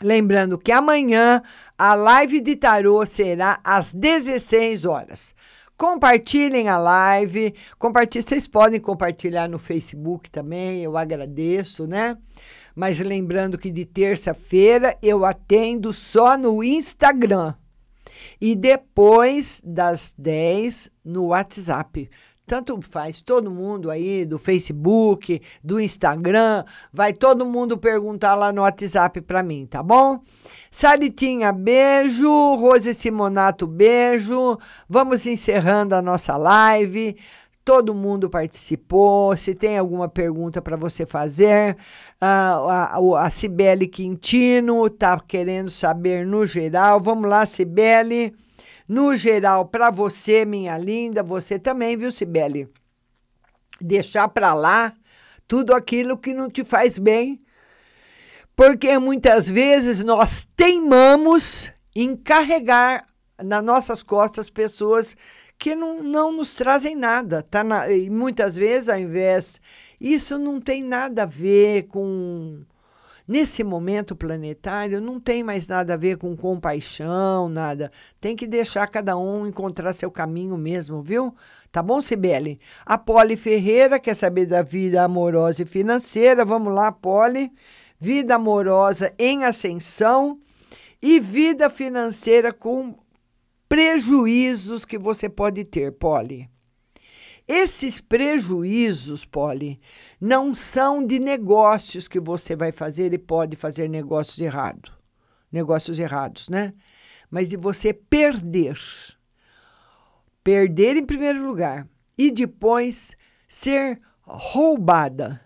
Lembrando 0.00 0.56
que 0.56 0.70
amanhã 0.70 1.42
a 1.76 1.94
live 1.96 2.40
de 2.40 2.54
tarô 2.54 3.04
será 3.04 3.58
às 3.64 3.92
16 3.92 4.84
horas. 4.84 5.34
Compartilhem 5.76 6.68
a 6.68 6.78
live, 6.78 7.54
compartilhem, 7.78 8.26
vocês 8.26 8.46
podem 8.46 8.78
compartilhar 8.78 9.48
no 9.48 9.58
Facebook 9.58 10.30
também, 10.30 10.82
eu 10.82 10.96
agradeço, 10.96 11.86
né? 11.86 12.16
Mas 12.74 12.98
lembrando 13.00 13.58
que 13.58 13.70
de 13.70 13.84
terça-feira 13.84 14.96
eu 15.02 15.24
atendo 15.24 15.92
só 15.92 16.38
no 16.38 16.62
Instagram 16.62 17.54
e 18.40 18.54
depois 18.54 19.60
das 19.64 20.14
10 20.16 20.90
no 21.04 21.26
WhatsApp 21.26 22.08
tanto 22.44 22.80
faz, 22.82 23.22
todo 23.22 23.50
mundo 23.50 23.90
aí 23.90 24.26
do 24.26 24.38
Facebook, 24.38 25.40
do 25.62 25.80
Instagram, 25.80 26.64
vai 26.92 27.12
todo 27.12 27.46
mundo 27.46 27.78
perguntar 27.78 28.34
lá 28.34 28.52
no 28.52 28.60
WhatsApp 28.62 29.20
para 29.22 29.42
mim, 29.42 29.64
tá 29.64 29.82
bom? 29.82 30.20
Saritinha, 30.74 31.52
beijo. 31.52 32.56
Rose 32.56 32.94
Simonato, 32.94 33.66
beijo. 33.66 34.58
Vamos 34.88 35.26
encerrando 35.26 35.94
a 35.94 36.00
nossa 36.00 36.34
live. 36.38 37.14
Todo 37.62 37.94
mundo 37.94 38.30
participou. 38.30 39.36
Se 39.36 39.54
tem 39.54 39.76
alguma 39.76 40.08
pergunta 40.08 40.62
para 40.62 40.74
você 40.74 41.04
fazer, 41.04 41.76
a, 42.18 42.96
a, 43.18 43.30
Cibele 43.30 43.86
Quintino 43.86 44.86
está 44.86 45.20
querendo 45.20 45.70
saber 45.70 46.24
no 46.24 46.46
geral. 46.46 46.98
Vamos 46.98 47.28
lá, 47.28 47.44
Cibele 47.44 48.34
no 48.88 49.14
geral, 49.14 49.66
para 49.66 49.90
você, 49.90 50.44
minha 50.44 50.76
linda, 50.78 51.22
você 51.22 51.58
também, 51.58 51.96
viu, 51.96 52.10
Sibeli? 52.10 52.68
Deixar 53.78 54.26
para 54.28 54.54
lá 54.54 54.92
tudo 55.46 55.74
aquilo 55.74 56.16
que 56.16 56.32
não 56.32 56.48
te 56.48 56.64
faz 56.64 56.98
bem. 56.98 57.42
Porque 58.54 58.98
muitas 58.98 59.48
vezes 59.48 60.02
nós 60.02 60.46
teimamos 60.56 61.72
em 61.94 62.16
carregar 62.16 63.06
nas 63.42 63.62
nossas 63.62 64.02
costas 64.02 64.50
pessoas 64.50 65.16
que 65.58 65.74
não, 65.74 66.02
não 66.02 66.32
nos 66.32 66.54
trazem 66.54 66.96
nada. 66.96 67.42
Tá 67.42 67.62
na, 67.64 67.90
e 67.90 68.10
muitas 68.10 68.56
vezes, 68.56 68.88
ao 68.88 68.98
invés. 68.98 69.60
Isso 70.00 70.38
não 70.38 70.60
tem 70.60 70.82
nada 70.82 71.22
a 71.22 71.26
ver 71.26 71.84
com 71.84 72.64
Nesse 73.26 73.62
momento 73.62 74.16
planetário, 74.16 75.00
não 75.00 75.20
tem 75.20 75.44
mais 75.44 75.68
nada 75.68 75.94
a 75.94 75.96
ver 75.96 76.18
com 76.18 76.36
compaixão, 76.36 77.48
nada. 77.48 77.90
Tem 78.20 78.34
que 78.34 78.48
deixar 78.48 78.88
cada 78.88 79.16
um 79.16 79.46
encontrar 79.46 79.92
seu 79.92 80.10
caminho 80.10 80.58
mesmo, 80.58 81.00
viu? 81.00 81.32
Tá 81.70 81.80
bom, 81.80 82.00
Sibeli? 82.00 82.58
A 82.84 82.98
Poli 82.98 83.36
Ferreira 83.36 84.00
quer 84.00 84.14
saber 84.14 84.46
da 84.46 84.60
vida 84.60 85.04
amorosa 85.04 85.62
e 85.62 85.66
financeira. 85.66 86.44
Vamos 86.44 86.74
lá, 86.74 86.90
Poli. 86.90 87.52
Vida 88.02 88.34
amorosa 88.34 89.14
em 89.16 89.44
ascensão 89.44 90.40
e 91.00 91.20
vida 91.20 91.70
financeira 91.70 92.52
com 92.52 92.98
prejuízos 93.68 94.84
que 94.84 94.98
você 94.98 95.28
pode 95.28 95.62
ter, 95.62 95.92
Poli. 95.92 96.50
Esses 97.46 98.00
prejuízos, 98.00 99.24
Polly, 99.24 99.78
não 100.20 100.52
são 100.52 101.06
de 101.06 101.20
negócios 101.20 102.08
que 102.08 102.18
você 102.18 102.56
vai 102.56 102.72
fazer 102.72 103.12
e 103.12 103.18
pode 103.18 103.56
fazer 103.56 103.86
negócios 103.86 104.40
errados. 104.40 104.90
Negócios 105.52 105.96
errados, 106.00 106.48
né? 106.48 106.74
Mas 107.30 107.50
de 107.50 107.56
você 107.56 107.94
perder. 107.94 108.80
Perder 110.42 110.96
em 110.96 111.06
primeiro 111.06 111.46
lugar. 111.46 111.86
E 112.18 112.32
depois 112.32 113.16
ser 113.46 114.00
roubada. 114.22 115.40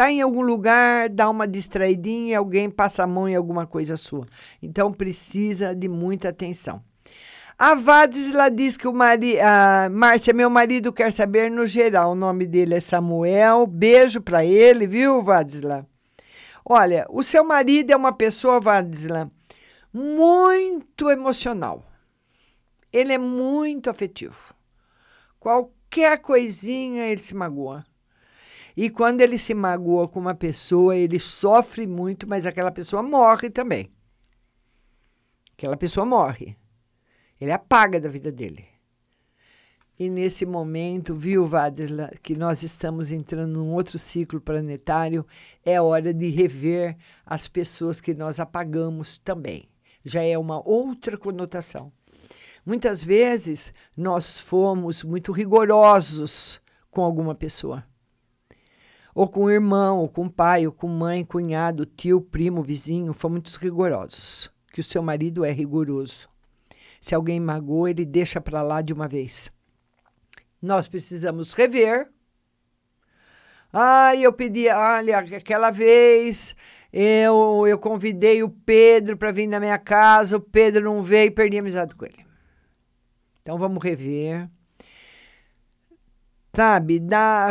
Tá 0.00 0.10
em 0.10 0.22
algum 0.22 0.40
lugar, 0.40 1.10
dá 1.10 1.28
uma 1.28 1.46
distraidinha 1.46 2.30
e 2.30 2.34
alguém 2.34 2.70
passa 2.70 3.02
a 3.02 3.06
mão 3.06 3.28
em 3.28 3.36
alguma 3.36 3.66
coisa 3.66 3.98
sua. 3.98 4.26
Então 4.62 4.90
precisa 4.90 5.74
de 5.76 5.88
muita 5.88 6.30
atenção. 6.30 6.82
A 7.58 7.74
Vadisla 7.74 8.50
diz 8.50 8.78
que 8.78 8.88
o 8.88 8.94
marido. 8.94 9.40
Márcia, 9.90 10.32
meu 10.32 10.48
marido 10.48 10.90
quer 10.90 11.12
saber 11.12 11.50
no 11.50 11.66
geral. 11.66 12.12
O 12.12 12.14
nome 12.14 12.46
dele 12.46 12.76
é 12.76 12.80
Samuel. 12.80 13.66
Beijo 13.66 14.22
para 14.22 14.42
ele, 14.42 14.86
viu, 14.86 15.20
Vadisla? 15.20 15.86
Olha, 16.64 17.04
o 17.10 17.22
seu 17.22 17.44
marido 17.44 17.90
é 17.90 17.96
uma 17.96 18.14
pessoa, 18.14 18.58
Vadisla, 18.58 19.30
muito 19.92 21.10
emocional. 21.10 21.84
Ele 22.90 23.12
é 23.12 23.18
muito 23.18 23.90
afetivo. 23.90 24.54
Qualquer 25.38 26.20
coisinha 26.20 27.04
ele 27.04 27.20
se 27.20 27.34
magoa. 27.34 27.84
E 28.76 28.88
quando 28.88 29.20
ele 29.20 29.38
se 29.38 29.54
magoa 29.54 30.08
com 30.08 30.20
uma 30.20 30.34
pessoa, 30.34 30.96
ele 30.96 31.18
sofre 31.18 31.86
muito, 31.86 32.28
mas 32.28 32.46
aquela 32.46 32.70
pessoa 32.70 33.02
morre 33.02 33.50
também. 33.50 33.90
Aquela 35.52 35.76
pessoa 35.76 36.06
morre. 36.06 36.56
Ele 37.40 37.52
apaga 37.52 38.00
da 38.00 38.08
vida 38.08 38.30
dele. 38.30 38.64
E 39.98 40.08
nesse 40.08 40.46
momento, 40.46 41.14
viu, 41.14 41.46
Vadisla, 41.46 42.10
que 42.22 42.34
nós 42.34 42.62
estamos 42.62 43.12
entrando 43.12 43.52
num 43.52 43.74
outro 43.74 43.98
ciclo 43.98 44.40
planetário, 44.40 45.26
é 45.62 45.78
hora 45.78 46.14
de 46.14 46.30
rever 46.30 46.96
as 47.26 47.46
pessoas 47.46 48.00
que 48.00 48.14
nós 48.14 48.40
apagamos 48.40 49.18
também. 49.18 49.68
Já 50.02 50.22
é 50.22 50.38
uma 50.38 50.66
outra 50.66 51.18
conotação. 51.18 51.92
Muitas 52.64 53.04
vezes 53.04 53.74
nós 53.94 54.40
fomos 54.40 55.02
muito 55.04 55.32
rigorosos 55.32 56.62
com 56.90 57.02
alguma 57.02 57.34
pessoa. 57.34 57.84
Ou 59.14 59.28
com 59.28 59.50
irmão, 59.50 59.98
ou 59.98 60.08
com 60.08 60.28
pai, 60.28 60.66
ou 60.66 60.72
com 60.72 60.86
mãe, 60.88 61.24
cunhado, 61.24 61.84
tio, 61.84 62.20
primo, 62.20 62.62
vizinho, 62.62 63.12
fomos 63.12 63.56
rigorosos. 63.56 64.50
Que 64.72 64.80
o 64.80 64.84
seu 64.84 65.02
marido 65.02 65.44
é 65.44 65.50
rigoroso. 65.50 66.28
Se 67.00 67.14
alguém 67.14 67.40
magoa, 67.40 67.90
ele 67.90 68.04
deixa 68.04 68.40
para 68.40 68.62
lá 68.62 68.82
de 68.82 68.92
uma 68.92 69.08
vez. 69.08 69.50
Nós 70.62 70.86
precisamos 70.86 71.52
rever 71.54 72.10
Ah, 73.72 74.14
eu 74.14 74.32
pedi, 74.32 74.68
olha, 74.68 75.18
aquela 75.18 75.70
vez 75.70 76.54
eu, 76.92 77.64
eu 77.66 77.78
convidei 77.78 78.42
o 78.42 78.50
Pedro 78.50 79.16
para 79.16 79.32
vir 79.32 79.46
na 79.46 79.60
minha 79.60 79.78
casa, 79.78 80.36
o 80.36 80.40
Pedro 80.40 80.84
não 80.84 81.02
veio 81.02 81.28
e 81.28 81.30
perdi 81.30 81.56
a 81.56 81.60
amizade 81.60 81.94
com 81.94 82.04
ele. 82.04 82.26
Então 83.42 83.58
vamos 83.58 83.82
rever. 83.82 84.48
Sabe, 86.52 87.00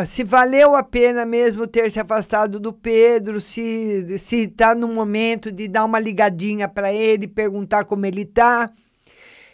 se 0.05 0.25
valeu 0.25 0.75
a 0.75 0.83
pena 0.83 1.25
mesmo 1.25 1.65
ter 1.65 1.89
se 1.89 2.01
afastado 2.01 2.59
do 2.59 2.73
Pedro, 2.73 3.39
se 3.39 4.17
se 4.17 4.47
tá 4.49 4.75
no 4.75 4.89
momento 4.89 5.51
de 5.51 5.69
dar 5.69 5.85
uma 5.85 5.99
ligadinha 5.99 6.67
para 6.67 6.91
ele, 6.91 7.25
perguntar 7.25 7.85
como 7.85 8.05
ele 8.05 8.25
tá 8.25 8.69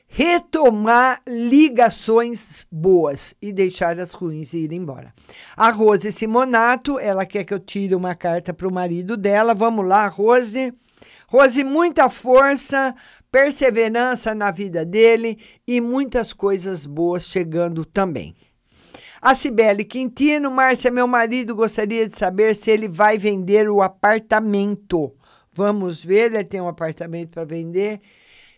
retomar 0.08 1.22
ligações 1.28 2.66
boas 2.72 3.36
e 3.42 3.52
deixar 3.52 4.00
as 4.00 4.14
ruins 4.14 4.54
ir 4.54 4.72
embora. 4.72 5.14
A 5.58 5.72
Rose 5.72 6.12
Simonato, 6.12 6.98
ela 6.98 7.26
quer 7.26 7.44
que 7.44 7.54
eu 7.54 7.60
tire 7.60 7.96
uma 7.96 8.16
carta 8.16 8.54
para 8.54 8.68
o 8.68 8.74
marido 8.74 9.18
dela. 9.18 9.54
Vamos 9.54 9.86
lá, 9.86 10.08
Rose. 10.08 10.74
Rose, 11.28 11.64
muita 11.64 12.10
força, 12.10 12.96
perseverança 13.32 14.34
na 14.34 14.52
vida 14.52 14.86
dele 14.86 15.38
e 15.68 15.82
muitas 15.82 16.32
coisas 16.32 16.86
boas 16.86 17.28
chegando 17.28 17.84
também. 17.84 18.36
A 19.26 19.34
Cibele 19.34 19.84
Quintino, 19.84 20.52
Márcia, 20.52 20.92
meu 20.92 21.08
marido 21.08 21.56
gostaria 21.56 22.08
de 22.08 22.16
saber 22.16 22.56
se 22.56 22.70
ele 22.70 22.88
vai 22.88 23.18
vender 23.18 23.68
o 23.68 23.82
apartamento. 23.82 25.16
Vamos 25.52 26.06
ver, 26.06 26.32
ele 26.32 26.44
tem 26.44 26.62
um 26.62 26.68
apartamento 26.68 27.32
para 27.32 27.44
vender? 27.44 28.02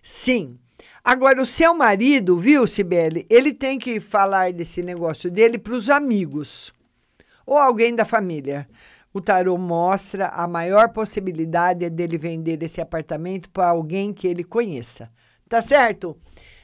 Sim. 0.03 0.59
Agora, 1.01 1.41
o 1.41 1.45
seu 1.45 1.74
marido, 1.74 2.38
viu, 2.38 2.68
Sibeli? 2.68 3.26
Ele 3.30 3.53
tem 3.53 3.80
que 3.80 4.01
falar 4.01 4.51
desse 4.51 4.84
negócio 4.84 5.32
dele 5.32 5.57
para 5.57 5.72
os 5.72 5.89
amigos 5.89 6.74
ou 7.45 7.57
alguém 7.57 7.95
da 7.95 8.03
família. 8.03 8.68
O 9.13 9.22
tarô 9.22 9.57
mostra 9.57 10.28
a 10.28 10.45
maior 10.49 10.89
possibilidade 10.89 11.89
dele 11.89 12.18
vender 12.18 12.61
esse 12.61 12.82
apartamento 12.82 13.49
para 13.51 13.70
alguém 13.70 14.11
que 14.11 14.28
ele 14.28 14.43
conheça. 14.43 15.09
Tá 15.47 15.61
certo? 15.61 16.18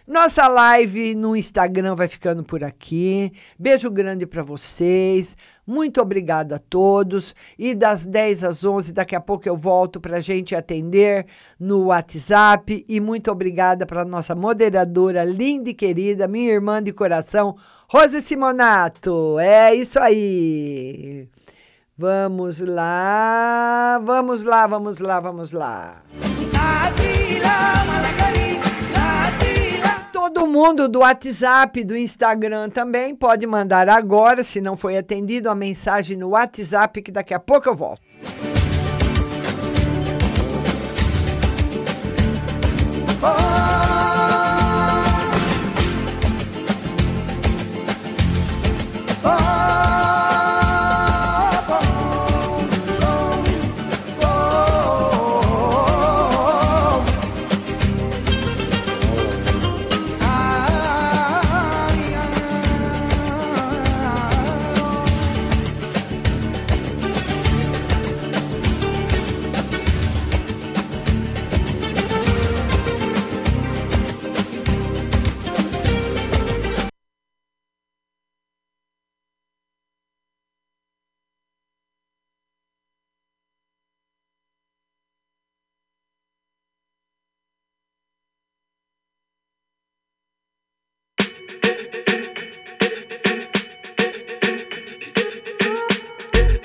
Nossa 0.06 0.50
live 0.50 1.16
no 1.16 1.34
Instagram 1.34 1.96
vai 1.96 2.10
ficando 2.10 2.44
por 2.44 2.62
aqui. 2.62 3.32
Beijo 3.58 3.90
grande 3.90 4.28
para 4.28 4.44
vocês. 4.44 5.38
Muito 5.66 6.02
obrigada 6.02 6.58
a 6.58 6.60
todos. 6.60 7.34
E 7.58 7.74
das 7.74 8.06
10 8.06 8.44
às 8.44 8.66
11, 8.66 8.92
daqui 8.92 9.16
a 9.16 9.22
pouco 9.22 9.48
eu 9.48 9.56
volto 9.56 10.02
para 10.02 10.18
a 10.18 10.20
gente 10.20 10.54
atender 10.54 11.26
no 11.58 11.86
WhatsApp. 11.86 12.86
E 12.86 13.00
muito 13.00 13.32
obrigada 13.32 13.86
para 13.86 14.04
nossa 14.04 14.36
moderadora 14.36 15.24
linda 15.24 15.70
e 15.70 15.74
querida, 15.74 16.28
minha 16.28 16.52
irmã 16.52 16.84
de 16.84 16.92
coração, 16.92 17.56
Rose 17.90 18.20
Simonato. 18.20 19.40
É 19.40 19.74
isso 19.74 19.98
aí. 20.00 21.30
Vamos 21.98 22.60
lá, 22.60 24.02
vamos 24.04 24.44
lá, 24.44 24.68
vamos 24.68 25.00
lá, 25.00 25.20
vamos 25.22 25.52
lá. 25.52 26.04
Todo 30.44 30.52
mundo 30.52 30.90
do 30.90 31.00
WhatsApp, 31.00 31.86
do 31.86 31.96
Instagram 31.96 32.70
também 32.70 33.16
pode 33.16 33.48
mandar 33.48 33.88
agora, 33.88 34.44
se 34.44 34.60
não 34.60 34.76
foi 34.76 34.98
atendido, 34.98 35.50
a 35.50 35.56
mensagem 35.56 36.18
no 36.18 36.32
WhatsApp, 36.32 37.02
que 37.02 37.14
daqui 37.14 37.34
a 37.34 37.40
pouco 37.40 37.70
eu 37.70 37.74
volto. 37.74 38.02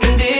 Can 0.00 0.18
deal 0.18 0.35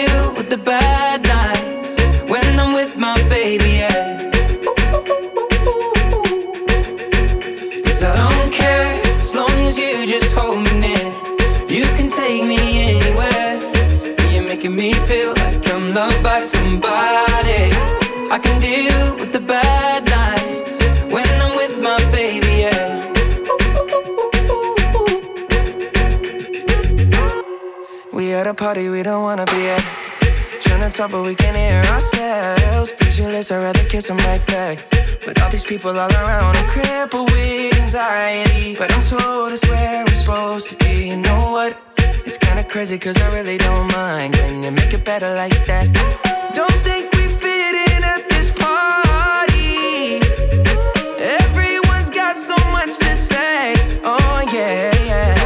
talk, 30.96 31.10
but 31.10 31.22
we 31.22 31.34
can't 31.34 31.56
hear 31.56 31.82
ourselves. 31.92 32.92
Pictureless, 32.92 33.50
I'd 33.50 33.62
rather 33.62 33.84
kiss 33.84 34.08
them 34.08 34.16
right 34.18 34.44
back. 34.46 34.78
But 35.26 35.40
all 35.42 35.50
these 35.50 35.64
people 35.64 35.90
all 35.90 36.10
around, 36.10 36.56
I'm 36.56 36.68
crippled 36.68 37.30
with 37.32 37.78
anxiety. 37.78 38.74
But 38.76 38.92
I'm 38.94 39.02
told 39.02 39.52
it's 39.52 39.68
where 39.68 40.00
I'm 40.00 40.16
supposed 40.16 40.70
to 40.70 40.76
be. 40.76 41.08
You 41.08 41.16
know 41.16 41.50
what? 41.50 41.76
It's 42.24 42.38
kinda 42.38 42.64
crazy, 42.64 42.98
cause 42.98 43.20
I 43.20 43.28
really 43.30 43.58
don't 43.58 43.92
mind. 43.92 44.34
Can 44.34 44.62
you 44.62 44.70
make 44.70 44.94
it 44.94 45.04
better 45.04 45.34
like 45.34 45.66
that? 45.66 45.86
Don't 46.54 46.78
think 46.86 47.12
we 47.14 47.24
fit 47.42 47.74
in 47.92 48.02
at 48.02 48.22
this 48.30 48.50
party. 48.52 50.20
Everyone's 51.42 52.08
got 52.08 52.38
so 52.38 52.56
much 52.72 52.96
to 53.04 53.14
say. 53.14 53.74
Oh, 54.02 54.40
yeah, 54.50 54.90
yeah. 55.04 55.45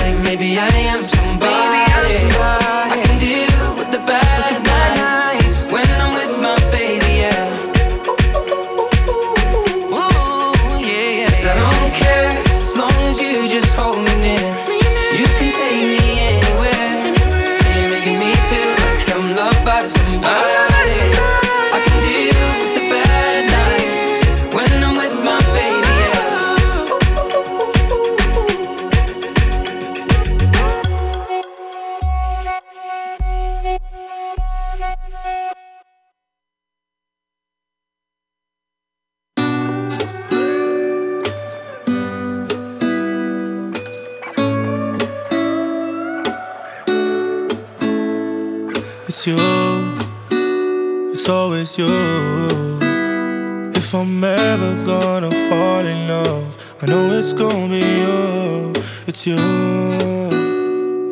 If 53.91 53.95
I'm 53.95 54.23
ever 54.23 54.85
gonna 54.85 55.29
fall 55.49 55.85
in 55.85 56.07
love, 56.07 56.55
I 56.81 56.85
know 56.85 57.11
it's 57.11 57.33
gonna 57.33 57.67
be 57.67 57.79
you. 57.79 58.73
It's 59.05 59.27
you, 59.27 59.35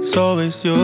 it's 0.02 0.16
always 0.16 0.64
you. 0.64 0.78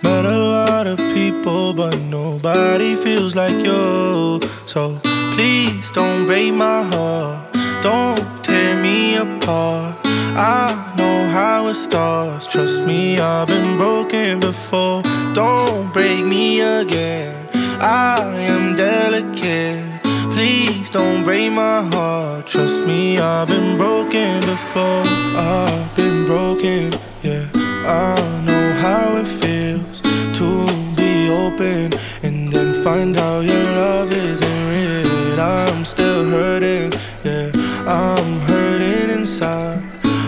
Met 0.00 0.24
a 0.24 0.38
lot 0.38 0.86
of 0.86 0.98
people, 1.12 1.74
but 1.74 1.98
nobody 2.02 2.94
feels 2.94 3.34
like 3.34 3.64
you. 3.66 4.38
So 4.64 5.00
please 5.32 5.90
don't 5.90 6.26
break 6.26 6.54
my 6.54 6.84
heart, 6.84 7.52
don't 7.82 8.44
tear 8.44 8.80
me 8.80 9.16
apart. 9.16 9.96
I 10.36 10.94
know 10.96 11.26
how 11.30 11.66
it 11.66 11.74
starts. 11.74 12.46
Trust 12.46 12.82
me, 12.86 13.18
I've 13.18 13.48
been 13.48 13.76
broken 13.76 14.38
before. 14.38 15.02
Don't 15.34 15.92
break 15.92 16.24
me 16.24 16.60
again. 16.60 17.37
I 17.80 18.20
am 18.40 18.74
delicate. 18.74 20.02
Please 20.32 20.90
don't 20.90 21.22
break 21.22 21.52
my 21.52 21.82
heart. 21.82 22.46
Trust 22.46 22.80
me, 22.86 23.18
I've 23.18 23.46
been 23.46 23.76
broken 23.76 24.40
before. 24.40 25.02
I've 25.36 25.94
been 25.94 26.26
broken, 26.26 26.92
yeah. 27.22 27.46
I 27.54 28.42
know 28.44 28.72
how 28.72 29.16
it 29.16 29.26
feels 29.26 30.00
to 30.00 30.66
be 30.96 31.30
open 31.30 31.98
and 32.22 32.52
then 32.52 32.82
find 32.82 33.16
out 33.16 33.44
your 33.44 33.64
love 33.64 34.12
isn't 34.12 34.66
real. 34.68 35.40
I'm 35.40 35.84
still 35.84 36.24
hurting, 36.24 36.92
yeah. 37.22 37.52
I'm 37.86 38.40
hurting 38.40 39.10
inside. 39.10 39.84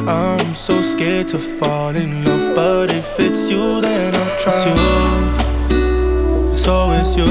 I'm 0.06 0.54
so 0.54 0.80
scared 0.82 1.28
to 1.28 1.38
fall 1.38 1.96
in 1.96 2.24
love, 2.24 2.54
but 2.54 2.90
if 2.92 3.18
it's 3.18 3.50
you, 3.50 3.80
then 3.80 4.14
I'll 4.14 4.38
try. 4.38 4.99
It's 6.60 6.68
always 6.68 7.16
you. 7.16 7.24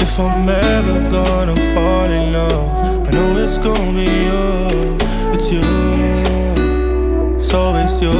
If 0.00 0.18
I'm 0.18 0.48
ever 0.48 0.98
gonna 1.08 1.54
fall 1.72 2.10
in 2.10 2.32
love, 2.32 3.06
I 3.06 3.10
know 3.12 3.36
it's 3.36 3.56
gonna 3.56 3.92
be 3.92 4.10
you. 4.26 4.98
It's 5.32 5.48
you, 5.52 5.62
it's 7.38 7.54
always 7.54 8.02
you. 8.02 8.12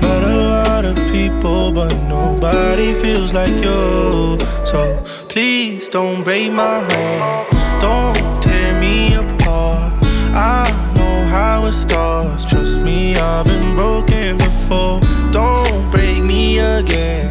Met 0.00 0.22
a 0.22 0.36
lot 0.36 0.84
of 0.84 0.94
people, 1.10 1.72
but 1.72 1.92
nobody 2.04 2.94
feels 2.94 3.34
like 3.34 3.56
you. 3.64 4.38
So 4.64 5.02
please 5.28 5.88
don't 5.88 6.22
break 6.22 6.52
my 6.52 6.86
heart, 6.88 7.80
don't 7.80 8.40
tear 8.44 8.80
me 8.80 9.14
apart. 9.14 9.92
I 10.32 10.70
know 10.94 11.24
how 11.24 11.66
it 11.66 11.72
starts. 11.72 12.44
Trust 12.44 12.78
me, 12.78 13.16
I've 13.16 13.44
been 13.44 13.74
broken 13.74 14.38
before. 14.38 15.00
Don't 15.32 15.90
break 15.90 16.15
me 16.36 16.58
again. 16.58 17.28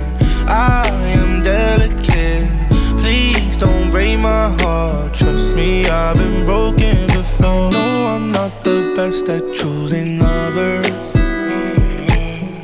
I 0.47 0.87
am 1.19 1.43
delicate. 1.43 2.47
Please 3.01 3.55
don't 3.65 3.91
break 3.91 4.17
my 4.19 4.45
heart. 4.61 5.13
Trust 5.13 5.53
me, 5.59 5.69
I've 5.85 6.17
been 6.17 6.45
broken 6.51 6.97
before. 7.19 7.69
No, 7.79 7.87
I'm 8.13 8.31
not 8.31 8.51
the 8.63 8.79
best 8.95 9.29
at 9.35 9.43
choosing 9.59 10.09
lovers. 10.27 11.07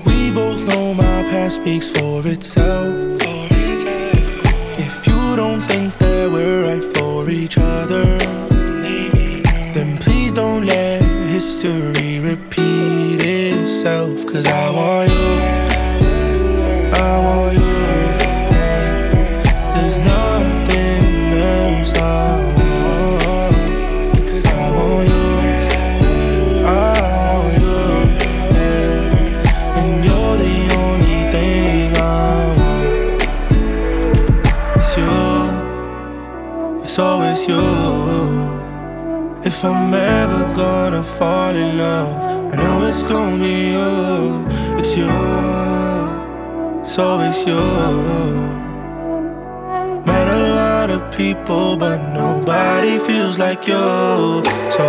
We 0.07 0.19
both 0.39 0.61
know 0.69 0.85
my 1.05 1.17
past 1.31 1.55
speaks 1.61 1.89
for 1.95 2.25
itself. 2.35 2.93
If 4.85 4.95
you 5.07 5.21
don't 5.41 5.61
think 5.71 5.87
that 6.03 6.25
we're 6.33 6.59
right 6.67 6.85
for 6.95 7.29
each 7.29 7.57
other, 7.75 8.07
then 9.75 9.89
please 10.03 10.31
don't 10.41 10.65
let 10.65 11.01
history 11.35 12.13
repeat 12.31 13.19
itself. 13.21 14.15
Cause 14.31 14.47
I 14.63 14.65
want 14.77 15.09
you, 15.11 15.60
fall 41.21 41.55
in 41.55 41.77
love, 41.77 42.51
I 42.51 42.55
know 42.55 42.83
it's 42.89 43.03
gonna 43.03 43.37
be 43.37 43.57
you. 43.77 43.91
It's 44.79 44.97
you, 44.97 45.13
it's 46.81 46.97
always 46.97 47.37
you. 47.45 47.63
Met 50.09 50.27
a 50.39 50.41
lot 50.61 50.89
of 50.89 51.01
people, 51.15 51.77
but 51.77 51.99
nobody 52.21 52.97
feels 52.97 53.37
like 53.37 53.67
you. 53.67 53.85
So 54.75 54.83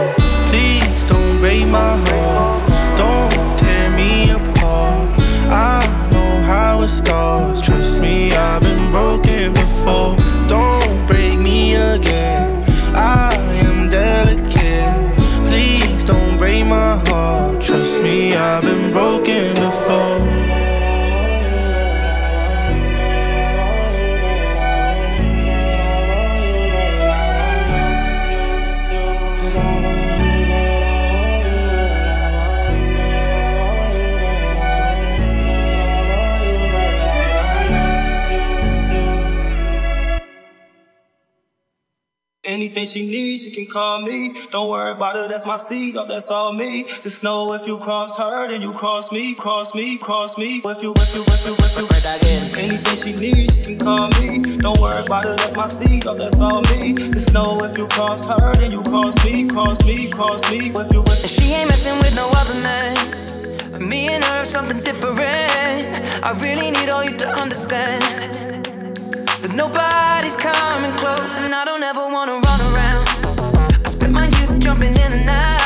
please 0.48 1.00
don't 1.10 1.36
break 1.42 1.66
my 1.66 1.94
heart, 2.06 2.62
don't 2.96 3.58
tear 3.58 3.90
me 4.00 4.30
apart. 4.30 5.10
I 5.50 5.80
know 6.12 6.32
how 6.52 6.80
it 6.80 6.88
starts. 6.88 7.60
Trust 7.60 8.00
me, 8.00 8.32
I've 8.32 8.62
been 8.62 8.84
broken 8.90 9.52
before. 9.52 10.16
Don't 10.48 11.06
break 11.06 11.38
me 11.38 11.74
again. 11.74 12.64
I 12.94 13.34
am 13.66 13.90
delicate. 13.90 14.51
Break 16.42 16.66
my 16.66 16.96
heart. 17.06 17.62
Trust 17.62 18.00
me, 18.00 18.34
I've 18.34 18.62
been 18.62 18.90
broken 18.90 19.54
before. 19.54 20.31
Anything 42.72 42.86
she 42.86 43.06
needs, 43.06 43.44
she 43.44 43.50
can 43.50 43.66
call 43.66 44.00
me. 44.00 44.32
Don't 44.50 44.70
worry 44.70 44.92
about 44.92 45.14
it, 45.16 45.28
that's 45.28 45.44
my 45.44 45.56
seed, 45.56 45.94
oh, 45.98 46.06
that's 46.06 46.30
all 46.30 46.54
me. 46.54 46.84
Just 46.84 47.22
know 47.22 47.52
if 47.52 47.66
you 47.66 47.76
cross 47.76 48.16
her, 48.16 48.48
then 48.48 48.62
you 48.62 48.72
cross 48.72 49.12
me, 49.12 49.34
cross 49.34 49.74
me, 49.74 49.98
cross 49.98 50.38
me. 50.38 50.62
If 50.64 50.82
you, 50.82 50.94
if 50.96 51.14
you, 51.14 51.20
if 51.20 51.44
you, 51.44 51.52
if 51.52 51.76
you, 51.76 51.84
if 51.84 52.56
you 52.56 52.58
anything 52.62 52.96
she 52.96 53.12
needs, 53.20 53.56
she 53.56 53.62
can 53.62 53.78
call 53.78 54.08
me. 54.20 54.56
Don't 54.56 54.80
worry 54.80 55.04
about 55.04 55.26
it, 55.26 55.36
that's 55.36 55.54
my 55.54 55.66
seed, 55.66 56.06
oh, 56.06 56.16
that's 56.16 56.40
all 56.40 56.62
me. 56.62 56.94
Just 56.94 57.34
know 57.34 57.58
if 57.62 57.76
you 57.76 57.86
cross 57.88 58.26
her, 58.26 58.54
then 58.54 58.72
you 58.72 58.82
cross 58.84 59.22
me, 59.22 59.46
cross 59.46 59.84
me, 59.84 60.08
cross 60.08 60.50
me. 60.50 60.70
If 60.70 60.92
you, 60.94 61.02
if 61.02 61.20
And 61.20 61.30
she 61.30 61.52
ain't 61.52 61.68
messing 61.68 61.98
with 61.98 62.16
no 62.16 62.30
other 62.32 62.58
man. 62.62 63.86
Me 63.86 64.08
and 64.08 64.24
her 64.24 64.38
are 64.38 64.44
something 64.46 64.80
different. 64.80 65.20
I 65.20 66.30
really 66.40 66.70
need 66.70 66.88
all 66.88 67.04
you 67.04 67.18
to 67.18 67.28
understand. 67.28 68.51
Nobody's 69.54 70.34
coming 70.34 70.92
close, 70.92 71.36
and 71.36 71.54
I 71.54 71.66
don't 71.66 71.82
ever 71.82 72.08
wanna 72.08 72.32
run 72.32 72.60
around. 72.72 73.06
I 73.84 73.90
spent 73.90 74.12
my 74.12 74.24
youth 74.24 74.58
jumping 74.58 74.96
in 74.96 75.12
and 75.12 75.28
out. 75.28 75.61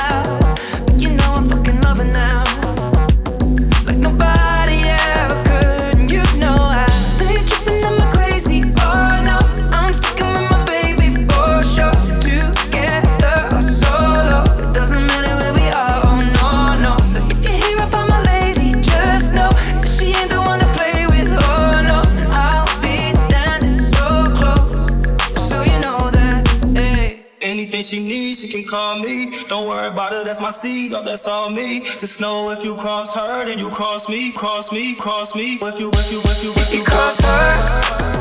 She 28.46 28.52
can 28.52 28.64
call 28.64 28.98
me. 28.98 29.30
Don't 29.48 29.66
worry 29.66 29.88
about 29.88 30.12
it, 30.12 30.24
that's 30.24 30.40
my 30.40 30.50
seed, 30.50 30.92
oh, 30.94 31.02
that's 31.02 31.26
all 31.26 31.50
me. 31.50 31.80
Just 31.80 32.20
know 32.20 32.50
if 32.50 32.64
you 32.64 32.74
cross 32.76 33.14
her, 33.14 33.44
then 33.44 33.58
you 33.58 33.68
cross 33.70 34.08
me, 34.08 34.30
cross 34.32 34.72
me, 34.72 34.94
cross 34.94 35.34
me. 35.34 35.54
If 35.54 35.80
you, 35.80 35.90
if 35.92 36.12
you, 36.12 36.20
if 36.24 36.44
you, 36.44 36.52
if 36.56 36.74
you 36.74 36.84
cross 36.84 37.20
her, 37.20 38.12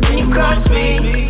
then 0.00 0.18
you 0.18 0.30
cross 0.32 0.68
me. 0.70 1.26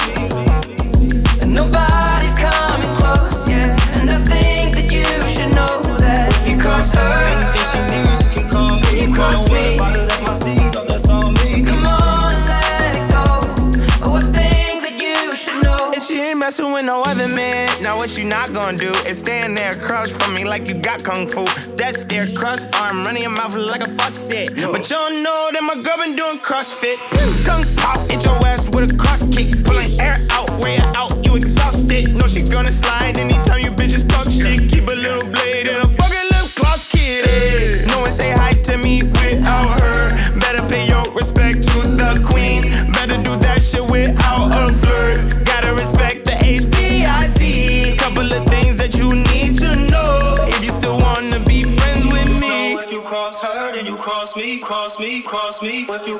And 1.43 1.55
nobody's 1.55 2.35
coming 2.35 2.95
close, 2.97 3.49
yeah. 3.49 3.77
And 4.01 4.11
I 4.11 4.19
think 4.25 4.75
that 4.77 4.91
you 4.91 5.05
should 5.27 5.55
know 5.55 5.81
that 5.99 6.33
if 6.43 6.49
you 6.51 6.59
cross 6.59 6.93
her, 6.95 7.15
anything 7.71 8.15
she 8.17 8.35
can 8.35 8.49
call 8.49 8.77
me. 8.81 9.07
you 9.07 9.15
cross 9.15 9.45
Don't 9.45 9.53
worry 9.53 9.71
me. 9.71 9.75
about 9.77 9.97
it, 9.97 10.09
that's 10.09 10.23
my 10.23 10.33
seed, 10.33 10.80
messing 16.51 16.73
with 16.73 16.85
no 16.85 17.01
other 17.03 17.29
man, 17.37 17.69
now 17.81 17.97
what 17.97 18.19
you 18.19 18.25
not 18.25 18.53
gonna 18.53 18.77
do 18.77 18.91
is 19.07 19.19
stand 19.19 19.57
there 19.57 19.71
across 19.71 20.11
from 20.11 20.35
me 20.35 20.43
like 20.45 20.69
you 20.69 20.75
got 20.75 21.01
kung 21.05 21.29
fu. 21.29 21.45
That's 21.77 22.03
their 22.07 22.27
crust 22.27 22.75
arm 22.75 23.05
running 23.05 23.23
your 23.23 23.31
mouth 23.31 23.55
like 23.55 23.83
a 23.83 23.91
faucet. 23.91 24.57
But 24.57 24.91
you 24.91 24.97
don't 24.97 25.23
know 25.23 25.51
that 25.53 25.63
my 25.63 25.81
girl 25.81 25.99
been 25.99 26.17
doing 26.17 26.41
CrossFit. 26.41 26.97
Kung 27.47 27.63
pop, 27.77 27.99
hit 28.11 28.25
your 28.25 28.35
ass 28.45 28.69
with 28.71 28.91
a 28.91 28.97
cross 28.97 29.23
kick. 29.31 29.63
Pulling 29.65 30.01
air 30.01 30.17
out, 30.31 30.51
way 30.59 30.79
out, 30.97 31.25
you 31.25 31.37
exhausted. 31.37 32.13
No, 32.17 32.27
she 32.27 32.43
gonna 32.43 32.73
slide 32.73 33.17
anytime 33.17 33.50
cross 55.91 56.07
me. 56.07 56.07
If 56.07 56.09
you, 56.09 56.17
if 56.17 56.17
you, 56.17 56.17
if 56.17 56.20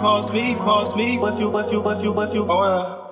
cross 0.00 0.32
me, 0.32 0.54
cross 0.54 0.96
me. 0.96 1.16
If 1.16 1.38
you, 1.38 1.58
if 1.58 1.70
you, 1.70 1.90
if 1.90 2.02
you, 2.02 2.22
if 2.22 2.34
you, 2.34 2.46
oh, 2.48 2.64
yeah. 2.64 3.09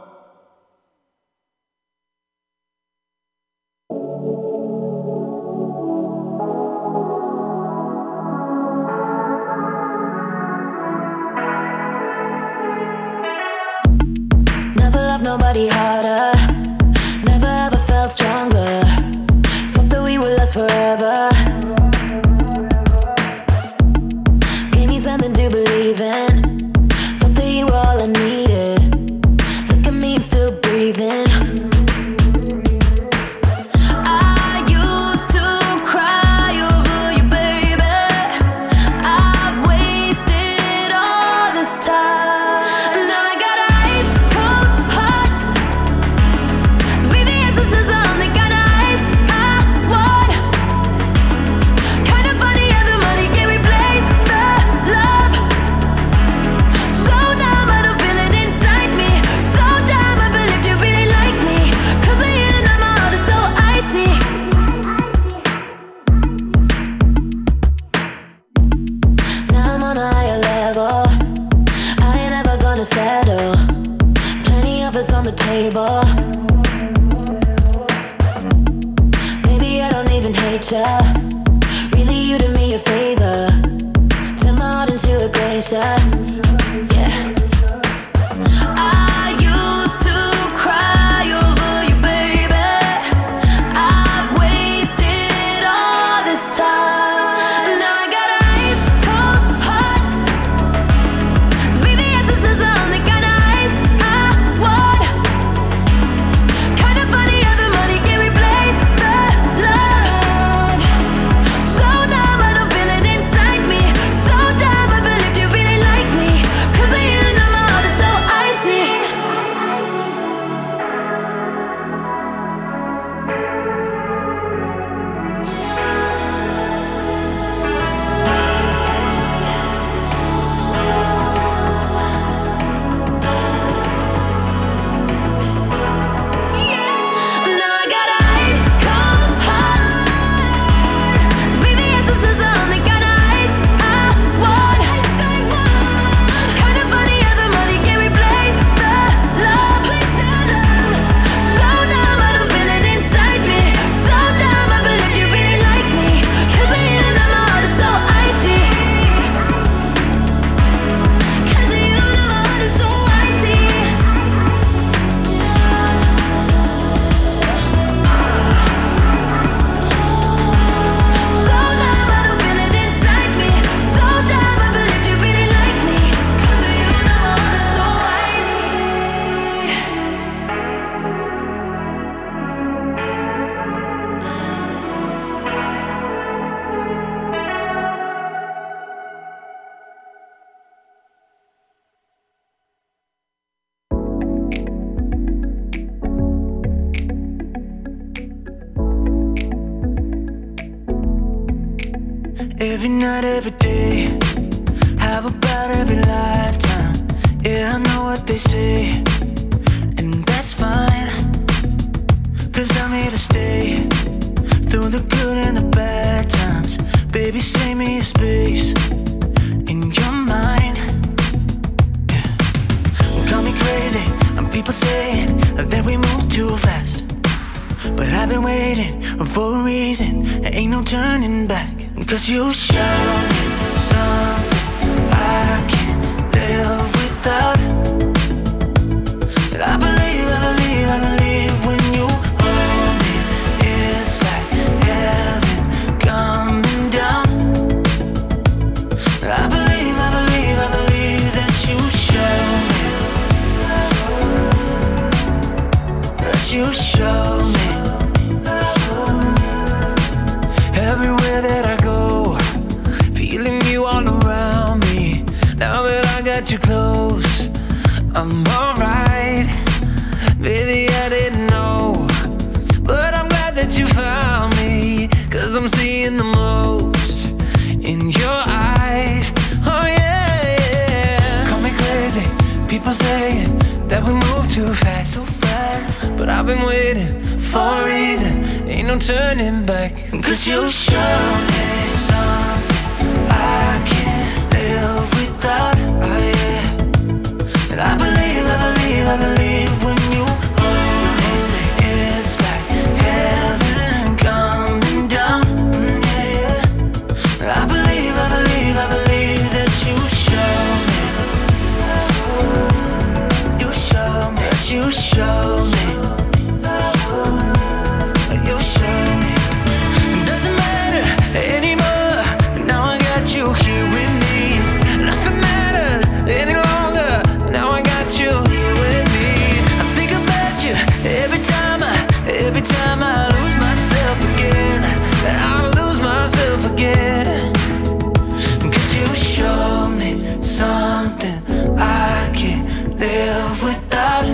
Something 341.08 341.78
I 341.78 342.30
can't 342.34 342.98
live 342.98 343.62
without. 343.62 344.26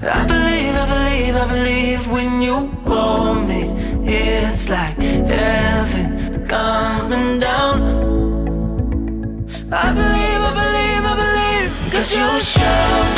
I 0.00 0.22
believe, 0.32 0.74
I 0.82 0.86
believe, 0.94 1.34
I 1.36 1.46
believe 1.54 2.10
when 2.10 2.40
you 2.40 2.68
hold 2.86 3.46
me, 3.48 3.62
it's 4.04 4.68
like 4.68 4.96
heaven 4.96 6.46
coming 6.46 7.38
down. 7.40 7.76
I 9.70 9.92
believe, 10.00 10.40
I 10.48 10.52
believe, 10.60 11.04
I 11.10 11.14
believe, 11.22 11.92
cause 11.92 12.14
you 12.14 12.40
show 12.40 13.17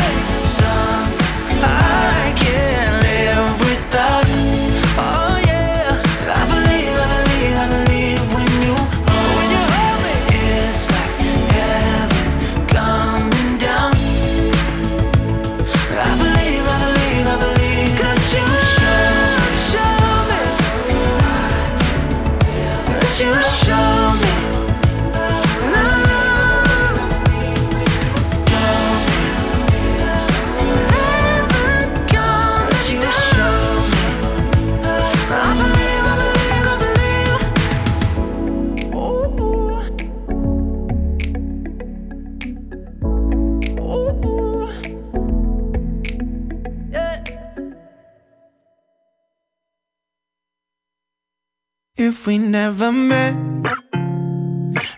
we 52.31 52.39
never 52.39 52.93
met, 52.93 53.35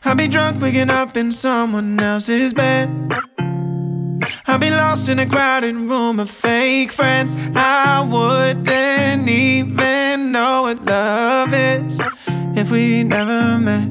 I'd 0.04 0.18
be 0.18 0.28
drunk 0.28 0.60
waking 0.60 0.90
up 0.90 1.16
in 1.16 1.32
someone 1.32 1.98
else's 1.98 2.52
bed. 2.52 2.90
I'd 4.46 4.60
be 4.60 4.68
lost 4.68 5.09
in 5.09 5.18
a 5.18 5.26
crowded 5.26 5.74
room 5.74 6.20
of 6.20 6.28
fake 6.28 6.92
friends. 6.92 7.38
I 7.56 8.06
wouldn't 8.06 9.26
even 9.26 10.30
know 10.30 10.62
what 10.64 10.84
love 10.84 11.54
is 11.54 12.02
if 12.54 12.70
we 12.70 13.02
never 13.02 13.59
met. 13.59 13.88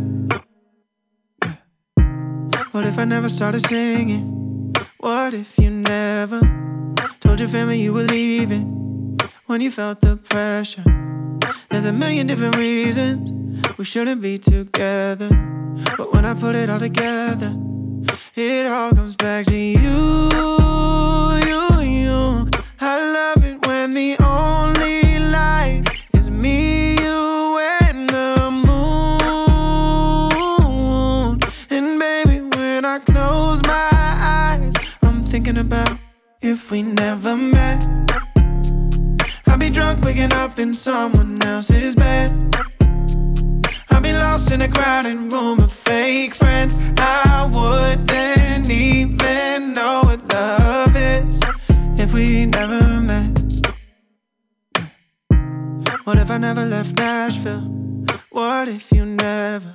What 2.74 2.86
if 2.86 3.00
I 3.00 3.06
never 3.06 3.28
started 3.28 3.66
singing? 3.66 4.72
What 5.00 5.34
if 5.34 5.58
you 5.58 5.72
never 5.72 6.42
told 7.22 7.40
your 7.40 7.50
family 7.50 7.82
you 7.82 7.92
were 7.92 8.04
leaving 8.04 9.18
when 9.48 9.62
you 9.62 9.72
felt 9.72 10.00
the 10.02 10.18
pressure? 10.18 10.84
There's 11.70 11.86
a 11.86 11.94
million 11.94 12.28
different 12.28 12.58
reasons 12.58 13.32
we 13.78 13.84
shouldn't 13.86 14.22
be 14.22 14.38
together. 14.38 15.30
But 15.98 16.14
when 16.14 16.26
I 16.26 16.34
put 16.34 16.56
it 16.56 16.70
all 16.70 16.80
together, 16.80 17.56
it 18.36 18.66
all 18.66 18.92
comes 18.92 19.16
back 19.16 19.46
to 19.46 19.56
you, 19.56 20.30
you, 21.48 21.82
you. 21.82 22.50
I 22.80 23.12
love 23.18 23.44
it 23.44 23.66
when 23.66 23.92
the 23.92 24.18
only 24.24 25.20
light 25.20 25.84
is 26.14 26.30
me, 26.30 26.96
you, 26.96 27.60
and 27.82 28.10
the 28.10 28.52
moon. 30.62 31.40
And 31.72 32.00
baby, 32.00 32.42
when 32.58 32.86
I 32.86 33.00
close 33.00 33.62
my 33.64 33.90
eyes, 33.94 34.74
I'm 35.04 35.24
thinking 35.24 35.58
about 35.58 35.98
if 36.42 36.72
we 36.72 36.84
never 36.84 37.36
met. 37.38 38.01
Drunk 39.82 40.06
waking 40.06 40.32
up 40.34 40.60
in 40.60 40.76
someone 40.76 41.42
else's 41.42 41.96
bed. 41.96 42.30
I'd 43.90 44.04
be 44.04 44.14
lost 44.14 44.52
in 44.52 44.62
a 44.62 44.68
crowded 44.68 45.34
room 45.34 45.60
of 45.60 45.74
fake 45.74 46.36
friends. 46.36 46.80
I 47.00 47.50
wouldn't 47.52 48.70
even 48.70 49.74
know 49.74 50.02
what 50.04 50.32
love 50.32 50.96
is 50.96 51.42
if 52.00 52.14
we 52.14 52.46
never 52.46 53.02
met. 53.02 53.42
What 56.04 56.20
if 56.20 56.30
I 56.30 56.38
never 56.38 56.64
left 56.64 56.96
Nashville? 56.98 57.66
What 58.30 58.68
if 58.68 58.92
you 58.92 59.04
never 59.04 59.72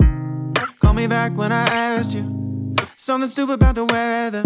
called 0.79 0.95
me 0.95 1.09
back 1.09 1.37
when 1.37 1.51
I 1.51 1.65
asked 1.65 2.15
you 2.15 2.77
something 2.95 3.29
stupid 3.29 3.55
about 3.55 3.75
the 3.75 3.85
weather? 3.85 4.45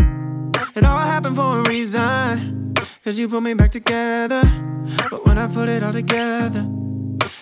It 0.81 0.87
all 0.87 0.99
happened 0.99 1.37
for 1.37 1.59
a 1.59 1.63
reason. 1.69 2.73
Cause 3.05 3.19
you 3.19 3.29
put 3.29 3.43
me 3.43 3.53
back 3.53 3.71
together. 3.71 4.41
But 5.11 5.27
when 5.27 5.37
I 5.37 5.47
put 5.47 5.69
it 5.69 5.83
all 5.83 5.93
together, 5.93 6.67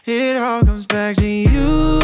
It 0.05 0.37
all 0.37 0.65
comes 0.65 0.87
back 0.87 1.15
to 1.19 1.25
you, 1.25 2.01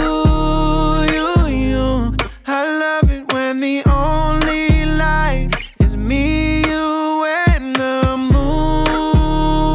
you, 1.16 1.46
you. 1.48 2.14
I 2.46 2.60
love 2.84 3.10
it 3.10 3.32
when 3.32 3.56
the 3.56 3.82
only 3.90 4.86
light 4.86 5.50
is 5.80 5.96
me, 5.96 6.60
you, 6.60 7.26
and 7.48 7.74
the 7.74 8.16
moon. 8.32 9.74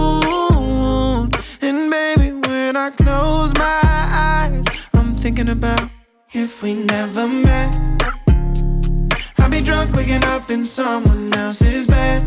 And 1.61 1.91
baby, 1.91 2.31
when 2.47 2.77
I 2.77 2.91
close 2.91 3.53
my 3.55 3.81
eyes, 3.83 4.63
I'm 4.93 5.13
thinking 5.13 5.49
about 5.49 5.89
if 6.31 6.63
we 6.63 6.73
never 6.75 7.27
met. 7.27 7.98
Be 9.59 9.65
drunk 9.65 9.93
waking 9.93 10.23
up 10.23 10.49
in 10.49 10.63
someone 10.63 11.33
else's 11.33 11.85
bed. 11.85 12.23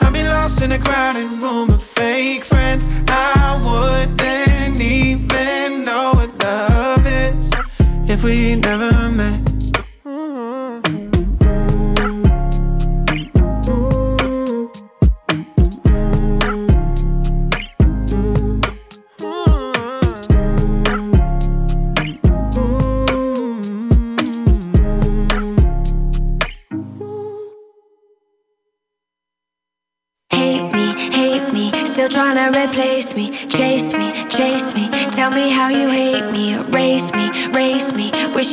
I'd 0.00 0.12
be 0.12 0.24
lost 0.24 0.60
in 0.60 0.72
a 0.72 0.78
crowded 0.78 1.40
room 1.40 1.70
of 1.70 1.80
fake 1.80 2.44
friends. 2.44 2.90
I 3.06 3.60
wouldn't 3.62 4.80
even 4.80 5.84
know 5.84 6.10
what 6.16 6.36
love 6.42 7.06
is 7.06 7.52
if 8.10 8.24
we 8.24 8.56
never 8.56 9.08
met. 9.08 9.57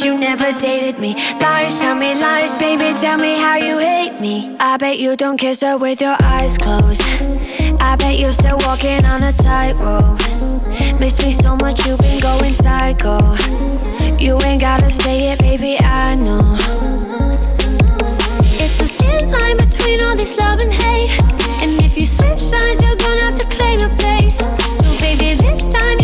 You 0.05 0.17
never 0.19 0.51
dated 0.51 0.99
me. 0.99 1.15
Lies, 1.41 1.79
tell 1.79 1.95
me 1.95 2.13
lies, 2.13 2.53
baby, 2.55 2.93
tell 2.99 3.17
me 3.17 3.39
how 3.39 3.55
you 3.55 3.79
hate 3.79 4.19
me. 4.21 4.55
I 4.59 4.77
bet 4.77 4.99
you 4.99 5.15
don't 5.15 5.35
kiss 5.35 5.61
her 5.61 5.77
with 5.77 5.99
your 5.99 6.15
eyes 6.21 6.59
closed. 6.59 7.01
I 7.79 7.95
bet 7.97 8.19
you're 8.19 8.31
still 8.31 8.57
walking 8.59 9.03
on 9.03 9.23
a 9.23 9.33
tightrope. 9.33 10.19
Miss 10.99 11.17
me 11.25 11.31
so 11.31 11.55
much, 11.55 11.87
you've 11.87 11.99
been 11.99 12.19
going 12.19 12.53
psycho. 12.53 13.17
You 14.19 14.37
ain't 14.43 14.61
gotta 14.61 14.91
say 14.91 15.31
it, 15.31 15.39
baby, 15.39 15.79
I 15.79 16.13
know. 16.13 16.55
It's 18.61 18.79
a 18.79 18.87
thin 18.87 19.31
line 19.31 19.57
between 19.57 20.03
all 20.03 20.15
this 20.15 20.37
love 20.37 20.59
and 20.59 20.71
hate. 20.71 21.19
And 21.63 21.81
if 21.81 21.97
you 21.97 22.05
switch 22.05 22.39
sides, 22.39 22.79
you're 22.79 22.95
gonna 22.95 23.23
have 23.23 23.39
to 23.39 23.45
claim 23.57 23.79
your 23.79 23.95
place. 23.97 24.37
So, 24.37 24.87
baby, 24.99 25.33
this 25.33 25.67
time 25.73 25.97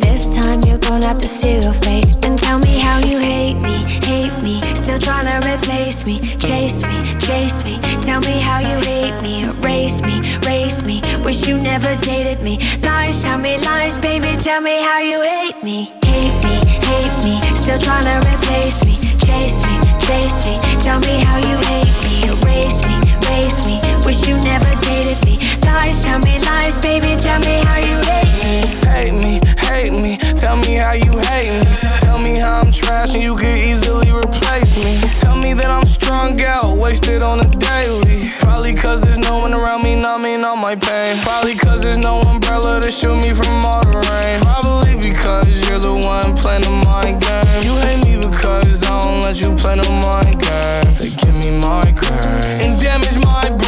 this 0.00 0.34
time 0.34 0.60
you're 0.66 0.78
gonna 0.78 1.06
have 1.06 1.18
to 1.18 1.28
see 1.28 1.60
your 1.60 1.72
fate. 1.72 2.24
And 2.24 2.38
tell 2.38 2.58
me 2.58 2.78
how 2.78 2.98
you 2.98 3.18
hate 3.18 3.54
me, 3.54 3.76
hate 4.04 4.36
me. 4.42 4.62
Still 4.74 4.98
trying 4.98 5.26
to 5.26 5.54
replace 5.54 6.04
me, 6.04 6.20
chase 6.38 6.82
me, 6.82 7.18
chase 7.20 7.62
me. 7.64 7.78
Tell 8.02 8.20
me 8.20 8.40
how 8.40 8.58
you 8.60 8.78
hate 8.86 9.20
me, 9.22 9.44
erase 9.44 10.00
me, 10.02 10.20
race 10.46 10.82
me. 10.82 11.02
Wish 11.24 11.46
you 11.48 11.58
never 11.58 11.94
dated 11.96 12.42
me. 12.42 12.58
Lies, 12.82 13.22
tell 13.22 13.38
me 13.38 13.58
lies, 13.58 13.98
baby, 13.98 14.36
tell 14.42 14.60
me 14.60 14.82
how 14.82 15.00
you 15.00 15.20
hate 15.22 15.62
me, 15.62 15.92
hate 16.04 16.36
me, 16.44 16.56
hate 16.88 17.24
me. 17.24 17.40
Still 17.56 17.78
trying 17.78 18.04
to 18.04 18.18
replace 18.28 18.84
me, 18.84 18.98
chase 19.26 19.58
me, 19.66 19.74
chase 20.06 20.38
me. 20.46 20.54
Tell 20.80 21.00
me 21.00 21.22
how 21.24 21.38
you 21.48 21.56
hate 21.70 21.96
me, 22.04 22.14
erase 22.32 22.80
me, 22.86 22.96
race 23.28 23.66
me. 23.66 23.80
Wish 24.06 24.26
you 24.26 24.36
never 24.40 24.70
dated 24.80 25.22
me. 25.24 25.38
Lies, 25.66 26.02
tell 26.02 26.18
me 26.20 26.38
lies, 26.40 26.78
baby, 26.78 27.14
tell 27.20 27.40
me 27.40 27.60
how 27.64 27.78
you 27.78 27.96
hate 28.10 28.44
me. 28.44 28.56
Hate 28.88 29.14
me, 29.22 29.40
hate 29.68 29.92
me. 29.92 30.16
Tell 30.36 30.56
me 30.56 30.74
how 30.74 30.92
you 30.92 31.12
hate 31.30 31.54
me. 31.60 31.70
Tell 31.98 32.18
me 32.18 32.36
how 32.36 32.60
I'm 32.60 32.70
trash 32.70 33.14
and 33.14 33.22
you 33.22 33.36
could 33.36 33.56
easily 33.56 34.10
replace 34.10 34.76
me. 34.84 35.00
Tell 35.16 35.36
me 35.36 35.54
that 35.54 35.70
I'm 35.70 35.84
strung 35.84 36.40
out, 36.42 36.76
wasted 36.76 37.22
on 37.22 37.40
a 37.40 37.48
daily. 37.48 38.30
Probably 38.38 38.74
cause 38.74 39.00
there's 39.00 39.18
no 39.18 39.38
one 39.38 39.54
around 39.54 39.82
me 39.82 39.94
numbing 39.94 40.44
all 40.44 40.56
my 40.56 40.76
pain. 40.76 41.18
Probably 41.22 41.54
cause 41.54 41.82
there's 41.82 41.98
no 41.98 42.20
umbrella 42.22 42.80
to 42.80 42.90
shield 42.90 43.22
me 43.22 43.32
from 43.32 43.64
all 43.64 43.82
the 43.82 43.98
rain. 44.10 44.40
Probably 44.40 44.94
because 44.96 45.68
you're 45.68 45.78
the 45.78 45.94
one 45.94 46.36
playing 46.36 46.62
the 46.62 46.70
mind 46.70 47.20
game. 47.20 47.62
You 47.62 47.74
hate 47.86 48.04
me 48.04 48.16
because 48.16 48.82
I 48.84 49.02
don't 49.02 49.20
let 49.22 49.40
you 49.40 49.54
play 49.54 49.76
no 49.76 49.88
mind 50.02 50.40
games. 50.40 50.98
They 51.00 51.10
give 51.10 51.34
me 51.34 51.50
my 51.60 51.68
migraine 51.84 52.60
and 52.64 52.82
damage 52.82 53.18
my 53.24 53.48
brain. 53.50 53.67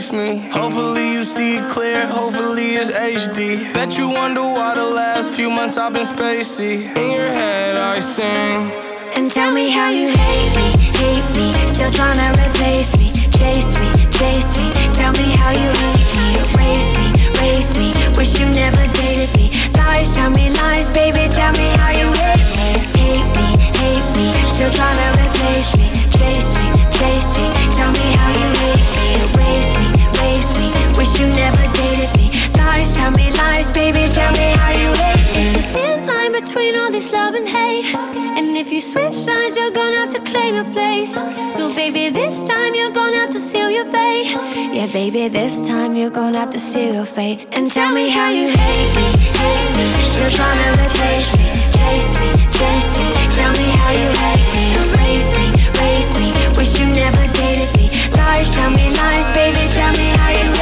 Replace 0.00 0.12
me. 0.12 0.48
Hopefully 0.50 1.12
you 1.12 1.22
see 1.22 1.56
it 1.56 1.68
clear, 1.68 2.06
hopefully 2.06 2.76
it's 2.76 2.90
HD. 2.90 3.72
Bet 3.74 3.98
you 3.98 4.08
wonder 4.08 4.42
why 4.42 4.74
the 4.74 4.84
last 4.84 5.34
few 5.34 5.50
months 5.50 5.76
I've 5.76 5.92
been 5.92 6.06
spacey. 6.06 6.96
In 6.96 7.12
your 7.12 7.28
head 7.28 7.76
I 7.76 7.98
sing. 7.98 8.70
And 9.14 9.30
tell 9.30 9.52
me 9.52 9.70
how 9.70 9.90
you 9.90 10.08
hate 10.08 10.56
me, 10.56 10.68
hate 10.96 11.28
me. 11.36 11.52
Still 11.68 11.90
trying 11.90 12.16
to 12.16 12.30
replace 12.40 12.96
me, 12.98 13.12
chase 13.38 13.72
me, 13.78 13.90
chase 14.18 14.50
me. 14.56 14.72
Tell 14.94 15.12
me 15.12 15.36
how 15.36 15.52
you 15.52 15.70
hate 15.84 16.10
me, 16.16 16.26
erase 16.40 16.90
me, 16.98 17.06
race 17.40 17.72
me. 17.76 17.92
Wish 18.16 18.40
you 18.40 18.46
never 18.46 18.84
dated 18.92 19.30
me. 19.36 19.50
Lies, 19.76 20.14
tell 20.14 20.30
me 20.30 20.50
lies, 20.60 20.88
baby. 20.90 21.28
Tell 21.28 21.52
me 21.52 21.68
how 21.80 21.92
you 22.00 22.08
hate 22.22 22.50
me, 22.58 22.68
hate 23.00 23.30
me, 23.36 23.48
hate 23.80 24.08
me. 24.16 24.26
Still 24.54 24.70
trying 24.70 24.96
to 25.02 25.08
replace 25.22 25.76
me, 25.76 25.88
chase 26.16 26.50
me, 26.56 26.66
chase 26.98 27.30
me. 27.36 27.46
Tell 27.76 27.92
me 27.92 28.06
how 28.16 28.30
you 28.40 28.59
Wish 31.10 31.20
you 31.22 31.26
never 31.26 31.64
dated 31.72 32.16
me. 32.16 32.30
Lies, 32.56 32.94
tell 32.94 33.10
me 33.10 33.32
lies, 33.32 33.68
baby. 33.70 34.06
Tell 34.14 34.30
me 34.32 34.52
how 34.54 34.70
you 34.70 34.92
hate 34.94 35.26
me. 35.34 35.42
It's 35.42 35.56
a 35.58 35.62
thin 35.74 36.06
line 36.06 36.32
between 36.32 36.76
all 36.76 36.92
this 36.92 37.10
love 37.10 37.34
and 37.34 37.48
hate. 37.48 37.92
And 38.38 38.56
if 38.56 38.70
you 38.70 38.80
switch 38.80 39.14
sides, 39.14 39.56
you're 39.56 39.72
gonna 39.72 39.96
have 39.96 40.12
to 40.12 40.20
claim 40.20 40.54
your 40.54 40.70
place. 40.72 41.14
So, 41.56 41.74
baby, 41.74 42.10
this 42.10 42.44
time 42.44 42.76
you're 42.76 42.92
gonna 42.92 43.16
have 43.16 43.30
to 43.30 43.40
seal 43.40 43.70
your 43.70 43.86
fate. 43.86 44.30
Yeah, 44.72 44.86
baby, 44.86 45.26
this 45.26 45.66
time 45.66 45.96
you're 45.96 46.10
gonna 46.10 46.38
have 46.38 46.50
to 46.52 46.60
seal 46.60 46.94
your 46.94 47.04
fate. 47.04 47.48
And 47.50 47.68
tell 47.68 47.92
me 47.92 48.08
how 48.08 48.30
you 48.30 48.46
hate 48.48 48.94
me, 48.96 49.06
hate 49.40 49.76
me. 49.76 49.86
Still 50.14 50.30
trying 50.30 50.62
to 50.62 50.70
replace 50.80 51.30
me, 51.38 51.48
chase 51.74 52.12
me, 52.22 52.30
chase 52.54 52.90
me. 52.98 53.08
Tell 53.34 53.52
me 53.58 53.68
how 53.82 53.90
you 54.00 54.10
hate 54.22 54.48
me, 54.54 54.64
erase 54.78 55.30
me, 55.38 55.46
race 55.82 56.12
me. 56.20 56.28
Wish 56.56 56.78
you 56.78 56.86
never 56.86 57.24
dated 57.32 57.70
me. 57.78 57.90
Lies, 58.14 58.48
tell 58.54 58.70
me 58.70 58.86
lies, 58.94 59.28
baby. 59.34 59.66
Tell 59.74 59.92
me 59.98 60.08
how 60.18 60.30
you 60.30 60.59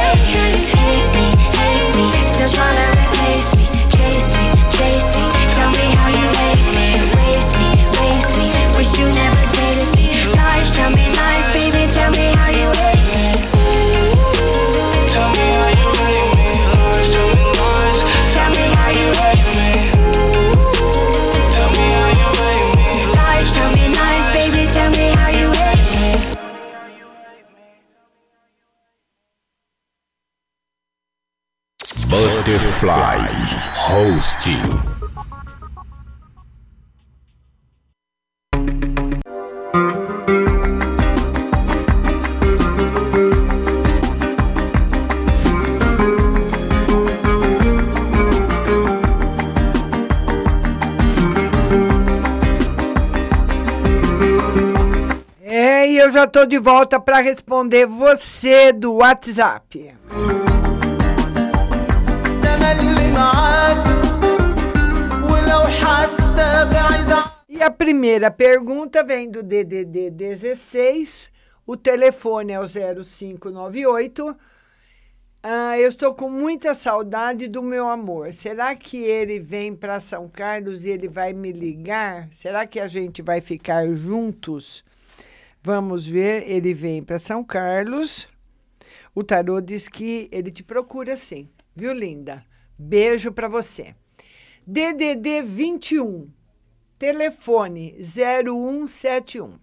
e 56.39 56.41
tô 56.41 56.45
de 56.45 56.57
volta 56.57 56.99
para 56.99 57.19
responder 57.19 57.85
você 57.85 58.71
do 58.71 58.93
WhatsApp. 58.93 59.93
E 67.49 67.61
a 67.61 67.69
primeira 67.69 68.31
pergunta 68.31 69.03
vem 69.03 69.29
do 69.29 69.43
DDD 69.43 70.11
16. 70.11 71.29
O 71.67 71.75
telefone 71.75 72.53
é 72.53 72.59
o 72.59 72.65
0598. 72.65 74.35
Ah, 75.43 75.77
eu 75.77 75.89
estou 75.89 76.13
com 76.13 76.29
muita 76.29 76.73
saudade 76.73 77.47
do 77.47 77.61
meu 77.61 77.87
amor. 77.89 78.33
Será 78.33 78.75
que 78.75 78.97
ele 78.97 79.39
vem 79.39 79.75
para 79.75 79.99
São 79.99 80.29
Carlos 80.29 80.85
e 80.85 80.89
ele 80.89 81.09
vai 81.09 81.33
me 81.33 81.51
ligar? 81.51 82.29
Será 82.31 82.65
que 82.65 82.79
a 82.79 82.87
gente 82.87 83.21
vai 83.21 83.41
ficar 83.41 83.85
juntos? 83.89 84.87
Vamos 85.61 86.05
ver. 86.05 86.49
Ele 86.49 86.73
vem 86.73 87.03
para 87.03 87.19
São 87.19 87.43
Carlos. 87.43 88.27
O 89.13 89.23
tarô 89.23 89.59
diz 89.59 89.87
que 89.87 90.29
ele 90.31 90.51
te 90.51 90.63
procura 90.63 91.17
sim, 91.17 91.49
viu, 91.75 91.93
linda? 91.93 92.43
Beijo 92.77 93.31
para 93.31 93.47
você. 93.49 93.95
DDD 94.65 95.41
21, 95.41 96.29
telefone 96.97 97.97
0171. 97.99 99.59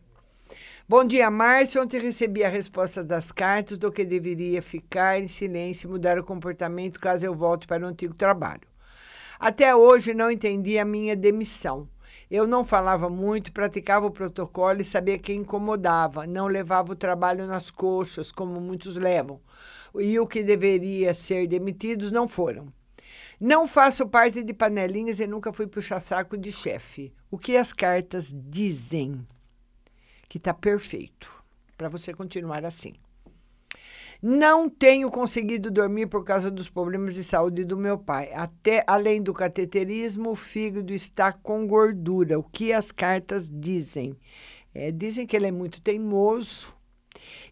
Bom 0.89 1.05
dia, 1.05 1.31
Márcia. 1.31 1.83
Ontem 1.83 1.99
recebi 1.99 2.45
a 2.45 2.49
resposta 2.49 3.03
das 3.03 3.33
cartas 3.33 3.79
do 3.79 3.91
que 3.91 4.05
deveria 4.05 4.61
ficar 4.61 5.19
em 5.19 5.29
silêncio 5.29 5.89
e 5.89 5.91
mudar 5.91 6.19
o 6.19 6.25
comportamento 6.25 7.01
caso 7.01 7.25
eu 7.25 7.35
volte 7.35 7.67
para 7.67 7.85
o 7.85 7.89
antigo 7.89 8.15
trabalho. 8.15 8.69
Até 9.39 9.75
hoje 9.75 10.15
não 10.15 10.31
entendi 10.31 10.79
a 10.79 10.85
minha 10.85 11.17
demissão. 11.17 11.89
Eu 12.31 12.47
não 12.47 12.65
falava 12.65 13.09
muito, 13.09 13.53
praticava 13.53 14.07
o 14.07 14.11
protocolo 14.11 14.81
e 14.81 14.85
sabia 14.85 15.19
que 15.19 15.33
incomodava, 15.33 16.27
não 16.27 16.47
levava 16.47 16.93
o 16.93 16.97
trabalho 16.97 17.47
nas 17.47 17.71
coxas, 17.71 18.33
como 18.33 18.61
muitos 18.61 18.97
levam. 18.97 19.41
E 19.95 20.19
o 20.19 20.27
que 20.27 20.43
deveria 20.43 21.15
ser 21.15 21.47
demitidos 21.47 22.11
não 22.11 22.27
foram. 22.27 22.73
Não 23.41 23.69
faço 23.69 24.09
parte 24.09 24.43
de 24.43 24.53
panelinhas 24.53 25.21
e 25.21 25.27
nunca 25.27 25.53
fui 25.53 25.67
puxa-saco 25.67 26.37
de 26.37 26.51
chefe. 26.51 27.13
O 27.31 27.39
que 27.39 27.57
as 27.57 27.73
cartas 27.73 28.35
dizem? 28.35 29.27
que 30.29 30.39
está 30.39 30.53
perfeito 30.53 31.43
para 31.77 31.89
você 31.89 32.13
continuar 32.13 32.65
assim. 32.65 32.95
Não 34.23 34.69
tenho 34.69 35.11
conseguido 35.11 35.71
dormir 35.71 36.07
por 36.07 36.25
causa 36.25 36.51
dos 36.51 36.69
problemas 36.69 37.15
de 37.15 37.25
saúde 37.25 37.65
do 37.65 37.77
meu 37.77 37.99
pai. 37.99 38.33
Até 38.33 38.83
além 38.87 39.23
do 39.23 39.35
cateterismo, 39.35 40.31
o 40.31 40.37
fígado 40.37 40.93
está 40.93 41.33
com 41.33 41.67
gordura. 41.67 42.39
O 42.39 42.43
que 42.43 42.73
as 42.73 42.91
cartas 42.91 43.51
dizem? 43.51 44.17
É, 44.75 44.91
dizem 44.91 45.27
que 45.27 45.37
ele 45.37 45.47
é 45.47 45.53
muito 45.53 45.81
teimoso 45.81 46.75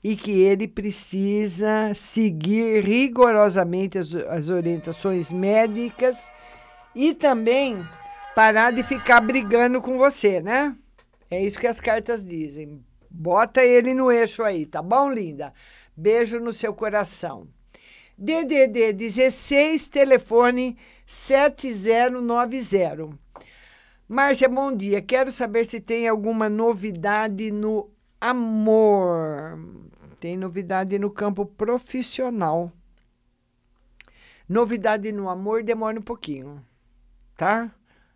e 0.03 0.17
que 0.17 0.43
ele 0.43 0.69
precisa 0.69 1.93
seguir 1.95 2.85
rigorosamente 2.85 3.99
as, 3.99 4.15
as 4.15 4.51
orientações 4.51 5.33
médicas 5.33 6.31
e 6.95 7.15
também 7.15 7.83
parar 8.35 8.73
de 8.73 8.83
ficar 8.83 9.21
brigando 9.21 9.81
com 9.81 9.97
você, 9.97 10.41
né? 10.41 10.77
É 11.31 11.43
isso 11.43 11.59
que 11.59 11.67
as 11.67 11.81
cartas 11.81 12.25
dizem. 12.25 12.85
Bota 13.11 13.65
ele 13.65 13.95
no 13.95 14.11
eixo 14.11 14.43
aí, 14.43 14.67
tá 14.67 14.83
bom, 14.83 15.11
linda? 15.11 15.53
Beijo 15.97 16.41
no 16.41 16.53
seu 16.53 16.75
coração. 16.75 17.47
DDD 18.17 18.93
16, 18.93 19.89
telefone 19.89 20.77
7090. 21.07 23.19
Márcia, 24.09 24.49
bom 24.49 24.75
dia. 24.75 25.03
Quero 25.03 25.33
saber 25.33 25.67
se 25.67 25.81
tem 25.81 26.07
alguma 26.07 26.49
novidade 26.49 27.51
no 27.51 27.91
amor. 28.21 29.59
Tem 30.21 30.37
novidade 30.37 30.99
no 30.99 31.11
campo 31.11 31.45
profissional. 31.45 32.73
Novidade 34.49 35.11
no 35.11 35.29
amor 35.29 35.63
demora 35.63 35.99
um 35.99 36.03
pouquinho, 36.03 36.65
tá? 37.37 37.75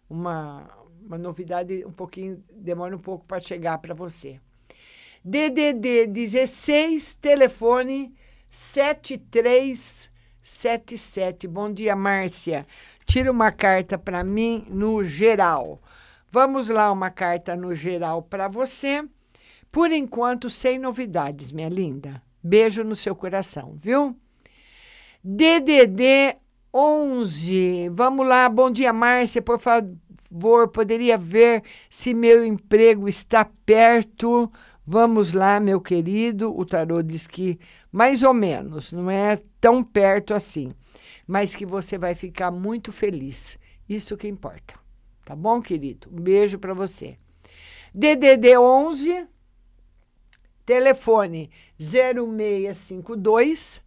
Uma, 0.09 0.69
uma 1.03 1.17
novidade 1.17 1.85
um 1.87 1.93
pouquinho, 1.93 2.45
demora 2.51 2.95
um 2.95 2.99
pouco 2.99 3.25
para 3.25 3.41
chegar 3.41 3.79
para 3.79 3.95
você. 3.95 4.39
DDD 5.24 6.07
16, 6.07 7.16
telefone 7.16 8.15
7377. 8.51 11.49
Bom 11.49 11.73
dia, 11.73 11.97
Márcia. 11.97 12.66
Tira 13.05 13.31
uma 13.31 13.51
carta 13.51 13.99
para 13.99 14.24
mim 14.24 14.65
no 14.69 15.05
geral. 15.05 15.82
Vamos 16.31 16.69
lá, 16.69 16.93
uma 16.93 17.11
carta 17.11 17.57
no 17.57 17.74
geral 17.74 18.23
para 18.23 18.49
você. 18.49 19.03
Por 19.73 19.90
enquanto, 19.93 20.49
sem 20.49 20.78
novidades, 20.78 21.53
minha 21.53 21.69
linda. 21.69 22.23
Beijo 22.43 22.82
no 22.85 22.97
seu 22.97 23.15
coração, 23.15 23.77
viu? 23.78 24.16
DDD 25.23 26.39
11. 26.73 27.89
Vamos 27.90 28.27
lá, 28.27 28.49
bom 28.49 28.70
dia, 28.70 28.93
Márcia. 28.93 29.43
Por 29.43 29.59
favor 29.59 30.69
poderia 30.69 31.19
ver 31.19 31.62
se 31.90 32.15
meu 32.15 32.45
emprego 32.45 33.09
está 33.09 33.45
perto. 33.66 34.51
Vamos 34.90 35.35
lá, 35.35 35.60
meu 35.60 35.82
querido. 35.82 36.59
O 36.59 36.65
tarô 36.65 37.02
diz 37.02 37.27
que 37.27 37.60
mais 37.93 38.23
ou 38.23 38.32
menos, 38.32 38.90
não 38.90 39.10
é 39.10 39.39
tão 39.60 39.85
perto 39.85 40.32
assim, 40.32 40.73
mas 41.27 41.55
que 41.55 41.66
você 41.66 41.98
vai 41.98 42.15
ficar 42.15 42.51
muito 42.51 42.90
feliz. 42.90 43.59
Isso 43.86 44.16
que 44.16 44.27
importa. 44.27 44.81
Tá 45.27 45.36
bom, 45.36 45.60
querido? 45.60 46.09
Um 46.10 46.19
beijo 46.19 46.59
para 46.59 46.73
você. 46.73 47.19
DDD 47.93 48.56
11 48.56 49.27
telefone 50.65 51.51
0652 51.78 53.82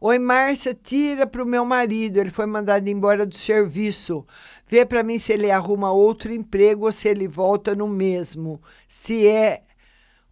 Oi, 0.00 0.18
Márcia, 0.18 0.74
tira 0.74 1.26
para 1.26 1.42
o 1.42 1.46
meu 1.46 1.64
marido. 1.64 2.18
Ele 2.18 2.30
foi 2.30 2.46
mandado 2.46 2.86
embora 2.86 3.26
do 3.26 3.34
serviço. 3.34 4.24
Vê 4.64 4.86
para 4.86 5.02
mim 5.02 5.18
se 5.18 5.32
ele 5.32 5.50
arruma 5.50 5.90
outro 5.90 6.32
emprego 6.32 6.84
ou 6.84 6.92
se 6.92 7.08
ele 7.08 7.26
volta 7.26 7.74
no 7.74 7.88
mesmo. 7.88 8.62
Se 8.86 9.26
é 9.26 9.65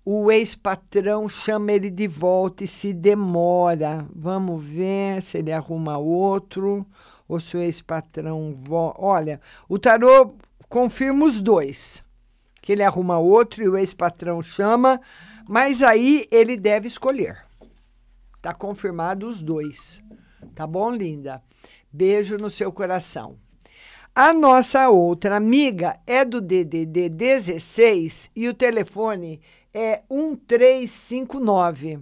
o 0.04 0.30
ex-patrão, 0.30 1.28
chama 1.28 1.72
ele 1.72 1.88
de 1.88 2.06
volta 2.06 2.64
e 2.64 2.68
se 2.68 2.92
demora. 2.92 4.06
Vamos 4.14 4.62
ver 4.62 5.22
se 5.22 5.38
ele 5.38 5.50
arruma 5.50 5.96
outro 5.96 6.86
ou 7.26 7.40
se 7.40 7.56
o 7.56 7.60
ex-patrão. 7.60 8.58
Olha, 8.98 9.40
o 9.66 9.78
tarô 9.78 10.36
confirma 10.68 11.24
os 11.24 11.40
dois. 11.40 12.04
Que 12.60 12.72
ele 12.72 12.82
arruma 12.82 13.18
outro 13.18 13.62
e 13.62 13.68
o 13.68 13.76
ex-patrão 13.76 14.42
chama, 14.42 15.00
mas 15.48 15.82
aí 15.82 16.26
ele 16.30 16.56
deve 16.56 16.86
escolher. 16.86 17.44
Tá 18.42 18.52
confirmado 18.52 19.26
os 19.26 19.40
dois. 19.40 20.02
Tá 20.54 20.66
bom, 20.66 20.90
linda? 20.90 21.42
Beijo 21.90 22.36
no 22.36 22.50
seu 22.50 22.70
coração. 22.70 23.38
A 24.14 24.32
nossa 24.32 24.88
outra 24.90 25.36
amiga 25.36 25.98
é 26.06 26.24
do 26.24 26.40
DDD 26.40 27.08
16 27.08 28.30
e 28.36 28.48
o 28.48 28.54
telefone 28.54 29.40
é 29.74 30.02
1359. 30.10 31.98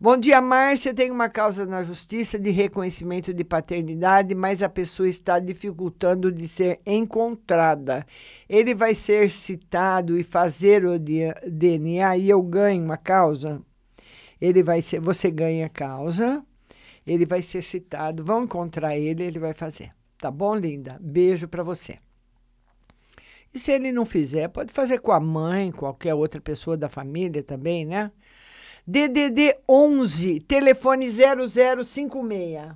Bom 0.00 0.16
dia, 0.16 0.40
Márcia. 0.40 0.92
Tem 0.92 1.10
uma 1.10 1.28
causa 1.28 1.64
na 1.64 1.82
justiça 1.82 2.38
de 2.38 2.50
reconhecimento 2.50 3.32
de 3.32 3.44
paternidade, 3.44 4.34
mas 4.34 4.62
a 4.62 4.68
pessoa 4.68 5.08
está 5.08 5.38
dificultando 5.38 6.32
de 6.32 6.46
ser 6.48 6.80
encontrada. 6.84 8.04
Ele 8.48 8.74
vai 8.74 8.94
ser 8.94 9.30
citado 9.30 10.18
e 10.18 10.24
fazer 10.24 10.84
o 10.84 10.98
DNA 10.98 12.16
e 12.18 12.28
eu 12.28 12.42
ganho 12.42 12.84
uma 12.84 12.96
causa? 12.96 13.62
ele 14.40 14.62
vai 14.62 14.82
ser, 14.82 15.00
você 15.00 15.30
ganha 15.30 15.68
causa, 15.68 16.44
ele 17.06 17.24
vai 17.24 17.42
ser 17.42 17.62
citado, 17.62 18.24
vão 18.24 18.44
encontrar 18.44 18.96
ele, 18.96 19.24
ele 19.24 19.38
vai 19.38 19.54
fazer. 19.54 19.92
Tá 20.18 20.30
bom, 20.30 20.54
linda? 20.54 20.98
Beijo 21.00 21.48
para 21.48 21.62
você. 21.62 21.98
E 23.56 23.58
se 23.58 23.72
ele 23.72 23.90
não 23.90 24.04
fizer, 24.04 24.48
pode 24.48 24.70
fazer 24.70 24.98
com 24.98 25.12
a 25.12 25.18
mãe, 25.18 25.72
qualquer 25.72 26.12
outra 26.12 26.42
pessoa 26.42 26.76
da 26.76 26.90
família 26.90 27.42
também, 27.42 27.86
né? 27.86 28.12
DDD 28.86 29.56
11, 29.66 30.40
telefone 30.40 31.08
0056. 31.08 32.74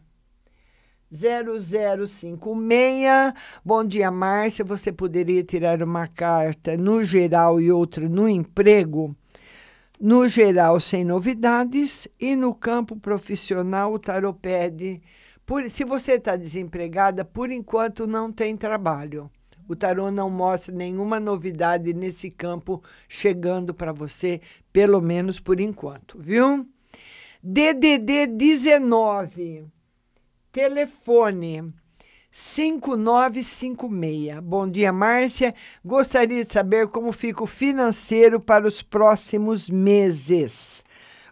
0056. 1.12 3.34
Bom 3.62 3.84
dia, 3.84 4.10
Márcia. 4.10 4.64
Você 4.64 4.90
poderia 4.90 5.44
tirar 5.44 5.82
uma 5.82 6.08
carta 6.08 6.78
no 6.78 7.04
geral 7.04 7.60
e 7.60 7.70
outra 7.70 8.08
no 8.08 8.26
emprego? 8.26 9.14
No 10.00 10.26
geral, 10.26 10.80
sem 10.80 11.04
novidades, 11.04 12.08
e 12.18 12.34
no 12.34 12.54
campo 12.54 12.96
profissional, 12.96 13.92
o 13.92 13.98
tarot 13.98 14.38
pede. 14.40 15.02
Por, 15.44 15.68
se 15.68 15.84
você 15.84 16.12
está 16.12 16.36
desempregada, 16.36 17.22
por 17.22 17.50
enquanto 17.50 18.06
não 18.06 18.32
tem 18.32 18.56
trabalho. 18.56 19.30
O 19.70 19.76
tarô 19.76 20.10
não 20.10 20.28
mostra 20.28 20.74
nenhuma 20.74 21.20
novidade 21.20 21.94
nesse 21.94 22.28
campo 22.28 22.82
chegando 23.08 23.72
para 23.72 23.92
você, 23.92 24.40
pelo 24.72 25.00
menos 25.00 25.38
por 25.38 25.60
enquanto, 25.60 26.18
viu? 26.18 26.66
DDD 27.40 28.26
19. 28.26 29.66
Telefone 30.50 31.72
5956. 32.32 34.40
Bom 34.42 34.68
dia, 34.68 34.92
Márcia. 34.92 35.54
Gostaria 35.84 36.42
de 36.42 36.50
saber 36.50 36.88
como 36.88 37.12
fica 37.12 37.44
o 37.44 37.46
financeiro 37.46 38.40
para 38.40 38.66
os 38.66 38.82
próximos 38.82 39.70
meses. 39.70 40.84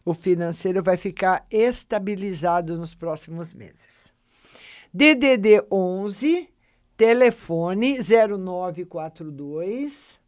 O 0.04 0.14
financeiro 0.14 0.80
vai 0.80 0.96
ficar 0.96 1.44
estabilizado 1.50 2.78
nos 2.78 2.94
próximos 2.94 3.52
meses. 3.52 4.12
DDD 4.94 5.64
11, 5.68 6.48
telefone 6.98 7.98
0942. 8.02 10.20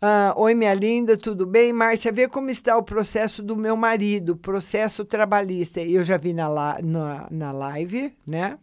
Ah, 0.00 0.32
Oi, 0.36 0.54
minha 0.54 0.72
linda, 0.72 1.16
tudo 1.16 1.44
bem? 1.44 1.72
Márcia, 1.72 2.12
vê 2.12 2.28
como 2.28 2.50
está 2.50 2.76
o 2.76 2.84
processo 2.84 3.42
do 3.42 3.56
meu 3.56 3.76
marido, 3.76 4.36
processo 4.36 5.04
trabalhista. 5.04 5.80
Eu 5.80 6.04
já 6.04 6.16
vi 6.16 6.32
na, 6.32 6.48
na, 6.80 7.26
na 7.28 7.50
live, 7.50 8.16
né? 8.24 8.56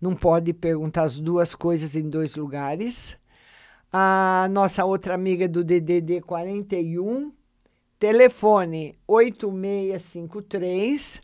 não 0.00 0.14
pode 0.14 0.52
perguntar 0.52 1.02
as 1.02 1.18
duas 1.18 1.52
coisas 1.54 1.96
em 1.96 2.08
dois 2.08 2.36
lugares. 2.36 3.18
A 3.92 4.46
nossa 4.50 4.84
outra 4.84 5.14
amiga 5.14 5.48
do 5.48 5.64
DDD 5.64 6.20
41, 6.22 7.32
Telefone 7.98 8.96
8653. 9.06 11.20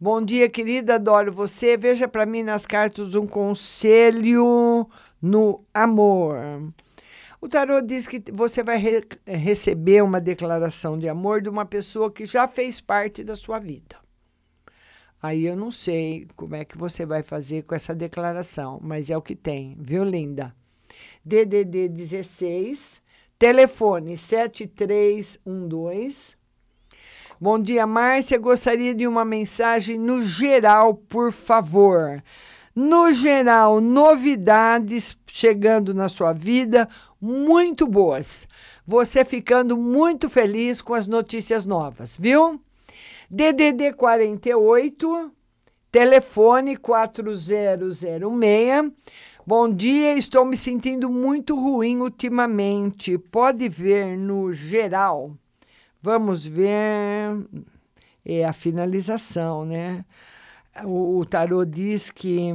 Bom 0.00 0.20
dia, 0.20 0.48
querida, 0.48 0.96
adoro 0.96 1.32
você. 1.32 1.76
Veja 1.76 2.08
para 2.08 2.26
mim 2.26 2.42
nas 2.42 2.66
cartas 2.66 3.14
um 3.14 3.26
conselho 3.26 4.88
no 5.20 5.64
amor. 5.72 6.36
O 7.40 7.48
tarô 7.48 7.80
diz 7.80 8.06
que 8.06 8.22
você 8.32 8.62
vai 8.62 8.78
re 8.78 9.02
receber 9.26 10.02
uma 10.02 10.20
declaração 10.20 10.98
de 10.98 11.08
amor 11.08 11.42
de 11.42 11.48
uma 11.48 11.64
pessoa 11.64 12.10
que 12.10 12.24
já 12.24 12.46
fez 12.46 12.80
parte 12.80 13.24
da 13.24 13.34
sua 13.34 13.58
vida. 13.58 13.96
Aí 15.20 15.46
eu 15.46 15.56
não 15.56 15.70
sei 15.70 16.26
como 16.36 16.56
é 16.56 16.64
que 16.64 16.76
você 16.76 17.06
vai 17.06 17.22
fazer 17.22 17.64
com 17.64 17.74
essa 17.74 17.94
declaração, 17.94 18.78
mas 18.82 19.10
é 19.10 19.16
o 19.16 19.22
que 19.22 19.36
tem, 19.36 19.76
viu, 19.78 20.04
linda? 20.04 20.54
DDD 21.24 21.88
16, 21.88 23.00
telefone 23.38 24.18
7312. 24.18 26.41
Bom 27.42 27.58
dia, 27.58 27.84
Márcia. 27.88 28.38
Gostaria 28.38 28.94
de 28.94 29.04
uma 29.04 29.24
mensagem 29.24 29.98
no 29.98 30.22
geral, 30.22 30.94
por 30.94 31.32
favor. 31.32 32.22
No 32.72 33.12
geral, 33.12 33.80
novidades 33.80 35.18
chegando 35.26 35.92
na 35.92 36.08
sua 36.08 36.32
vida 36.32 36.88
muito 37.20 37.84
boas. 37.84 38.46
Você 38.86 39.24
ficando 39.24 39.76
muito 39.76 40.30
feliz 40.30 40.80
com 40.80 40.94
as 40.94 41.08
notícias 41.08 41.66
novas, 41.66 42.16
viu? 42.16 42.60
DDD 43.28 43.94
48, 43.94 45.32
telefone 45.90 46.76
4006. 46.76 48.20
Bom 49.44 49.68
dia, 49.68 50.16
estou 50.16 50.44
me 50.44 50.56
sentindo 50.56 51.10
muito 51.10 51.56
ruim 51.56 52.02
ultimamente. 52.02 53.18
Pode 53.18 53.68
ver 53.68 54.16
no 54.16 54.52
geral. 54.52 55.36
Vamos 56.02 56.44
ver. 56.44 57.46
É 58.24 58.44
a 58.44 58.52
finalização, 58.52 59.64
né? 59.64 60.04
O, 60.84 61.18
o 61.18 61.26
tarô 61.26 61.64
diz 61.64 62.10
que 62.10 62.50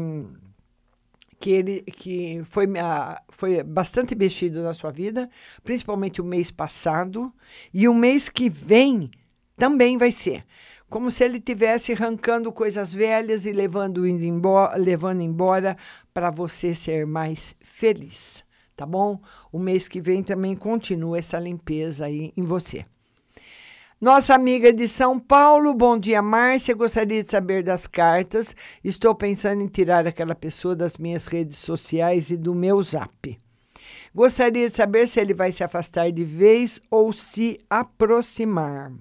que 1.39 1.51
ele 1.51 1.81
que 1.83 2.41
foi, 2.45 2.65
uh, 2.65 3.15
foi 3.29 3.61
bastante 3.63 4.15
mexido 4.15 4.63
na 4.63 4.73
sua 4.73 4.91
vida, 4.91 5.29
principalmente 5.63 6.19
o 6.19 6.25
mês 6.25 6.49
passado, 6.49 7.31
e 7.71 7.87
o 7.87 7.93
mês 7.93 8.27
que 8.27 8.49
vem 8.49 9.11
também 9.55 9.97
vai 9.97 10.11
ser. 10.11 10.43
Como 10.89 11.11
se 11.11 11.23
ele 11.23 11.39
tivesse 11.39 11.93
arrancando 11.93 12.51
coisas 12.51 12.93
velhas 12.93 13.45
e 13.45 13.51
levando, 13.51 14.07
embora, 14.07 14.77
levando 14.77 15.21
embora 15.21 15.77
para 16.11 16.31
você 16.31 16.73
ser 16.73 17.05
mais 17.05 17.55
feliz, 17.61 18.43
tá 18.75 18.85
bom? 18.85 19.21
O 19.51 19.59
mês 19.59 19.87
que 19.87 20.01
vem 20.01 20.23
também 20.23 20.55
continua 20.55 21.19
essa 21.19 21.39
limpeza 21.39 22.05
aí 22.05 22.33
em 22.35 22.43
você. 22.43 22.85
Nossa 23.99 24.35
amiga 24.35 24.71
de 24.71 24.87
São 24.87 25.19
Paulo, 25.19 25.73
bom 25.73 25.97
dia, 25.97 26.21
Márcia. 26.21 26.75
Gostaria 26.75 27.23
de 27.23 27.31
saber 27.31 27.63
das 27.63 27.87
cartas. 27.87 28.55
Estou 28.83 29.15
pensando 29.15 29.63
em 29.63 29.67
tirar 29.67 30.05
aquela 30.05 30.35
pessoa 30.35 30.75
das 30.75 30.97
minhas 30.97 31.25
redes 31.25 31.57
sociais 31.57 32.29
e 32.29 32.37
do 32.37 32.53
meu 32.53 32.79
zap. 32.83 33.35
Gostaria 34.13 34.67
de 34.67 34.75
saber 34.75 35.07
se 35.07 35.19
ele 35.19 35.33
vai 35.33 35.51
se 35.51 35.63
afastar 35.63 36.11
de 36.11 36.23
vez 36.23 36.79
ou 36.91 37.11
se 37.11 37.59
aproximar. 37.67 38.91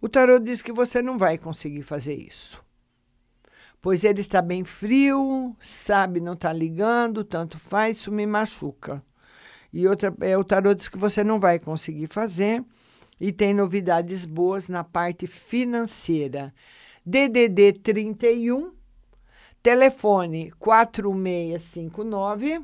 O 0.00 0.08
tarô 0.08 0.40
diz 0.40 0.62
que 0.62 0.72
você 0.72 1.00
não 1.00 1.16
vai 1.16 1.38
conseguir 1.38 1.82
fazer 1.82 2.16
isso. 2.16 2.60
Pois 3.80 4.02
ele 4.02 4.20
está 4.20 4.42
bem 4.42 4.64
frio, 4.64 5.56
sabe, 5.60 6.18
não 6.18 6.32
está 6.32 6.52
ligando, 6.52 7.22
tanto 7.22 7.56
faz, 7.56 7.98
isso 7.98 8.10
me 8.10 8.26
machuca. 8.26 9.00
E 9.72 9.86
outra, 9.86 10.12
é, 10.22 10.36
o 10.36 10.42
tarô 10.42 10.74
diz 10.74 10.88
que 10.88 10.98
você 10.98 11.22
não 11.22 11.38
vai 11.38 11.60
conseguir 11.60 12.08
fazer 12.08 12.64
e 13.22 13.32
tem 13.32 13.54
novidades 13.54 14.26
boas 14.26 14.68
na 14.68 14.82
parte 14.82 15.26
financeira. 15.26 16.52
DDD 17.06 17.74
31, 17.74 18.72
telefone 19.62 20.50
4659. 20.58 22.60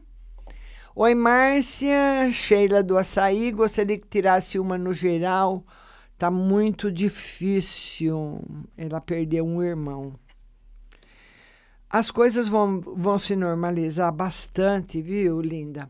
Oi, 0.96 1.14
Márcia, 1.14 2.32
Sheila 2.32 2.82
do 2.82 2.98
Açaí, 2.98 3.52
gostaria 3.52 3.96
que 3.96 4.08
tirasse 4.08 4.58
uma 4.58 4.76
no 4.76 4.92
geral 4.92 5.64
Tá 6.18 6.30
muito 6.32 6.90
difícil 6.90 8.40
ela 8.76 9.00
perder 9.00 9.40
um 9.40 9.62
irmão. 9.62 10.14
As 11.88 12.10
coisas 12.10 12.48
vão, 12.48 12.80
vão 12.80 13.20
se 13.20 13.36
normalizar 13.36 14.12
bastante, 14.12 15.00
viu, 15.00 15.40
linda? 15.40 15.88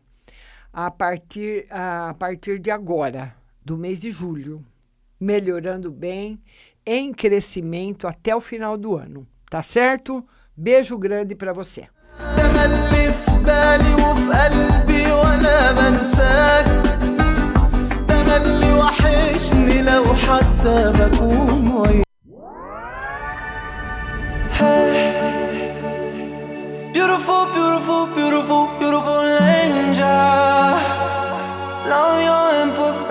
A 0.70 0.90
partir, 0.90 1.66
a 1.70 2.14
partir 2.18 2.58
de 2.58 2.70
agora, 2.70 3.37
do 3.68 3.76
mês 3.76 4.00
de 4.00 4.10
julho, 4.10 4.64
melhorando 5.20 5.92
bem, 5.92 6.40
em 6.86 7.12
crescimento 7.12 8.08
até 8.08 8.34
o 8.34 8.40
final 8.40 8.78
do 8.78 8.96
ano, 8.96 9.28
tá 9.50 9.62
certo? 9.62 10.26
Beijo 10.56 10.96
grande 10.96 11.34
para 11.34 11.52
você. 11.52 11.86
Beautiful, 26.94 27.46
beautiful, 27.52 28.06
beautiful, 28.14 28.66
beautiful. 28.78 28.87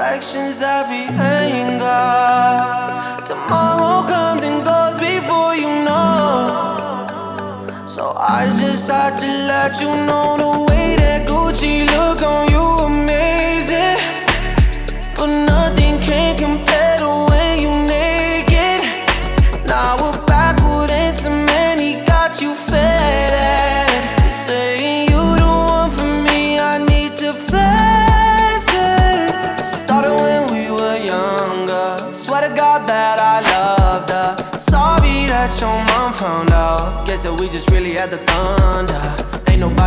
Imperfections, 0.07 0.61
every 0.61 1.05
anger 1.19 1.83
Tomorrow 3.25 4.07
comes 4.07 4.43
and 4.43 4.63
goes 4.63 4.99
before 4.99 5.55
you 5.55 5.67
know. 5.83 7.83
So 7.85 8.13
I 8.17 8.45
just 8.59 8.87
had 8.89 9.17
to 9.19 9.25
let 9.47 9.81
you 9.81 9.87
know 10.05 10.37
the 10.37 10.71
way 10.71 10.95
that 10.95 11.27
Gucci 11.27 11.85
look 11.85 12.21
on 12.21 12.43
you 12.43 12.46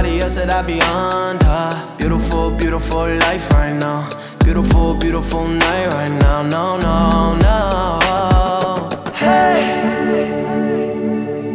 Nobody 0.01 0.22
else 0.22 0.36
that 0.36 0.48
I 0.48 0.62
be 0.62 0.81
under. 0.81 1.77
Beautiful, 1.98 2.51
beautiful 2.52 3.06
life 3.18 3.51
right 3.51 3.74
now. 3.74 4.09
Beautiful, 4.43 4.94
beautiful 4.94 5.47
night 5.47 5.93
right 5.93 6.09
now. 6.09 6.40
No, 6.40 6.78
no, 6.78 7.36
no. 7.36 8.89
Hey, 9.12 9.60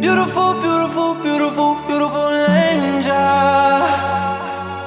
beautiful, 0.00 0.54
beautiful, 0.62 1.14
beautiful, 1.26 1.74
beautiful 1.88 2.30
angel. 2.70 3.16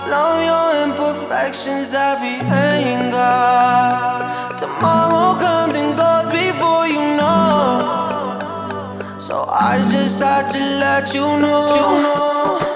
Love 0.07 0.39
your 0.49 0.67
imperfections, 0.85 1.91
every 1.91 2.39
anger. 2.47 3.35
Tomorrow 4.57 5.37
comes 5.37 5.75
and 5.75 5.97
goes 5.97 6.31
before 6.31 6.87
you 6.87 7.03
know. 7.19 7.83
So 9.19 9.43
I 9.51 9.85
just 9.91 10.21
had 10.21 10.49
to 10.49 10.59
let 10.79 11.13
you 11.13 11.37
know. 11.41 12.68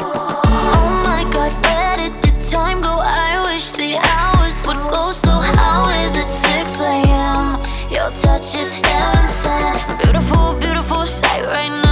Touch 8.23 8.55
is 8.55 8.75
heaven 8.75 9.27
sent. 9.27 9.99
Beautiful, 10.01 10.55
beautiful 10.55 11.05
sight 11.05 11.45
right 11.45 11.69
now. 11.69 11.82